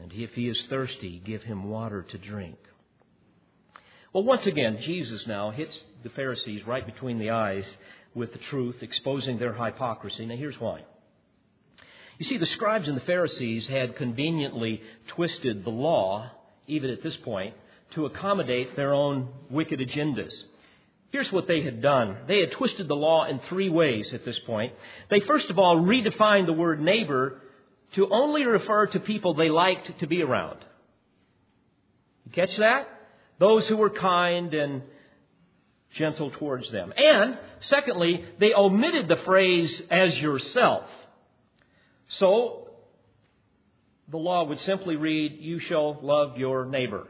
And 0.00 0.12
if 0.12 0.32
he 0.32 0.48
is 0.48 0.66
thirsty, 0.70 1.20
give 1.24 1.42
him 1.42 1.68
water 1.68 2.02
to 2.10 2.18
drink. 2.18 2.56
Well, 4.12 4.24
once 4.24 4.46
again, 4.46 4.78
Jesus 4.82 5.26
now 5.26 5.50
hits 5.50 5.72
the 6.02 6.10
Pharisees 6.10 6.66
right 6.66 6.84
between 6.84 7.18
the 7.18 7.30
eyes 7.30 7.64
with 8.14 8.32
the 8.32 8.38
truth, 8.50 8.76
exposing 8.82 9.38
their 9.38 9.54
hypocrisy. 9.54 10.26
Now, 10.26 10.36
here's 10.36 10.60
why. 10.60 10.82
You 12.18 12.26
see, 12.26 12.36
the 12.36 12.46
scribes 12.46 12.88
and 12.88 12.96
the 12.96 13.02
Pharisees 13.02 13.66
had 13.66 13.96
conveniently 13.96 14.82
twisted 15.08 15.64
the 15.64 15.70
law, 15.70 16.30
even 16.66 16.90
at 16.90 17.02
this 17.02 17.16
point, 17.16 17.54
to 17.94 18.06
accommodate 18.06 18.76
their 18.76 18.92
own 18.92 19.28
wicked 19.50 19.80
agendas. 19.80 20.32
Here's 21.10 21.32
what 21.32 21.46
they 21.46 21.62
had 21.62 21.82
done. 21.82 22.16
They 22.26 22.40
had 22.40 22.52
twisted 22.52 22.88
the 22.88 22.96
law 22.96 23.26
in 23.26 23.40
three 23.48 23.68
ways 23.68 24.08
at 24.12 24.24
this 24.24 24.38
point. 24.40 24.72
They 25.10 25.20
first 25.20 25.50
of 25.50 25.58
all 25.58 25.76
redefined 25.76 26.46
the 26.46 26.54
word 26.54 26.80
neighbor 26.80 27.40
to 27.94 28.08
only 28.10 28.44
refer 28.44 28.86
to 28.88 29.00
people 29.00 29.34
they 29.34 29.50
liked 29.50 30.00
to 30.00 30.06
be 30.06 30.22
around. 30.22 30.58
You 32.26 32.32
catch 32.32 32.56
that? 32.58 32.88
Those 33.38 33.66
who 33.66 33.76
were 33.76 33.90
kind 33.90 34.54
and 34.54 34.82
gentle 35.96 36.30
towards 36.30 36.70
them. 36.70 36.92
And, 36.96 37.38
secondly, 37.62 38.24
they 38.38 38.54
omitted 38.54 39.08
the 39.08 39.16
phrase, 39.16 39.82
as 39.90 40.14
yourself. 40.14 40.84
So, 42.18 42.68
the 44.08 44.16
law 44.16 44.44
would 44.44 44.60
simply 44.60 44.96
read, 44.96 45.36
You 45.40 45.60
shall 45.60 45.98
love 46.00 46.38
your 46.38 46.64
neighbor. 46.64 47.06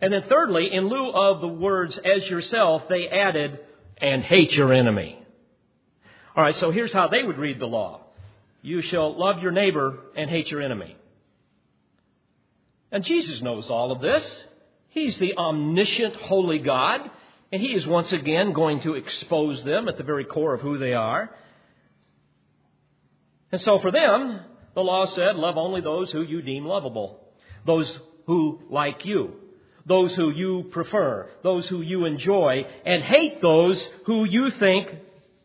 And 0.00 0.12
then, 0.12 0.24
thirdly, 0.28 0.72
in 0.72 0.88
lieu 0.88 1.10
of 1.10 1.40
the 1.40 1.48
words, 1.48 1.98
as 1.98 2.28
yourself, 2.28 2.82
they 2.88 3.08
added, 3.08 3.58
and 3.98 4.22
hate 4.22 4.52
your 4.52 4.72
enemy. 4.72 5.18
All 6.36 6.42
right, 6.42 6.56
so 6.56 6.70
here's 6.70 6.92
how 6.92 7.08
they 7.08 7.22
would 7.22 7.38
read 7.38 7.58
the 7.58 7.66
law 7.66 8.03
You 8.64 8.80
shall 8.80 9.14
love 9.14 9.42
your 9.42 9.52
neighbor 9.52 9.98
and 10.16 10.30
hate 10.30 10.50
your 10.50 10.62
enemy. 10.62 10.96
And 12.90 13.04
Jesus 13.04 13.42
knows 13.42 13.68
all 13.68 13.92
of 13.92 14.00
this. 14.00 14.24
He's 14.88 15.18
the 15.18 15.36
omniscient, 15.36 16.16
holy 16.16 16.60
God, 16.60 17.02
and 17.52 17.60
He 17.60 17.74
is 17.74 17.86
once 17.86 18.10
again 18.10 18.54
going 18.54 18.80
to 18.80 18.94
expose 18.94 19.62
them 19.64 19.86
at 19.86 19.98
the 19.98 20.02
very 20.02 20.24
core 20.24 20.54
of 20.54 20.62
who 20.62 20.78
they 20.78 20.94
are. 20.94 21.28
And 23.52 23.60
so 23.60 23.80
for 23.80 23.90
them, 23.90 24.40
the 24.74 24.80
law 24.80 25.04
said, 25.14 25.36
love 25.36 25.58
only 25.58 25.82
those 25.82 26.10
who 26.10 26.22
you 26.22 26.40
deem 26.40 26.64
lovable, 26.64 27.20
those 27.66 27.92
who 28.26 28.60
like 28.70 29.04
you, 29.04 29.34
those 29.84 30.14
who 30.14 30.30
you 30.30 30.70
prefer, 30.72 31.28
those 31.42 31.66
who 31.66 31.82
you 31.82 32.06
enjoy, 32.06 32.64
and 32.86 33.02
hate 33.02 33.42
those 33.42 33.86
who 34.06 34.24
you 34.24 34.52
think 34.52 34.88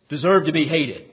deserve 0.08 0.46
to 0.46 0.54
be 0.54 0.70
hated. 0.70 1.09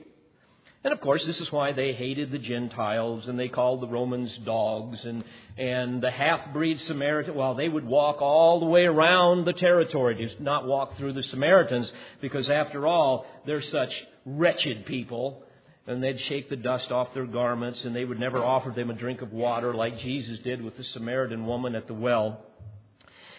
And 0.87 0.93
of 0.93 1.01
course, 1.01 1.21
this 1.25 1.41
is 1.41 1.51
why 1.51 1.73
they 1.73 1.91
hated 1.91 2.31
the 2.31 2.37
Gentiles 2.37 3.27
and 3.27 3.37
they 3.37 3.49
called 3.49 3.81
the 3.81 3.89
Romans 3.89 4.33
dogs 4.45 4.97
and, 5.03 5.21
and 5.57 6.01
the 6.01 6.09
half 6.09 6.53
breed 6.53 6.79
Samaritan. 6.87 7.35
Well, 7.35 7.55
they 7.55 7.67
would 7.67 7.85
walk 7.85 8.21
all 8.21 8.61
the 8.61 8.67
way 8.67 8.85
around 8.85 9.43
the 9.43 9.51
territory 9.51 10.15
to 10.15 10.41
not 10.41 10.65
walk 10.65 10.95
through 10.95 11.11
the 11.11 11.23
Samaritans 11.23 11.91
because, 12.21 12.49
after 12.49 12.87
all, 12.87 13.25
they're 13.45 13.61
such 13.63 13.91
wretched 14.25 14.85
people. 14.85 15.43
And 15.87 16.01
they'd 16.01 16.21
shake 16.29 16.47
the 16.47 16.55
dust 16.55 16.89
off 16.89 17.13
their 17.13 17.27
garments 17.27 17.83
and 17.83 17.93
they 17.93 18.05
would 18.05 18.17
never 18.17 18.41
offer 18.41 18.69
them 18.69 18.89
a 18.89 18.93
drink 18.93 19.21
of 19.21 19.33
water 19.33 19.73
like 19.73 19.99
Jesus 19.99 20.39
did 20.39 20.61
with 20.61 20.77
the 20.77 20.85
Samaritan 20.85 21.45
woman 21.45 21.75
at 21.75 21.87
the 21.87 21.95
well. 21.95 22.45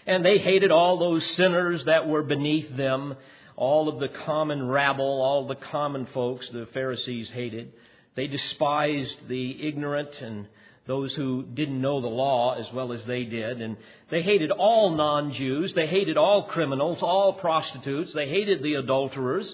And 0.07 0.23
they 0.23 0.37
hated 0.37 0.71
all 0.71 0.99
those 0.99 1.25
sinners 1.37 1.83
that 1.87 2.07
were 2.07 2.23
beneath 2.23 2.77
them 2.77 3.17
all 3.59 3.89
of 3.89 3.99
the 3.99 4.09
common 4.25 4.69
rabble, 4.69 5.21
all 5.21 5.49
the 5.49 5.57
common 5.57 6.07
folks 6.15 6.49
the 6.51 6.69
Pharisees 6.73 7.29
hated. 7.31 7.73
They 8.15 8.29
despised 8.29 9.29
the 9.29 9.67
ignorant 9.67 10.11
and 10.21 10.47
those 10.87 11.13
who 11.15 11.43
didn't 11.43 11.81
know 11.81 12.01
the 12.01 12.07
law 12.07 12.55
as 12.55 12.73
well 12.73 12.93
as 12.93 13.05
they 13.05 13.25
did. 13.25 13.61
And 13.61 13.77
they 14.13 14.23
hated 14.23 14.53
all 14.53 14.91
non 14.91 15.35
Jews. 15.35 15.75
They 15.75 15.89
hated 15.89 16.17
all 16.17 16.45
criminals, 16.45 16.99
all 17.03 17.33
prostitutes. 17.33 18.13
They 18.15 18.29
hated 18.29 18.63
the 18.63 18.75
adulterers. 18.75 19.53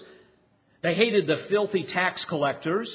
They 0.83 0.93
hated 0.93 1.25
the 1.25 1.47
filthy 1.49 1.83
tax 1.83 2.23
collectors. 2.25 2.87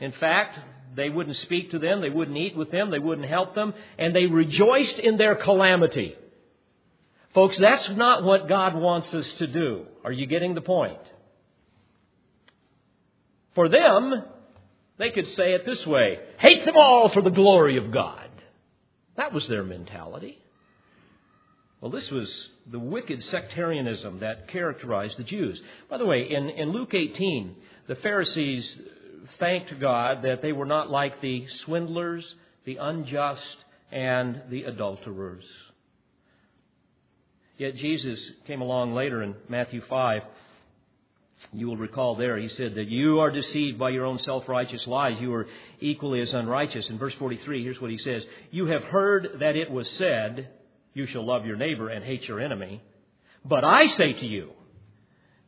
In 0.00 0.10
fact, 0.12 0.58
they 0.96 1.10
wouldn't 1.10 1.36
speak 1.36 1.70
to 1.70 1.78
them, 1.78 2.00
they 2.00 2.10
wouldn't 2.10 2.36
eat 2.36 2.56
with 2.56 2.72
them, 2.72 2.90
they 2.90 2.98
wouldn't 2.98 3.28
help 3.28 3.54
them, 3.54 3.72
and 3.98 4.14
they 4.14 4.26
rejoiced 4.26 4.98
in 4.98 5.16
their 5.16 5.36
calamity. 5.36 6.16
Folks, 7.34 7.58
that's 7.58 7.88
not 7.90 8.24
what 8.24 8.48
God 8.48 8.74
wants 8.74 9.12
us 9.12 9.30
to 9.32 9.46
do. 9.46 9.86
Are 10.04 10.12
you 10.12 10.26
getting 10.26 10.54
the 10.54 10.60
point? 10.60 10.98
For 13.54 13.68
them, 13.68 14.24
they 14.98 15.10
could 15.10 15.26
say 15.34 15.52
it 15.52 15.66
this 15.66 15.84
way 15.86 16.18
hate 16.38 16.64
them 16.64 16.76
all 16.76 17.08
for 17.10 17.22
the 17.22 17.30
glory 17.30 17.76
of 17.76 17.90
God. 17.90 18.28
That 19.16 19.32
was 19.32 19.46
their 19.48 19.64
mentality. 19.64 20.38
Well, 21.80 21.90
this 21.90 22.10
was 22.10 22.28
the 22.70 22.78
wicked 22.78 23.22
sectarianism 23.24 24.20
that 24.20 24.48
characterized 24.48 25.16
the 25.16 25.24
Jews. 25.24 25.60
By 25.88 25.98
the 25.98 26.06
way, 26.06 26.28
in, 26.28 26.50
in 26.50 26.72
Luke 26.72 26.92
18, 26.92 27.54
the 27.86 27.94
Pharisees 27.96 28.64
thanked 29.38 29.78
God 29.78 30.22
that 30.22 30.42
they 30.42 30.52
were 30.52 30.66
not 30.66 30.90
like 30.90 31.20
the 31.20 31.46
swindlers, 31.64 32.24
the 32.64 32.76
unjust, 32.76 33.56
and 33.92 34.42
the 34.50 34.64
adulterers. 34.64 35.44
Yet 37.58 37.74
Jesus 37.74 38.18
came 38.46 38.60
along 38.60 38.94
later 38.94 39.22
in 39.22 39.34
Matthew 39.48 39.82
5. 39.88 40.22
You 41.52 41.66
will 41.66 41.76
recall 41.76 42.14
there, 42.14 42.36
he 42.36 42.48
said 42.48 42.76
that 42.76 42.88
you 42.88 43.20
are 43.20 43.30
deceived 43.30 43.78
by 43.78 43.90
your 43.90 44.04
own 44.04 44.18
self 44.20 44.48
righteous 44.48 44.84
lies. 44.86 45.20
You 45.20 45.34
are 45.34 45.46
equally 45.80 46.20
as 46.20 46.32
unrighteous. 46.32 46.86
In 46.88 46.98
verse 46.98 47.14
43, 47.18 47.62
here's 47.62 47.80
what 47.80 47.90
he 47.90 47.98
says 47.98 48.22
You 48.50 48.66
have 48.66 48.84
heard 48.84 49.38
that 49.40 49.56
it 49.56 49.70
was 49.70 49.88
said, 49.98 50.48
You 50.94 51.06
shall 51.06 51.26
love 51.26 51.46
your 51.46 51.56
neighbor 51.56 51.88
and 51.90 52.04
hate 52.04 52.22
your 52.22 52.40
enemy. 52.40 52.82
But 53.44 53.64
I 53.64 53.88
say 53.96 54.14
to 54.14 54.26
you, 54.26 54.50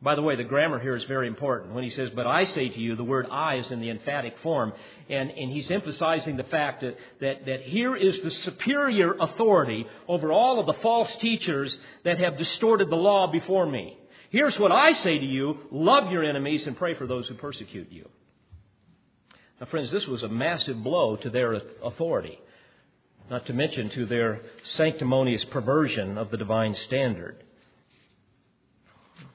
by 0.03 0.15
the 0.15 0.23
way, 0.23 0.35
the 0.35 0.45
grammar 0.45 0.79
here 0.79 0.97
is 0.97 1.05
very 1.05 1.27
important. 1.27 1.75
When 1.75 1.85
he 1.85 1.91
says, 1.91 2.09
but 2.15 2.27
I 2.27 2.47
say 2.47 2.71
to 2.71 2.81
you, 2.81 2.97
the 2.97 3.05
word 3.05 3.27
I 3.31 3.57
is 3.57 3.71
in 3.71 3.81
the 3.81 3.91
emphatic 3.91 4.35
form. 4.43 4.73
And, 5.11 5.31
and 5.31 5.53
he's 5.53 5.71
emphasizing 5.71 6.39
the 6.39 6.45
fact 6.45 6.81
that, 6.81 6.97
that, 7.21 7.45
that 7.45 7.63
here 7.63 7.95
is 7.95 8.19
the 8.23 8.31
superior 8.31 9.13
authority 9.21 9.87
over 10.09 10.33
all 10.33 10.59
of 10.59 10.65
the 10.65 10.81
false 10.81 11.15
teachers 11.21 11.77
that 12.05 12.19
have 12.19 12.39
distorted 12.39 12.89
the 12.89 12.97
law 12.97 13.31
before 13.31 13.67
me. 13.67 13.99
Here's 14.31 14.59
what 14.59 14.73
I 14.73 14.95
say 14.95 15.19
to 15.19 15.27
you 15.27 15.59
love 15.71 16.11
your 16.11 16.25
enemies 16.25 16.67
and 16.67 16.79
pray 16.79 16.95
for 16.95 17.07
those 17.07 17.29
who 17.29 17.35
persecute 17.35 17.91
you. 17.91 18.09
Now, 19.61 19.67
friends, 19.67 19.91
this 19.91 20.07
was 20.07 20.23
a 20.23 20.29
massive 20.29 20.83
blow 20.83 21.17
to 21.17 21.29
their 21.29 21.61
authority, 21.85 22.41
not 23.29 23.45
to 23.47 23.53
mention 23.53 23.91
to 23.91 24.07
their 24.07 24.41
sanctimonious 24.77 25.45
perversion 25.47 26.17
of 26.17 26.31
the 26.31 26.39
divine 26.39 26.75
standard. 26.87 27.45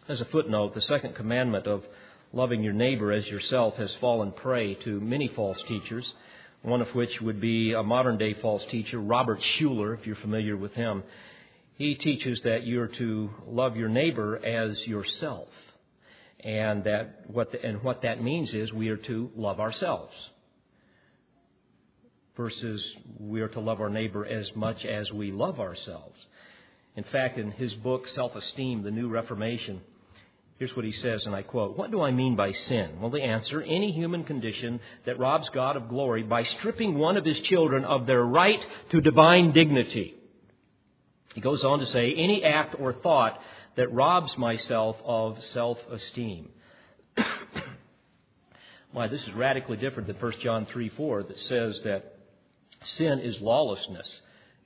As 0.07 0.21
a 0.21 0.25
footnote, 0.25 0.75
the 0.75 0.81
second 0.81 1.15
commandment 1.15 1.65
of 1.65 1.83
loving 2.31 2.61
your 2.61 2.73
neighbor 2.73 3.11
as 3.11 3.25
yourself 3.25 3.73
has 3.77 3.91
fallen 3.99 4.31
prey 4.31 4.75
to 4.83 4.99
many 4.99 5.29
false 5.29 5.57
teachers, 5.67 6.05
one 6.61 6.79
of 6.79 6.89
which 6.89 7.09
would 7.21 7.41
be 7.41 7.73
a 7.73 7.81
modern 7.81 8.19
day 8.19 8.35
false 8.39 8.61
teacher, 8.69 8.99
Robert 8.99 9.39
Schuller, 9.57 9.97
if 9.97 10.05
you're 10.05 10.15
familiar 10.17 10.55
with 10.55 10.73
him. 10.73 11.01
He 11.77 11.95
teaches 11.95 12.39
that 12.43 12.67
you're 12.67 12.87
to 12.87 13.31
love 13.47 13.77
your 13.77 13.89
neighbor 13.89 14.37
as 14.37 14.77
yourself. 14.85 15.47
And 16.39 16.83
that 16.83 17.21
what 17.25 17.51
the, 17.51 17.65
and 17.65 17.81
what 17.81 18.03
that 18.03 18.21
means 18.21 18.53
is 18.53 18.71
we 18.71 18.89
are 18.89 18.97
to 18.97 19.31
love 19.35 19.59
ourselves. 19.59 20.13
Versus 22.37 22.85
we 23.19 23.41
are 23.41 23.49
to 23.49 23.59
love 23.59 23.81
our 23.81 23.89
neighbor 23.89 24.23
as 24.23 24.45
much 24.55 24.85
as 24.85 25.11
we 25.11 25.31
love 25.31 25.59
ourselves. 25.59 26.15
In 26.95 27.05
fact, 27.05 27.39
in 27.39 27.49
his 27.49 27.73
book, 27.73 28.03
Self 28.13 28.35
Esteem, 28.35 28.83
The 28.83 28.91
New 28.91 29.09
Reformation, 29.09 29.81
Here's 30.57 30.75
what 30.75 30.85
he 30.85 30.93
says, 30.93 31.25
and 31.25 31.35
I 31.35 31.41
quote 31.41 31.77
What 31.77 31.91
do 31.91 32.01
I 32.01 32.11
mean 32.11 32.35
by 32.35 32.53
sin? 32.53 32.99
Well, 33.01 33.09
the 33.09 33.21
answer 33.21 33.61
any 33.61 33.91
human 33.91 34.23
condition 34.23 34.79
that 35.05 35.19
robs 35.19 35.49
God 35.49 35.75
of 35.75 35.89
glory 35.89 36.23
by 36.23 36.45
stripping 36.59 36.97
one 36.97 37.17
of 37.17 37.25
his 37.25 37.39
children 37.41 37.83
of 37.83 38.07
their 38.07 38.23
right 38.23 38.59
to 38.91 39.01
divine 39.01 39.51
dignity. 39.51 40.15
He 41.33 41.41
goes 41.41 41.63
on 41.63 41.79
to 41.79 41.85
say 41.87 42.13
any 42.13 42.45
act 42.45 42.75
or 42.79 42.93
thought 42.93 43.37
that 43.75 43.93
robs 43.93 44.37
myself 44.37 44.95
of 45.03 45.37
self 45.53 45.77
esteem. 45.91 46.47
Why, 48.93 49.07
this 49.09 49.21
is 49.23 49.33
radically 49.33 49.75
different 49.75 50.07
than 50.07 50.15
1 50.15 50.33
John 50.41 50.65
3 50.67 50.89
4 50.89 51.23
that 51.23 51.39
says 51.49 51.81
that 51.83 52.15
sin 52.97 53.19
is 53.19 53.41
lawlessness. 53.41 54.07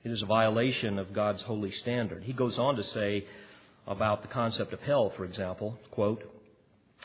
It 0.04 0.12
is 0.12 0.22
a 0.22 0.26
violation 0.26 1.00
of 1.00 1.12
God's 1.12 1.42
holy 1.42 1.72
standard. 1.72 2.22
He 2.22 2.32
goes 2.32 2.56
on 2.58 2.76
to 2.76 2.84
say 2.84 3.26
about 3.86 4.22
the 4.22 4.28
concept 4.28 4.72
of 4.72 4.80
hell, 4.80 5.12
for 5.16 5.24
example, 5.24 5.78
quote, 5.90 6.22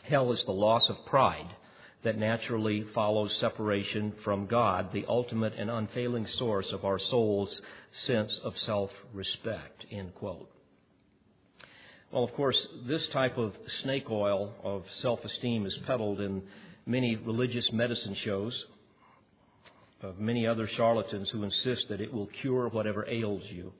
hell 0.03 0.31
is 0.31 0.41
the 0.45 0.51
loss 0.51 0.87
of 0.89 1.05
pride 1.05 1.49
that 2.03 2.17
naturally 2.17 2.85
follows 2.93 3.35
separation 3.39 4.13
from 4.23 4.45
God, 4.45 4.93
the 4.93 5.05
ultimate 5.09 5.53
and 5.57 5.71
unfailing 5.71 6.27
source 6.37 6.67
of 6.71 6.85
our 6.85 6.99
soul's 6.99 7.59
sense 8.05 8.31
of 8.43 8.53
self-respect, 8.65 9.85
end 9.91 10.13
quote. 10.13 10.49
Well, 12.11 12.23
of 12.23 12.33
course, 12.33 12.57
this 12.87 13.01
type 13.11 13.37
of 13.37 13.53
snake 13.81 14.05
oil 14.09 14.53
of 14.63 14.83
self-esteem 15.01 15.65
is 15.65 15.77
peddled 15.87 16.21
in 16.21 16.43
many 16.85 17.15
religious 17.15 17.67
medicine 17.73 18.15
shows 18.23 18.65
of 20.01 20.19
many 20.19 20.45
other 20.45 20.69
charlatans 20.77 21.29
who 21.31 21.43
insist 21.43 21.85
that 21.89 22.01
it 22.01 22.13
will 22.13 22.29
cure 22.41 22.69
whatever 22.69 23.07
ails 23.09 23.41
you. 23.49 23.73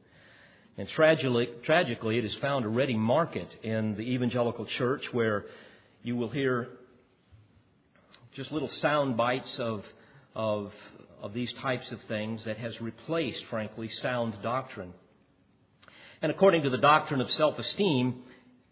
And 0.78 0.90
tragically, 0.90 1.50
tragically, 1.64 2.18
it 2.18 2.24
has 2.24 2.36
found 2.36 2.66
a 2.66 2.68
ready 2.68 2.98
market 2.98 3.48
in 3.64 3.96
the 3.96 4.02
evangelical 4.02 4.66
church 4.78 5.04
where 5.14 5.46
you 6.04 6.16
will 6.18 6.30
hear 6.30 6.68
just 8.36 8.52
little 8.52 8.70
sound 8.82 9.16
bites 9.16 9.56
of, 9.58 9.84
of, 10.36 10.72
of 11.22 11.34
these 11.34 11.52
types 11.62 11.90
of 11.92 12.00
things 12.10 12.42
that 12.46 12.58
has 12.58 12.80
replaced, 12.82 13.42
frankly, 13.50 13.90
sound 14.02 14.36
doctrine. 14.44 14.94
And 16.22 16.32
according 16.32 16.64
to 16.64 16.70
the 16.70 16.78
doctrine 16.78 17.22
of 17.22 17.30
self 17.32 17.58
esteem, 17.58 18.24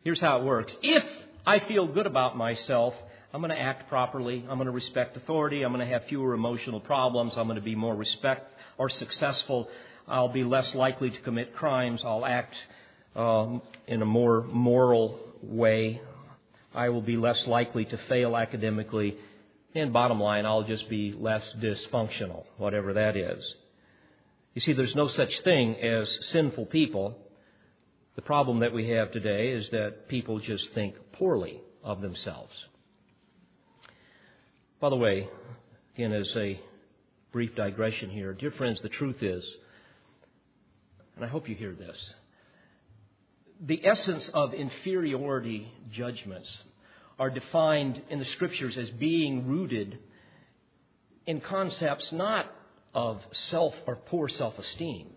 here's 0.03 0.19
how 0.19 0.41
it 0.41 0.43
works. 0.43 0.73
If 0.81 1.03
I 1.45 1.59
feel 1.67 1.87
good 1.87 2.05
about 2.05 2.35
myself, 2.35 2.93
I'm 3.33 3.41
going 3.41 3.51
to 3.51 3.59
act 3.59 3.89
properly. 3.89 4.45
I'm 4.49 4.57
going 4.57 4.65
to 4.65 4.71
respect 4.71 5.15
authority. 5.17 5.63
I'm 5.63 5.73
going 5.73 5.85
to 5.85 5.91
have 5.91 6.03
fewer 6.09 6.33
emotional 6.33 6.79
problems. 6.79 7.33
I'm 7.37 7.47
going 7.47 7.55
to 7.55 7.61
be 7.61 7.75
more 7.75 7.95
respect 7.95 8.51
or 8.77 8.89
successful. 8.89 9.69
I'll 10.07 10.29
be 10.29 10.43
less 10.43 10.73
likely 10.75 11.11
to 11.11 11.19
commit 11.21 11.55
crimes. 11.55 12.01
I'll 12.05 12.25
act 12.25 12.55
um, 13.15 13.61
in 13.87 14.01
a 14.01 14.05
more 14.05 14.41
moral 14.43 15.19
way. 15.41 16.01
I 16.73 16.89
will 16.89 17.01
be 17.01 17.17
less 17.17 17.45
likely 17.47 17.85
to 17.85 17.97
fail 18.09 18.35
academically. 18.35 19.17
And 19.75 19.93
bottom 19.93 20.19
line, 20.19 20.45
I'll 20.45 20.63
just 20.63 20.89
be 20.89 21.15
less 21.17 21.47
dysfunctional, 21.59 22.43
whatever 22.57 22.93
that 22.93 23.15
is. 23.15 23.43
You 24.53 24.61
see, 24.61 24.73
there's 24.73 24.95
no 24.95 25.07
such 25.07 25.33
thing 25.43 25.75
as 25.77 26.07
sinful 26.31 26.67
people. 26.67 27.17
The 28.15 28.21
problem 28.21 28.59
that 28.59 28.73
we 28.73 28.89
have 28.89 29.11
today 29.11 29.49
is 29.49 29.67
that 29.71 30.07
people 30.07 30.39
just 30.39 30.65
think 30.75 30.95
poorly 31.13 31.59
of 31.83 32.01
themselves. 32.01 32.53
By 34.79 34.89
the 34.89 34.95
way, 34.95 35.27
again, 35.95 36.13
as 36.13 36.31
a 36.35 36.59
brief 37.31 37.55
digression 37.55 38.11
here, 38.11 38.33
dear 38.33 38.51
friends, 38.51 38.79
the 38.83 38.89
truth 38.89 39.23
is, 39.23 39.43
and 41.15 41.25
I 41.25 41.27
hope 41.27 41.47
you 41.47 41.55
hear 41.55 41.73
this, 41.73 42.13
the 43.65 43.85
essence 43.85 44.29
of 44.33 44.53
inferiority 44.53 45.71
judgments 45.91 46.49
are 47.19 47.29
defined 47.29 48.01
in 48.09 48.19
the 48.19 48.25
scriptures 48.25 48.77
as 48.77 48.89
being 48.89 49.47
rooted 49.47 49.99
in 51.25 51.39
concepts 51.39 52.11
not 52.11 52.47
of 52.93 53.21
self 53.31 53.73
or 53.87 53.95
poor 53.95 54.27
self 54.27 54.57
esteem, 54.59 55.07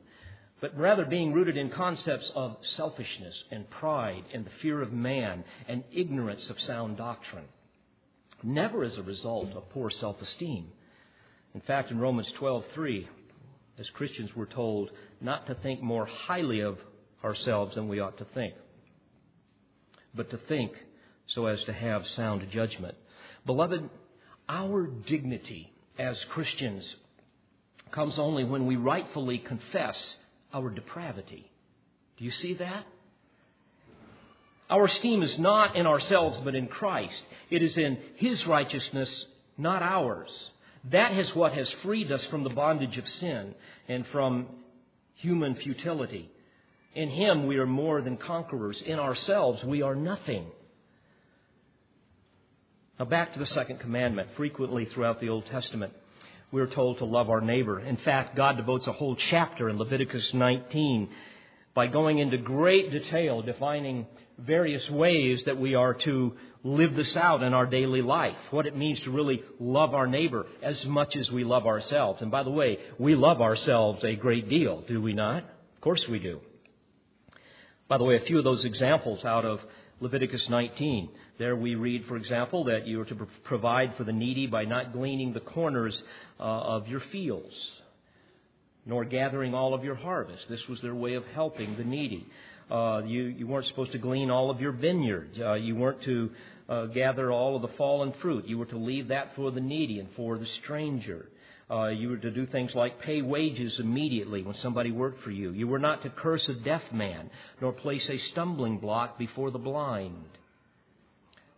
but 0.61 0.77
rather 0.79 1.05
being 1.05 1.33
rooted 1.33 1.57
in 1.57 1.71
concepts 1.71 2.31
of 2.35 2.57
selfishness 2.77 3.45
and 3.51 3.69
pride 3.71 4.25
and 4.33 4.45
the 4.45 4.51
fear 4.63 4.83
of 4.83 4.93
man 4.93 5.45
and 5.69 5.83
ignorance 5.93 6.49
of 6.51 6.61
sound 6.61 6.97
doctrine. 6.97 7.45
Never 8.43 8.85
as 8.85 8.97
a 8.97 9.03
result 9.03 9.53
of 9.55 9.69
poor 9.71 9.91
self 9.91 10.21
esteem. 10.21 10.69
In 11.55 11.61
fact, 11.63 11.91
in 11.91 11.99
Romans 11.99 12.31
12:3, 12.39 13.07
as 13.79 13.89
Christians 13.91 14.31
we're 14.35 14.47
told 14.47 14.91
not 15.21 15.47
to 15.47 15.55
think 15.55 15.83
more 15.83 16.07
highly 16.07 16.61
of 16.61 16.79
ourselves 17.25 17.75
than 17.75 17.89
we 17.89 18.01
ought 18.01 18.19
to 18.19 18.27
think, 18.35 18.55
but 20.15 20.31
to 20.31 20.39
think 20.49 20.73
so 21.29 21.47
as 21.47 21.63
to 21.65 21.73
have 21.73 22.07
sound 22.09 22.47
judgment. 22.51 22.95
Beloved, 23.45 23.89
our 24.49 24.87
dignity 24.87 25.73
as 25.99 26.17
Christians 26.31 26.85
comes 27.91 28.19
only 28.19 28.45
when 28.45 28.67
we 28.67 28.77
rightfully 28.77 29.39
confess 29.39 29.97
our 30.53 30.71
depravity. 30.71 31.51
Do 32.17 32.25
you 32.25 32.33
see 32.33 32.55
that? 32.55 32.87
Our 34.69 34.87
esteem 34.87 35.23
is 35.23 35.39
not 35.39 35.77
in 35.77 35.87
ourselves, 35.87 36.41
but 36.43 36.55
in 36.55 36.67
Christ. 36.67 37.23
It 37.51 37.63
is 37.63 37.77
in 37.77 37.99
His 38.17 38.45
righteousness, 38.47 39.09
not 39.57 39.83
ours. 39.83 40.31
That 40.91 41.13
is 41.13 41.35
what 41.35 41.53
has 41.53 41.69
freed 41.83 42.13
us 42.13 42.25
from 42.27 42.45
the 42.45 42.51
bondage 42.51 42.97
of 42.97 43.09
sin 43.09 43.55
and 43.89 44.07
from 44.09 44.47
human 45.17 45.57
futility. 45.57 46.31
In 46.95 47.09
Him, 47.11 47.47
we 47.47 47.59
are 47.59 47.67
more 47.67 48.01
than 48.01 48.17
conquerors. 48.17 48.81
In 48.87 48.99
ourselves, 48.99 49.63
we 49.65 49.83
are 49.83 49.95
nothing. 49.95 50.47
Now, 52.99 53.05
back 53.05 53.35
to 53.35 53.39
the 53.39 53.47
second 53.49 53.81
commandment. 53.81 54.29
Frequently 54.37 54.87
throughout 54.87 55.21
the 55.21 55.29
Old 55.29 55.47
Testament, 55.47 55.93
we're 56.53 56.73
told 56.73 56.99
to 56.99 57.05
love 57.05 57.29
our 57.29 57.41
neighbor. 57.41 57.81
In 57.81 57.99
fact, 57.99 58.37
God 58.37 58.57
devotes 58.57 58.87
a 58.87 58.93
whole 58.93 59.17
chapter 59.31 59.69
in 59.69 59.79
Leviticus 59.79 60.33
19 60.33 61.09
by 61.75 61.89
going 61.89 62.19
into 62.19 62.39
great 62.39 62.91
detail 62.91 63.43
defining 63.43 64.07
various 64.39 64.89
ways 64.91 65.43
that 65.47 65.59
we 65.59 65.75
are 65.75 65.95
to 65.95 66.35
live 66.63 66.95
this 66.95 67.17
out 67.17 67.43
in 67.43 67.55
our 67.55 67.67
daily 67.67 68.03
life. 68.03 68.37
What 68.51 68.67
it 68.67 68.77
means 68.77 69.01
to 69.01 69.11
really 69.11 69.43
love 69.61 69.95
our 69.95 70.07
neighbor 70.07 70.47
as 70.63 70.85
much 70.85 71.17
as 71.17 71.31
we 71.31 71.45
love 71.45 71.67
ourselves. 71.67 72.21
And 72.23 72.31
by 72.31 72.43
the 72.43 72.51
way, 72.51 72.79
we 72.99 73.15
love 73.15 73.41
ourselves 73.41 74.03
a 74.05 74.17
great 74.17 74.49
deal, 74.49 74.83
do 74.87 75.01
we 75.01 75.13
not? 75.13 75.45
Of 75.45 75.81
course 75.81 76.07
we 76.09 76.19
do. 76.19 76.41
By 77.89 77.99
the 77.99 78.05
way, 78.05 78.17
a 78.17 78.27
few 78.27 78.39
of 78.39 78.45
those 78.45 78.65
examples 78.65 79.25
out 79.25 79.45
of 79.45 79.61
Leviticus 80.01 80.49
19. 80.49 81.09
There 81.39 81.55
we 81.55 81.75
read, 81.75 82.07
for 82.07 82.17
example, 82.17 82.65
that 82.65 82.87
you 82.87 83.01
are 83.01 83.05
to 83.05 83.27
provide 83.45 83.95
for 83.97 84.05
the 84.05 84.13
needy 84.13 84.47
by 84.47 84.65
not 84.65 84.93
gleaning 84.93 85.33
the 85.33 85.41
corners 85.41 85.97
uh, 86.41 86.43
of 86.43 86.89
your 86.89 87.01
fields, 87.13 87.55
nor 88.85 89.05
gathering 89.05 89.55
all 89.55 89.73
of 89.73 89.85
your 89.85 89.95
harvest. 89.95 90.49
This 90.49 90.67
was 90.69 90.81
their 90.81 90.95
way 90.95 91.15
of 91.15 91.25
helping 91.35 91.77
the 91.77 91.85
needy. 91.85 92.27
Uh, 92.71 93.03
you, 93.05 93.25
you 93.25 93.47
weren't 93.47 93.67
supposed 93.67 93.93
to 93.93 93.99
glean 93.99 94.31
all 94.31 94.51
of 94.51 94.61
your 94.61 94.73
vineyard. 94.73 95.31
Uh, 95.41 95.55
you 95.55 95.77
weren't 95.77 96.03
to 96.03 96.31
uh, 96.69 96.87
gather 96.87 97.31
all 97.31 97.57
of 97.57 97.63
the 97.63 97.77
fallen 97.77 98.13
fruit. 98.21 98.47
You 98.47 98.59
were 98.59 98.67
to 98.67 98.79
leave 98.79 99.09
that 99.09 99.37
for 99.37 99.51
the 99.51 99.61
needy 99.61 100.01
and 100.01 100.09
for 100.17 100.37
the 100.39 100.47
stranger. 100.63 101.29
Uh, 101.71 101.89
you 101.89 102.09
were 102.09 102.17
to 102.17 102.31
do 102.31 102.47
things 102.47 102.75
like 102.75 103.01
pay 103.01 103.23
wages 103.23 103.79
immediately 103.79 104.43
when 104.43 104.55
somebody 104.63 104.91
worked 104.91 105.23
for 105.23 105.31
you. 105.31 105.51
You 105.51 105.67
were 105.67 105.79
not 105.79 106.03
to 106.03 106.11
curse 106.11 106.49
a 106.49 106.55
deaf 106.55 106.83
man, 106.93 107.31
nor 107.61 107.73
place 107.73 108.09
a 108.09 108.19
stumbling 108.31 108.79
block 108.79 109.19
before 109.19 109.51
the 109.51 109.59
blind. 109.59 110.25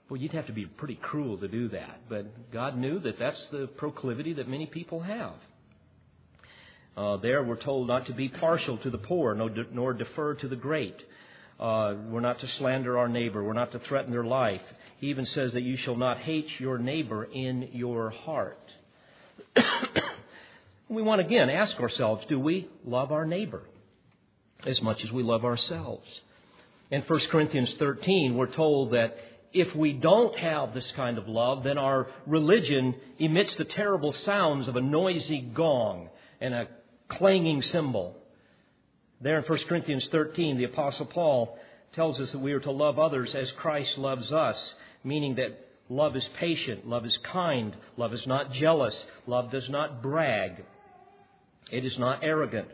Well, 0.09 0.19
you'd 0.19 0.33
have 0.33 0.47
to 0.47 0.55
be 0.55 0.65
pretty 0.65 0.95
cruel 0.95 1.37
to 1.39 1.49
do 1.49 1.69
that, 1.69 2.01
but 2.09 2.51
God 2.51 2.79
knew 2.79 2.99
that 3.01 3.19
that's 3.19 3.41
the 3.53 3.67
proclivity 3.67 4.33
that 4.35 4.49
many 4.49 4.65
people 4.65 5.01
have. 5.01 5.35
Uh, 6.99 7.17
there, 7.19 7.45
we're 7.45 7.55
told 7.55 7.87
not 7.87 8.07
to 8.07 8.13
be 8.13 8.29
partial 8.29 8.77
to 8.79 8.91
the 8.91 8.99
poor, 8.99 9.33
nor 9.73 9.95
defer 9.95 10.35
to 10.35 10.49
the 10.49 10.57
great. 10.57 10.97
Uh, 11.61 11.95
we're 12.09 12.19
not 12.19 12.41
to 12.41 12.49
slander 12.59 12.99
our 12.99 13.09
neighbor. 13.09 13.45
We're 13.45 13.53
not 13.53 13.71
to 13.71 13.79
threaten 13.79 14.11
their 14.11 14.25
life. 14.25 14.63
He 14.99 15.07
even 15.07 15.25
says 15.27 15.53
that 15.53 15.63
you 15.63 15.77
shall 15.77 15.95
not 15.95 16.19
hate 16.19 16.49
your 16.59 16.77
neighbor 16.77 17.23
in 17.23 17.69
your 17.73 18.11
heart. 18.11 18.59
we 20.89 21.01
want 21.01 21.21
again 21.21 21.49
ask 21.49 21.79
ourselves 21.79 22.27
do 22.29 22.41
we 22.41 22.69
love 22.85 23.13
our 23.13 23.25
neighbor 23.25 23.63
as 24.67 24.83
much 24.83 25.05
as 25.05 25.13
we 25.13 25.23
love 25.23 25.45
ourselves? 25.45 26.07
In 26.91 27.03
1 27.03 27.21
Corinthians 27.31 27.73
13, 27.79 28.35
we're 28.35 28.53
told 28.53 28.95
that 28.95 29.17
if 29.53 29.73
we 29.77 29.93
don't 29.93 30.37
have 30.37 30.75
this 30.75 30.91
kind 30.97 31.17
of 31.17 31.29
love, 31.29 31.63
then 31.63 31.79
our 31.79 32.09
religion 32.27 32.97
emits 33.21 33.57
the 33.57 33.67
terrible 33.67 34.13
sounds 34.25 34.67
of 34.67 34.75
a 34.75 34.81
noisy 34.81 35.43
gong 35.43 36.09
and 36.41 36.55
a 36.55 36.69
clanging 37.09 37.63
cymbal. 37.73 38.17
There 39.21 39.39
in 39.39 39.45
1 39.45 39.59
Corinthians 39.69 40.07
13, 40.13 40.59
the 40.59 40.65
Apostle 40.65 41.07
Paul 41.07 41.59
tells 41.95 42.21
us 42.21 42.31
that 42.33 42.39
we 42.39 42.53
are 42.53 42.61
to 42.61 42.71
love 42.71 42.99
others 42.99 43.31
as 43.35 43.51
Christ 43.59 43.99
loves 43.99 44.31
us, 44.31 44.57
meaning 45.03 45.37
that 45.37 45.69
Love 45.89 46.17
is 46.17 46.29
patient. 46.39 46.87
Love 46.87 47.07
is 47.07 47.19
kind. 47.33 47.75
Love 47.97 48.13
is 48.13 48.27
not 48.27 48.53
jealous. 48.53 48.95
Love 49.27 49.51
does 49.51 49.69
not 49.69 50.03
brag. 50.03 50.65
It 51.71 51.85
is 51.85 51.99
not 51.99 52.23
arrogant. 52.23 52.69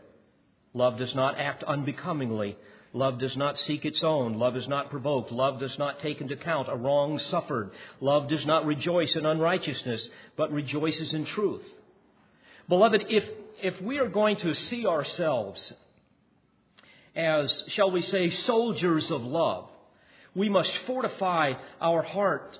Love 0.73 0.97
does 0.97 1.15
not 1.15 1.37
act 1.37 1.63
unbecomingly. 1.63 2.57
Love 2.91 3.19
does 3.19 3.35
not 3.37 3.55
seek 3.67 3.85
its 3.85 3.99
own. 4.03 4.37
Love 4.37 4.57
is 4.57 4.67
not 4.67 4.89
provoked. 4.89 5.31
Love 5.31 5.59
does 5.59 5.77
not 5.77 6.01
take 6.01 6.19
into 6.19 6.33
account 6.33 6.67
a 6.69 6.75
wrong 6.75 7.19
suffered. 7.29 7.71
Love 8.01 8.29
does 8.29 8.45
not 8.45 8.65
rejoice 8.65 9.13
in 9.15 9.25
unrighteousness, 9.25 10.01
but 10.37 10.51
rejoices 10.51 11.13
in 11.13 11.25
truth. 11.25 11.65
Beloved, 12.67 13.05
if, 13.07 13.23
if 13.65 13.81
we 13.81 13.97
are 13.97 14.07
going 14.07 14.37
to 14.37 14.53
see 14.53 14.85
ourselves 14.85 15.59
as, 17.15 17.63
shall 17.69 17.89
we 17.89 18.03
say, 18.03 18.29
soldiers 18.29 19.09
of 19.09 19.23
love, 19.23 19.67
we 20.35 20.49
must 20.49 20.71
fortify 20.85 21.53
our 21.81 22.03
heart 22.03 22.59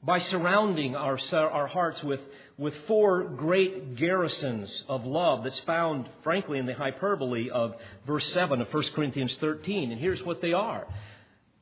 by 0.00 0.20
surrounding 0.20 0.94
our, 0.94 1.18
our 1.32 1.66
hearts 1.66 2.00
with, 2.04 2.20
with 2.56 2.72
four 2.86 3.24
great 3.24 3.96
garrisons 3.96 4.70
of 4.88 5.04
love 5.04 5.42
that's 5.42 5.58
found, 5.60 6.08
frankly, 6.22 6.60
in 6.60 6.66
the 6.66 6.74
hyperbole 6.74 7.50
of 7.50 7.74
verse 8.06 8.32
7 8.32 8.60
of 8.60 8.72
1 8.72 8.84
Corinthians 8.94 9.36
13. 9.40 9.90
And 9.90 10.00
here's 10.00 10.22
what 10.22 10.40
they 10.40 10.52
are. 10.52 10.86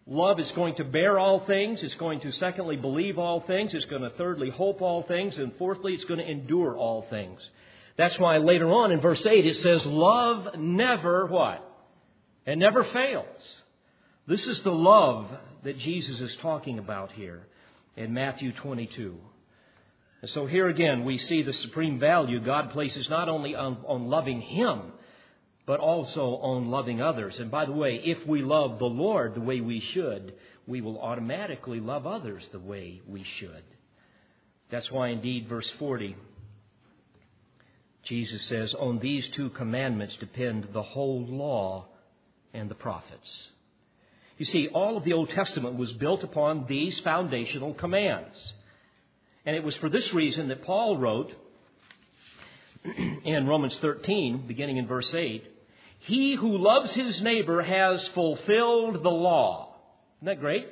Love 0.07 0.39
is 0.39 0.51
going 0.53 0.75
to 0.75 0.85
bear 0.85 1.19
all 1.19 1.47
things. 1.47 1.83
It's 1.83 1.95
going 1.95 2.21
to, 2.21 2.33
secondly, 2.33 2.77
believe 2.77 3.19
all 3.19 3.41
things. 3.41 3.73
It's 3.73 3.87
going 3.87 4.03
to, 4.03 4.11
thirdly, 4.11 4.51
hope 4.51 4.83
all 4.83 5.03
things. 5.05 5.35
And 5.39 5.53
fourthly, 5.57 5.95
it's 5.95 6.05
going 6.05 6.21
to 6.21 6.31
endure 6.31 6.77
all 6.77 7.07
things. 7.09 7.41
That's 7.97 8.19
why 8.19 8.39
later 8.39 8.71
on 8.71 8.93
in 8.93 9.01
verse 9.01 9.25
8 9.25 9.47
it 9.47 9.57
says, 9.57 9.85
Love 9.87 10.59
never 10.59 11.27
what? 11.27 11.63
It 12.45 12.59
never 12.59 12.85
fails. 12.85 13.27
This 14.27 14.47
is 14.47 14.61
the 14.63 14.73
love 14.73 15.31
that 15.65 15.79
Jesus 15.79 16.21
is 16.21 16.37
talking 16.43 16.79
about 16.79 17.13
here 17.13 17.47
in 17.97 18.13
Matthew 18.13 18.53
22. 18.53 19.17
And 20.23 20.31
so 20.31 20.47
here 20.47 20.69
again, 20.69 21.05
we 21.05 21.19
see 21.19 21.43
the 21.43 21.53
supreme 21.53 21.99
value 21.99 22.41
God 22.41 22.71
places 22.71 23.09
not 23.09 23.29
only 23.29 23.55
on, 23.55 23.79
on 23.87 24.09
loving 24.09 24.41
Him, 24.41 24.93
but 25.67 25.81
also 25.81 26.37
on 26.37 26.71
loving 26.71 27.01
others. 27.01 27.35
And 27.39 27.51
by 27.51 27.65
the 27.65 27.73
way, 27.73 28.01
if 28.05 28.27
we 28.27 28.43
love 28.43 28.79
the 28.79 28.87
Lord 28.87 29.35
the 29.35 29.41
way 29.41 29.61
we 29.61 29.81
should, 29.81 30.35
we 30.67 30.81
will 30.81 31.01
automatically 31.01 31.81
love 31.81 32.07
others 32.07 32.43
the 32.53 32.61
way 32.61 33.01
we 33.07 33.25
should. 33.39 33.63
That's 34.71 34.91
why, 34.91 35.09
indeed, 35.09 35.49
verse 35.49 35.69
40, 35.79 36.17
Jesus 38.07 38.41
says, 38.49 38.73
On 38.75 38.99
these 38.99 39.27
two 39.35 39.51
commandments 39.51 40.17
depend 40.21 40.69
the 40.73 40.83
whole 40.83 41.27
law 41.27 41.87
and 42.55 42.71
the 42.71 42.75
prophets. 42.75 43.29
You 44.39 44.47
see, 44.47 44.69
all 44.69 44.97
of 44.97 45.05
the 45.05 45.13
Old 45.13 45.31
Testament 45.31 45.77
was 45.77 45.93
built 45.95 46.23
upon 46.23 46.67
these 46.69 46.99
foundational 47.01 47.75
commands. 47.75 48.37
And 49.45 49.57
it 49.57 49.65
was 49.65 49.77
for 49.77 49.89
this 49.89 50.13
reason 50.13 50.49
that 50.49 50.65
Paul 50.65 50.99
wrote 50.99 51.33
in 53.25 53.47
Romans 53.47 53.77
13, 53.81 54.47
beginning 54.47 54.77
in 54.77 54.87
verse 54.87 55.09
8, 55.13 55.45
He 56.01 56.35
who 56.35 56.59
loves 56.59 56.91
his 56.93 57.21
neighbor 57.23 57.63
has 57.63 58.07
fulfilled 58.15 59.03
the 59.03 59.09
law. 59.09 59.75
Isn't 60.19 60.27
that 60.27 60.41
great? 60.41 60.67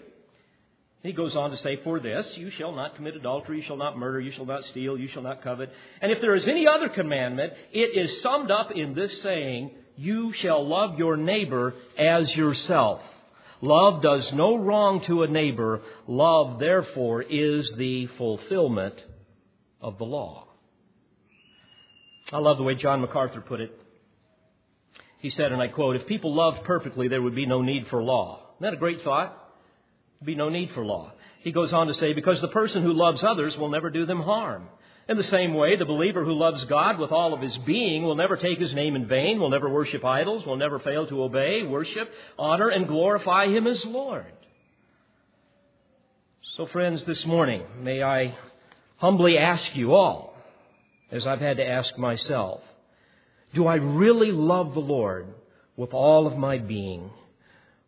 He 1.05 1.13
goes 1.13 1.37
on 1.37 1.51
to 1.51 1.59
say, 1.59 1.79
For 1.85 2.01
this, 2.01 2.27
you 2.37 2.51
shall 2.51 2.73
not 2.73 2.97
commit 2.97 3.15
adultery, 3.15 3.59
you 3.59 3.63
shall 3.63 3.77
not 3.77 3.99
murder, 3.99 4.21
you 4.21 4.33
shall 4.33 4.47
not 4.47 4.65
steal, 4.71 4.99
you 4.99 5.09
shall 5.09 5.23
not 5.23 5.43
covet. 5.43 5.71
And 6.01 6.11
if 6.11 6.23
there 6.23 6.35
is 6.35 6.49
any 6.49 6.67
other 6.67 6.89
commandment, 6.89 7.53
it 7.73 7.95
is 7.95 8.23
summed 8.23 8.51
up 8.51 8.71
in 8.73 8.95
this 8.95 9.21
saying, 9.21 9.73
You 9.99 10.33
shall 10.33 10.67
love 10.67 10.99
your 10.99 11.19
neighbor 11.19 11.75
as 11.99 12.35
yourself. 12.35 13.03
Love 13.61 14.03
does 14.03 14.33
no 14.33 14.57
wrong 14.57 15.05
to 15.05 15.25
a 15.25 15.29
neighbor. 15.29 15.83
Love, 16.09 16.59
therefore, 16.59 17.21
is 17.21 17.71
the 17.77 18.07
fulfillment 18.17 18.95
of 19.83 19.99
the 19.99 20.05
law. 20.05 20.49
I 22.33 22.39
love 22.39 22.57
the 22.57 22.63
way 22.63 22.77
John 22.77 23.03
MacArthur 23.03 23.43
put 23.43 23.61
it. 23.61 23.79
He 25.19 25.29
said, 25.29 25.53
and 25.53 25.61
I 25.61 25.69
quote, 25.69 25.97
If 25.97 26.07
people 26.07 26.35
loved 26.35 26.65
perfectly, 26.65 27.09
there 27.09 27.21
would 27.21 27.35
be 27.35 27.45
no 27.45 27.61
need 27.61 27.89
for 27.89 28.03
law. 28.03 28.55
Isn't 28.57 28.63
that 28.71 28.73
a 28.73 28.79
great 28.79 29.03
thought? 29.03 29.43
Be 30.23 30.35
no 30.35 30.49
need 30.49 30.71
for 30.73 30.85
law. 30.85 31.13
He 31.43 31.53
goes 31.53 31.73
on 31.73 31.87
to 31.89 31.95
say, 31.95 32.13
because 32.13 32.41
the 32.41 32.49
person 32.49 32.83
who 32.83 32.93
loves 32.93 33.23
others 33.23 33.57
will 33.57 33.69
never 33.69 33.91
do 33.91 34.07
them 34.07 34.21
harm. 34.21 34.69
In 35.09 35.19
the 35.19 35.25
same 35.25 35.53
way, 35.53 35.77
the 35.77 35.85
believer 35.85 36.25
who 36.25 36.33
loves 36.33 36.65
God 36.65 36.99
with 36.99 37.13
all 37.13 37.35
of 37.35 37.43
his 37.43 37.57
being 37.59 38.03
will 38.05 38.15
never 38.15 38.37
take 38.37 38.59
his 38.59 38.73
name 38.73 38.97
in 38.97 39.07
vain, 39.07 39.39
will 39.39 39.51
never 39.51 39.69
worship 39.69 40.03
idols, 40.05 40.47
will 40.47 40.57
never 40.57 40.79
fail 40.79 41.07
to 41.07 41.23
obey, 41.23 41.63
worship, 41.63 42.11
honor, 42.39 42.71
and 42.71 42.89
glorify 42.89 43.49
him 43.49 43.67
as 43.67 43.85
Lord. 43.85 44.33
So, 46.57 46.67
friends, 46.67 47.05
this 47.05 47.27
morning, 47.27 47.65
may 47.81 48.03
I 48.03 48.39
humbly 48.97 49.37
ask 49.37 49.77
you 49.77 49.93
all, 49.93 50.35
as 51.11 51.27
I've 51.27 51.41
had 51.41 51.59
to 51.59 51.67
ask 51.67 51.99
myself, 51.99 52.63
do 53.53 53.67
I 53.67 53.75
really 53.75 54.33
love 54.33 54.73
the 54.73 54.81
Lord 54.81 55.27
with 55.77 55.93
all 55.93 56.27
of 56.27 56.39
my 56.39 56.59
being? 56.59 57.11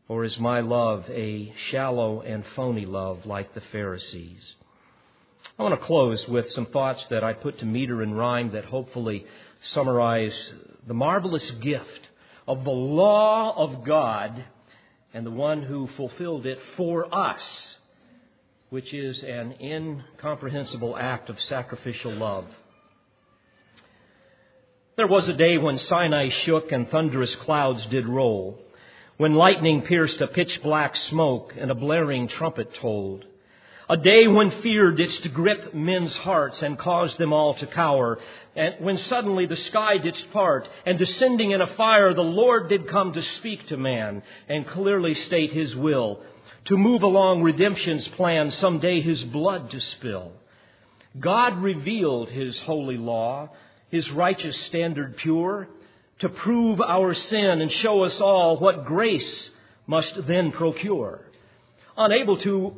Or 0.09 0.25
is 0.25 0.39
my 0.39 0.61
love 0.61 1.05
a 1.11 1.53
shallow 1.71 2.21
and 2.21 2.45
phony 2.55 2.87
love 2.87 3.27
like 3.27 3.55
the 3.55 3.63
Pharisees? 3.73 4.55
I 5.59 5.63
want 5.63 5.79
to 5.79 5.87
close 5.87 6.27
with 6.29 6.51
some 6.53 6.67
thoughts 6.67 7.05
that 7.11 7.25
I 7.25 7.33
put 7.33 7.59
to 7.59 7.65
meter 7.65 8.03
and 8.03 8.17
rhyme 8.17 8.53
that 8.53 8.67
hopefully 8.67 9.27
summarize 9.73 10.35
the 10.87 10.95
marvelous 10.95 11.51
gift 11.63 12.09
of 12.47 12.63
the 12.63 12.71
law 12.71 13.57
of 13.57 13.85
God 13.85 14.45
and 15.13 15.27
the 15.27 15.31
one 15.31 15.63
who 15.63 15.89
fulfilled 15.97 16.47
it 16.47 16.61
for 16.77 17.13
us, 17.13 17.43
which 18.71 18.93
is 18.95 19.21
an 19.23 19.55
incomprehensible 19.61 20.97
act 20.97 21.31
of 21.31 21.41
sacrificial 21.43 22.13
love. 22.13 22.47
There 24.97 25.09
was 25.09 25.27
a 25.27 25.33
day 25.33 25.59
when 25.59 25.79
Sinai 25.79 26.29
shook 26.29 26.71
and 26.71 26.89
thunderous 26.89 27.35
clouds 27.37 27.85
did 27.87 28.07
roll 28.07 28.61
when 29.17 29.35
lightning 29.35 29.83
pierced 29.83 30.21
a 30.21 30.27
pitch 30.27 30.61
black 30.63 30.95
smoke 30.95 31.55
and 31.57 31.71
a 31.71 31.75
blaring 31.75 32.29
trumpet 32.29 32.75
tolled. 32.75 33.25
A 33.89 33.97
day 33.97 34.27
when 34.27 34.63
fear 34.63 34.91
didst 34.91 35.33
grip 35.33 35.73
men's 35.73 36.15
hearts 36.17 36.61
and 36.61 36.77
caused 36.77 37.19
them 37.19 37.33
all 37.33 37.55
to 37.55 37.67
cower, 37.69 38.19
and 38.57 38.75
when 38.81 38.99
suddenly 39.05 39.47
the 39.47 39.57
sky 39.57 39.97
didst 39.99 40.33
part, 40.33 40.69
and 40.85 40.99
descending 40.99 41.53
in 41.53 41.61
a 41.61 41.75
fire, 41.77 42.13
the 42.13 42.21
Lord 42.21 42.69
did 42.69 42.89
come 42.89 43.13
to 43.13 43.23
speak 43.23 43.69
to 43.69 43.77
man 43.77 44.25
and 44.49 44.67
clearly 44.67 45.15
state 45.15 45.53
his 45.53 45.75
will, 45.77 46.21
to 46.65 46.77
move 46.77 47.05
along 47.05 47.43
redemption's 47.43 48.09
plan, 48.09 48.51
someday 48.51 49.01
his 49.01 49.23
blood 49.23 49.71
to 49.71 49.79
spill. 49.79 50.33
God 51.19 51.63
revealed 51.63 52.29
his 52.29 52.59
holy 52.59 52.99
law, 52.99 53.51
his 53.91 54.11
righteous 54.11 54.61
standard 54.63 55.17
pure, 55.17 55.69
to 56.21 56.29
prove 56.29 56.81
our 56.81 57.15
sin 57.15 57.61
and 57.61 57.71
show 57.71 58.03
us 58.03 58.19
all 58.21 58.59
what 58.59 58.87
grace 58.87 59.51
must 59.87 60.27
then 60.27 60.53
procure. 60.53 61.21
Unable 61.97 62.39
to 62.39 62.77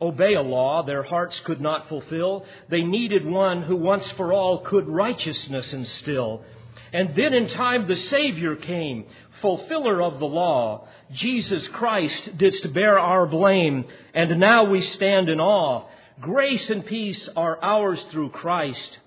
obey 0.00 0.34
a 0.34 0.42
law 0.42 0.82
their 0.82 1.02
hearts 1.02 1.38
could 1.44 1.60
not 1.60 1.88
fulfill, 1.88 2.44
they 2.68 2.82
needed 2.82 3.24
one 3.26 3.62
who 3.62 3.76
once 3.76 4.08
for 4.12 4.32
all 4.32 4.60
could 4.60 4.88
righteousness 4.88 5.72
instill. 5.72 6.42
And 6.92 7.14
then 7.14 7.34
in 7.34 7.50
time 7.50 7.86
the 7.86 7.96
Savior 7.96 8.56
came, 8.56 9.04
fulfiller 9.40 10.02
of 10.02 10.18
the 10.18 10.26
law. 10.26 10.88
Jesus 11.12 11.66
Christ 11.68 12.36
didst 12.36 12.72
bear 12.72 12.98
our 12.98 13.26
blame, 13.26 13.84
and 14.14 14.40
now 14.40 14.64
we 14.64 14.80
stand 14.82 15.28
in 15.28 15.40
awe. 15.40 15.88
Grace 16.20 16.68
and 16.68 16.84
peace 16.84 17.28
are 17.36 17.58
ours 17.62 18.00
through 18.10 18.30
Christ. 18.30 18.98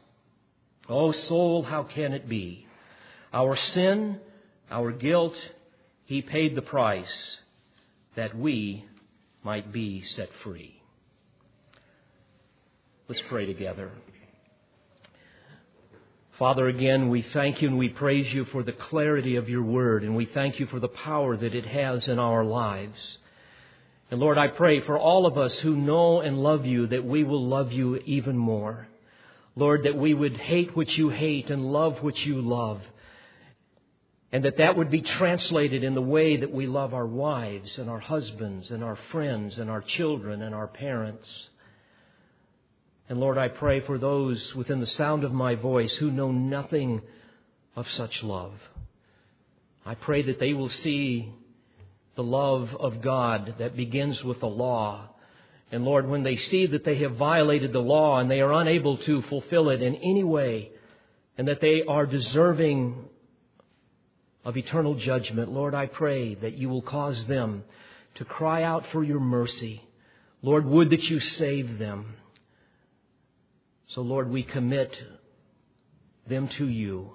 O 0.90 1.08
oh, 1.08 1.12
soul, 1.12 1.64
how 1.64 1.84
can 1.84 2.14
it 2.14 2.28
be? 2.28 2.63
Our 3.34 3.58
sin, 3.58 4.20
our 4.70 4.92
guilt, 4.92 5.34
He 6.06 6.22
paid 6.22 6.56
the 6.56 6.62
price 6.62 7.38
that 8.16 8.38
we 8.38 8.86
might 9.44 9.74
be 9.74 10.04
set 10.16 10.30
free. 10.44 10.80
Let's 13.10 13.24
pray 13.28 13.48
together. 13.48 13.92
Father, 16.38 16.68
again, 16.68 17.10
we 17.10 17.24
thank 17.34 17.62
you 17.62 17.70
and 17.70 17.78
we 17.78 17.90
praise 17.90 18.32
you 18.34 18.46
for 18.46 18.64
the 18.64 18.72
clarity 18.72 19.36
of 19.36 19.50
your 19.50 19.64
word, 19.64 20.04
and 20.04 20.16
we 20.16 20.26
thank 20.26 20.60
you 20.60 20.68
for 20.68 20.80
the 20.80 20.88
power 20.88 21.36
that 21.36 21.56
it 21.56 21.66
has 21.66 22.08
in 22.08 22.20
our 22.20 22.46
lives. 22.46 23.00
And 24.12 24.20
Lord, 24.20 24.38
I 24.38 24.48
pray 24.48 24.82
for 24.82 24.98
all 24.98 25.26
of 25.26 25.40
us 25.40 25.58
who 25.60 25.76
know 25.76 26.22
and 26.22 26.38
love 26.38 26.68
you 26.68 26.88
that 26.88 27.04
we 27.04 27.24
will 27.24 27.48
love 27.48 27.72
you 27.72 27.98
even 28.06 28.38
more. 28.38 28.88
Lord, 29.56 29.84
that 29.84 29.98
we 29.98 30.14
would 30.14 30.38
hate 30.38 30.76
what 30.76 30.90
you 30.98 31.10
hate 31.10 31.50
and 31.50 31.72
love 31.72 32.02
what 32.02 32.18
you 32.18 32.40
love 32.40 32.82
and 34.34 34.44
that 34.46 34.58
that 34.58 34.76
would 34.76 34.90
be 34.90 35.02
translated 35.02 35.84
in 35.84 35.94
the 35.94 36.02
way 36.02 36.38
that 36.38 36.52
we 36.52 36.66
love 36.66 36.96
our 36.96 37.06
wives 37.06 37.78
and 37.78 37.88
our 37.88 38.00
husbands 38.00 38.72
and 38.72 38.84
our 38.84 38.98
friends 39.12 39.60
and 39.60 39.70
our 39.70 39.82
children 39.82 40.42
and 40.42 40.56
our 40.56 40.66
parents. 40.66 41.30
And 43.08 43.20
Lord, 43.20 43.38
I 43.38 43.48
pray 43.50 43.82
for 43.82 44.00
those 44.00 44.56
within 44.56 44.80
the 44.80 44.88
sound 44.88 45.24
of 45.24 45.32
my 45.32 45.54
voice 45.54 45.94
who 45.94 46.10
know 46.10 46.32
nothing 46.32 47.04
of 47.76 47.88
such 47.92 48.24
love. 48.24 48.54
I 49.86 49.94
pray 49.94 50.24
that 50.24 50.40
they 50.40 50.54
will 50.54 50.70
see 50.70 51.32
the 52.16 52.24
love 52.24 52.76
of 52.80 53.02
God 53.02 53.58
that 53.60 53.78
begins 53.78 54.24
with 54.24 54.40
the 54.40 54.48
law. 54.48 55.10
And 55.72 55.86
Lord, 55.86 56.08
when 56.10 56.24
they 56.24 56.38
see 56.38 56.66
that 56.66 56.84
they 56.84 56.96
have 56.96 57.18
violated 57.18 57.72
the 57.72 57.82
law 57.82 58.18
and 58.18 58.32
they 58.32 58.42
are 58.42 58.54
unable 58.54 58.98
to 58.98 59.22
fulfill 59.24 59.70
it 59.70 59.84
in 59.84 59.94
any 59.94 60.24
way, 60.24 60.72
and 61.38 61.48
that 61.48 61.62
they 61.62 61.84
are 61.84 62.08
deserving 62.08 63.10
of 64.46 64.58
eternal 64.58 64.96
judgment, 64.96 65.52
Lord, 65.52 65.74
I 65.74 65.86
pray 65.86 66.36
that 66.36 66.54
you 66.54 66.70
will 66.70 66.82
cause 66.82 67.26
them 67.26 67.64
to 68.16 68.26
cry 68.26 68.64
out 68.64 68.86
for 68.92 69.04
your 69.04 69.20
mercy. 69.20 69.84
Lord, 70.42 70.66
would 70.66 70.90
that 70.90 71.04
you 71.04 71.20
save 71.20 71.80
them. 71.80 72.16
So, 73.88 74.02
Lord, 74.02 74.30
we 74.30 74.44
commit 74.44 74.94
them 76.28 76.50
to 76.58 76.68
you 76.68 77.12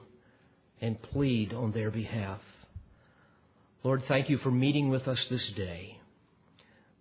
and 0.81 1.01
plead 1.01 1.53
on 1.53 1.73
their 1.73 1.91
behalf. 1.91 2.41
Lord, 3.85 4.05
thank 4.09 4.29
you 4.29 4.39
for 4.39 4.51
meeting 4.51 4.89
with 4.89 5.07
us 5.07 5.19
this 5.29 5.47
day. 5.51 5.99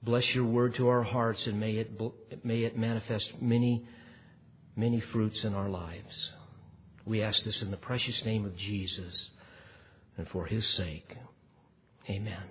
Bless 0.04 0.26
your 0.34 0.46
word 0.46 0.76
to 0.76 0.90
our 0.90 1.04
hearts 1.04 1.46
and 1.48 1.60
may 1.60 1.74
it, 1.74 2.00
may 2.44 2.64
it 2.64 2.78
manifest 2.78 3.30
many, 3.42 3.86
many 4.76 5.00
fruits 5.00 5.44
in 5.44 5.54
our 5.54 5.70
lives. 5.70 6.32
We 7.06 7.24
ask 7.24 7.44
this 7.44 7.62
in 7.62 7.72
the 7.72 7.78
precious 7.78 8.24
name 8.26 8.46
of 8.46 8.56
Jesus 8.58 9.14
and 10.18 10.28
for 10.30 10.46
his 10.46 10.68
sake. 10.76 11.16
Amen. 12.10 12.44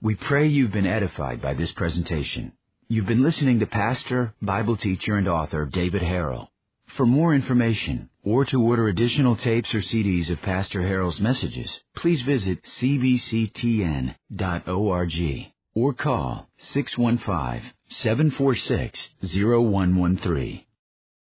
We 0.00 0.14
pray 0.14 0.46
you've 0.46 0.72
been 0.72 0.86
edified 0.86 1.42
by 1.42 1.54
this 1.54 1.72
presentation. 1.72 2.52
You've 2.88 3.06
been 3.06 3.24
listening 3.24 3.58
to 3.60 3.66
pastor, 3.66 4.32
Bible 4.40 4.76
teacher, 4.76 5.16
and 5.16 5.28
author 5.28 5.66
David 5.66 6.02
Harrell. 6.02 6.48
For 6.96 7.04
more 7.04 7.34
information 7.34 8.08
or 8.22 8.44
to 8.46 8.62
order 8.62 8.88
additional 8.88 9.36
tapes 9.36 9.74
or 9.74 9.80
CDs 9.80 10.30
of 10.30 10.40
Pastor 10.40 10.80
Harrell's 10.80 11.20
messages, 11.20 11.70
please 11.96 12.22
visit 12.22 12.62
cbctn.org 12.80 14.14
or 15.74 15.92
call 15.94 16.48
615 16.72 17.72
746 17.90 19.08
0113. 19.22 20.64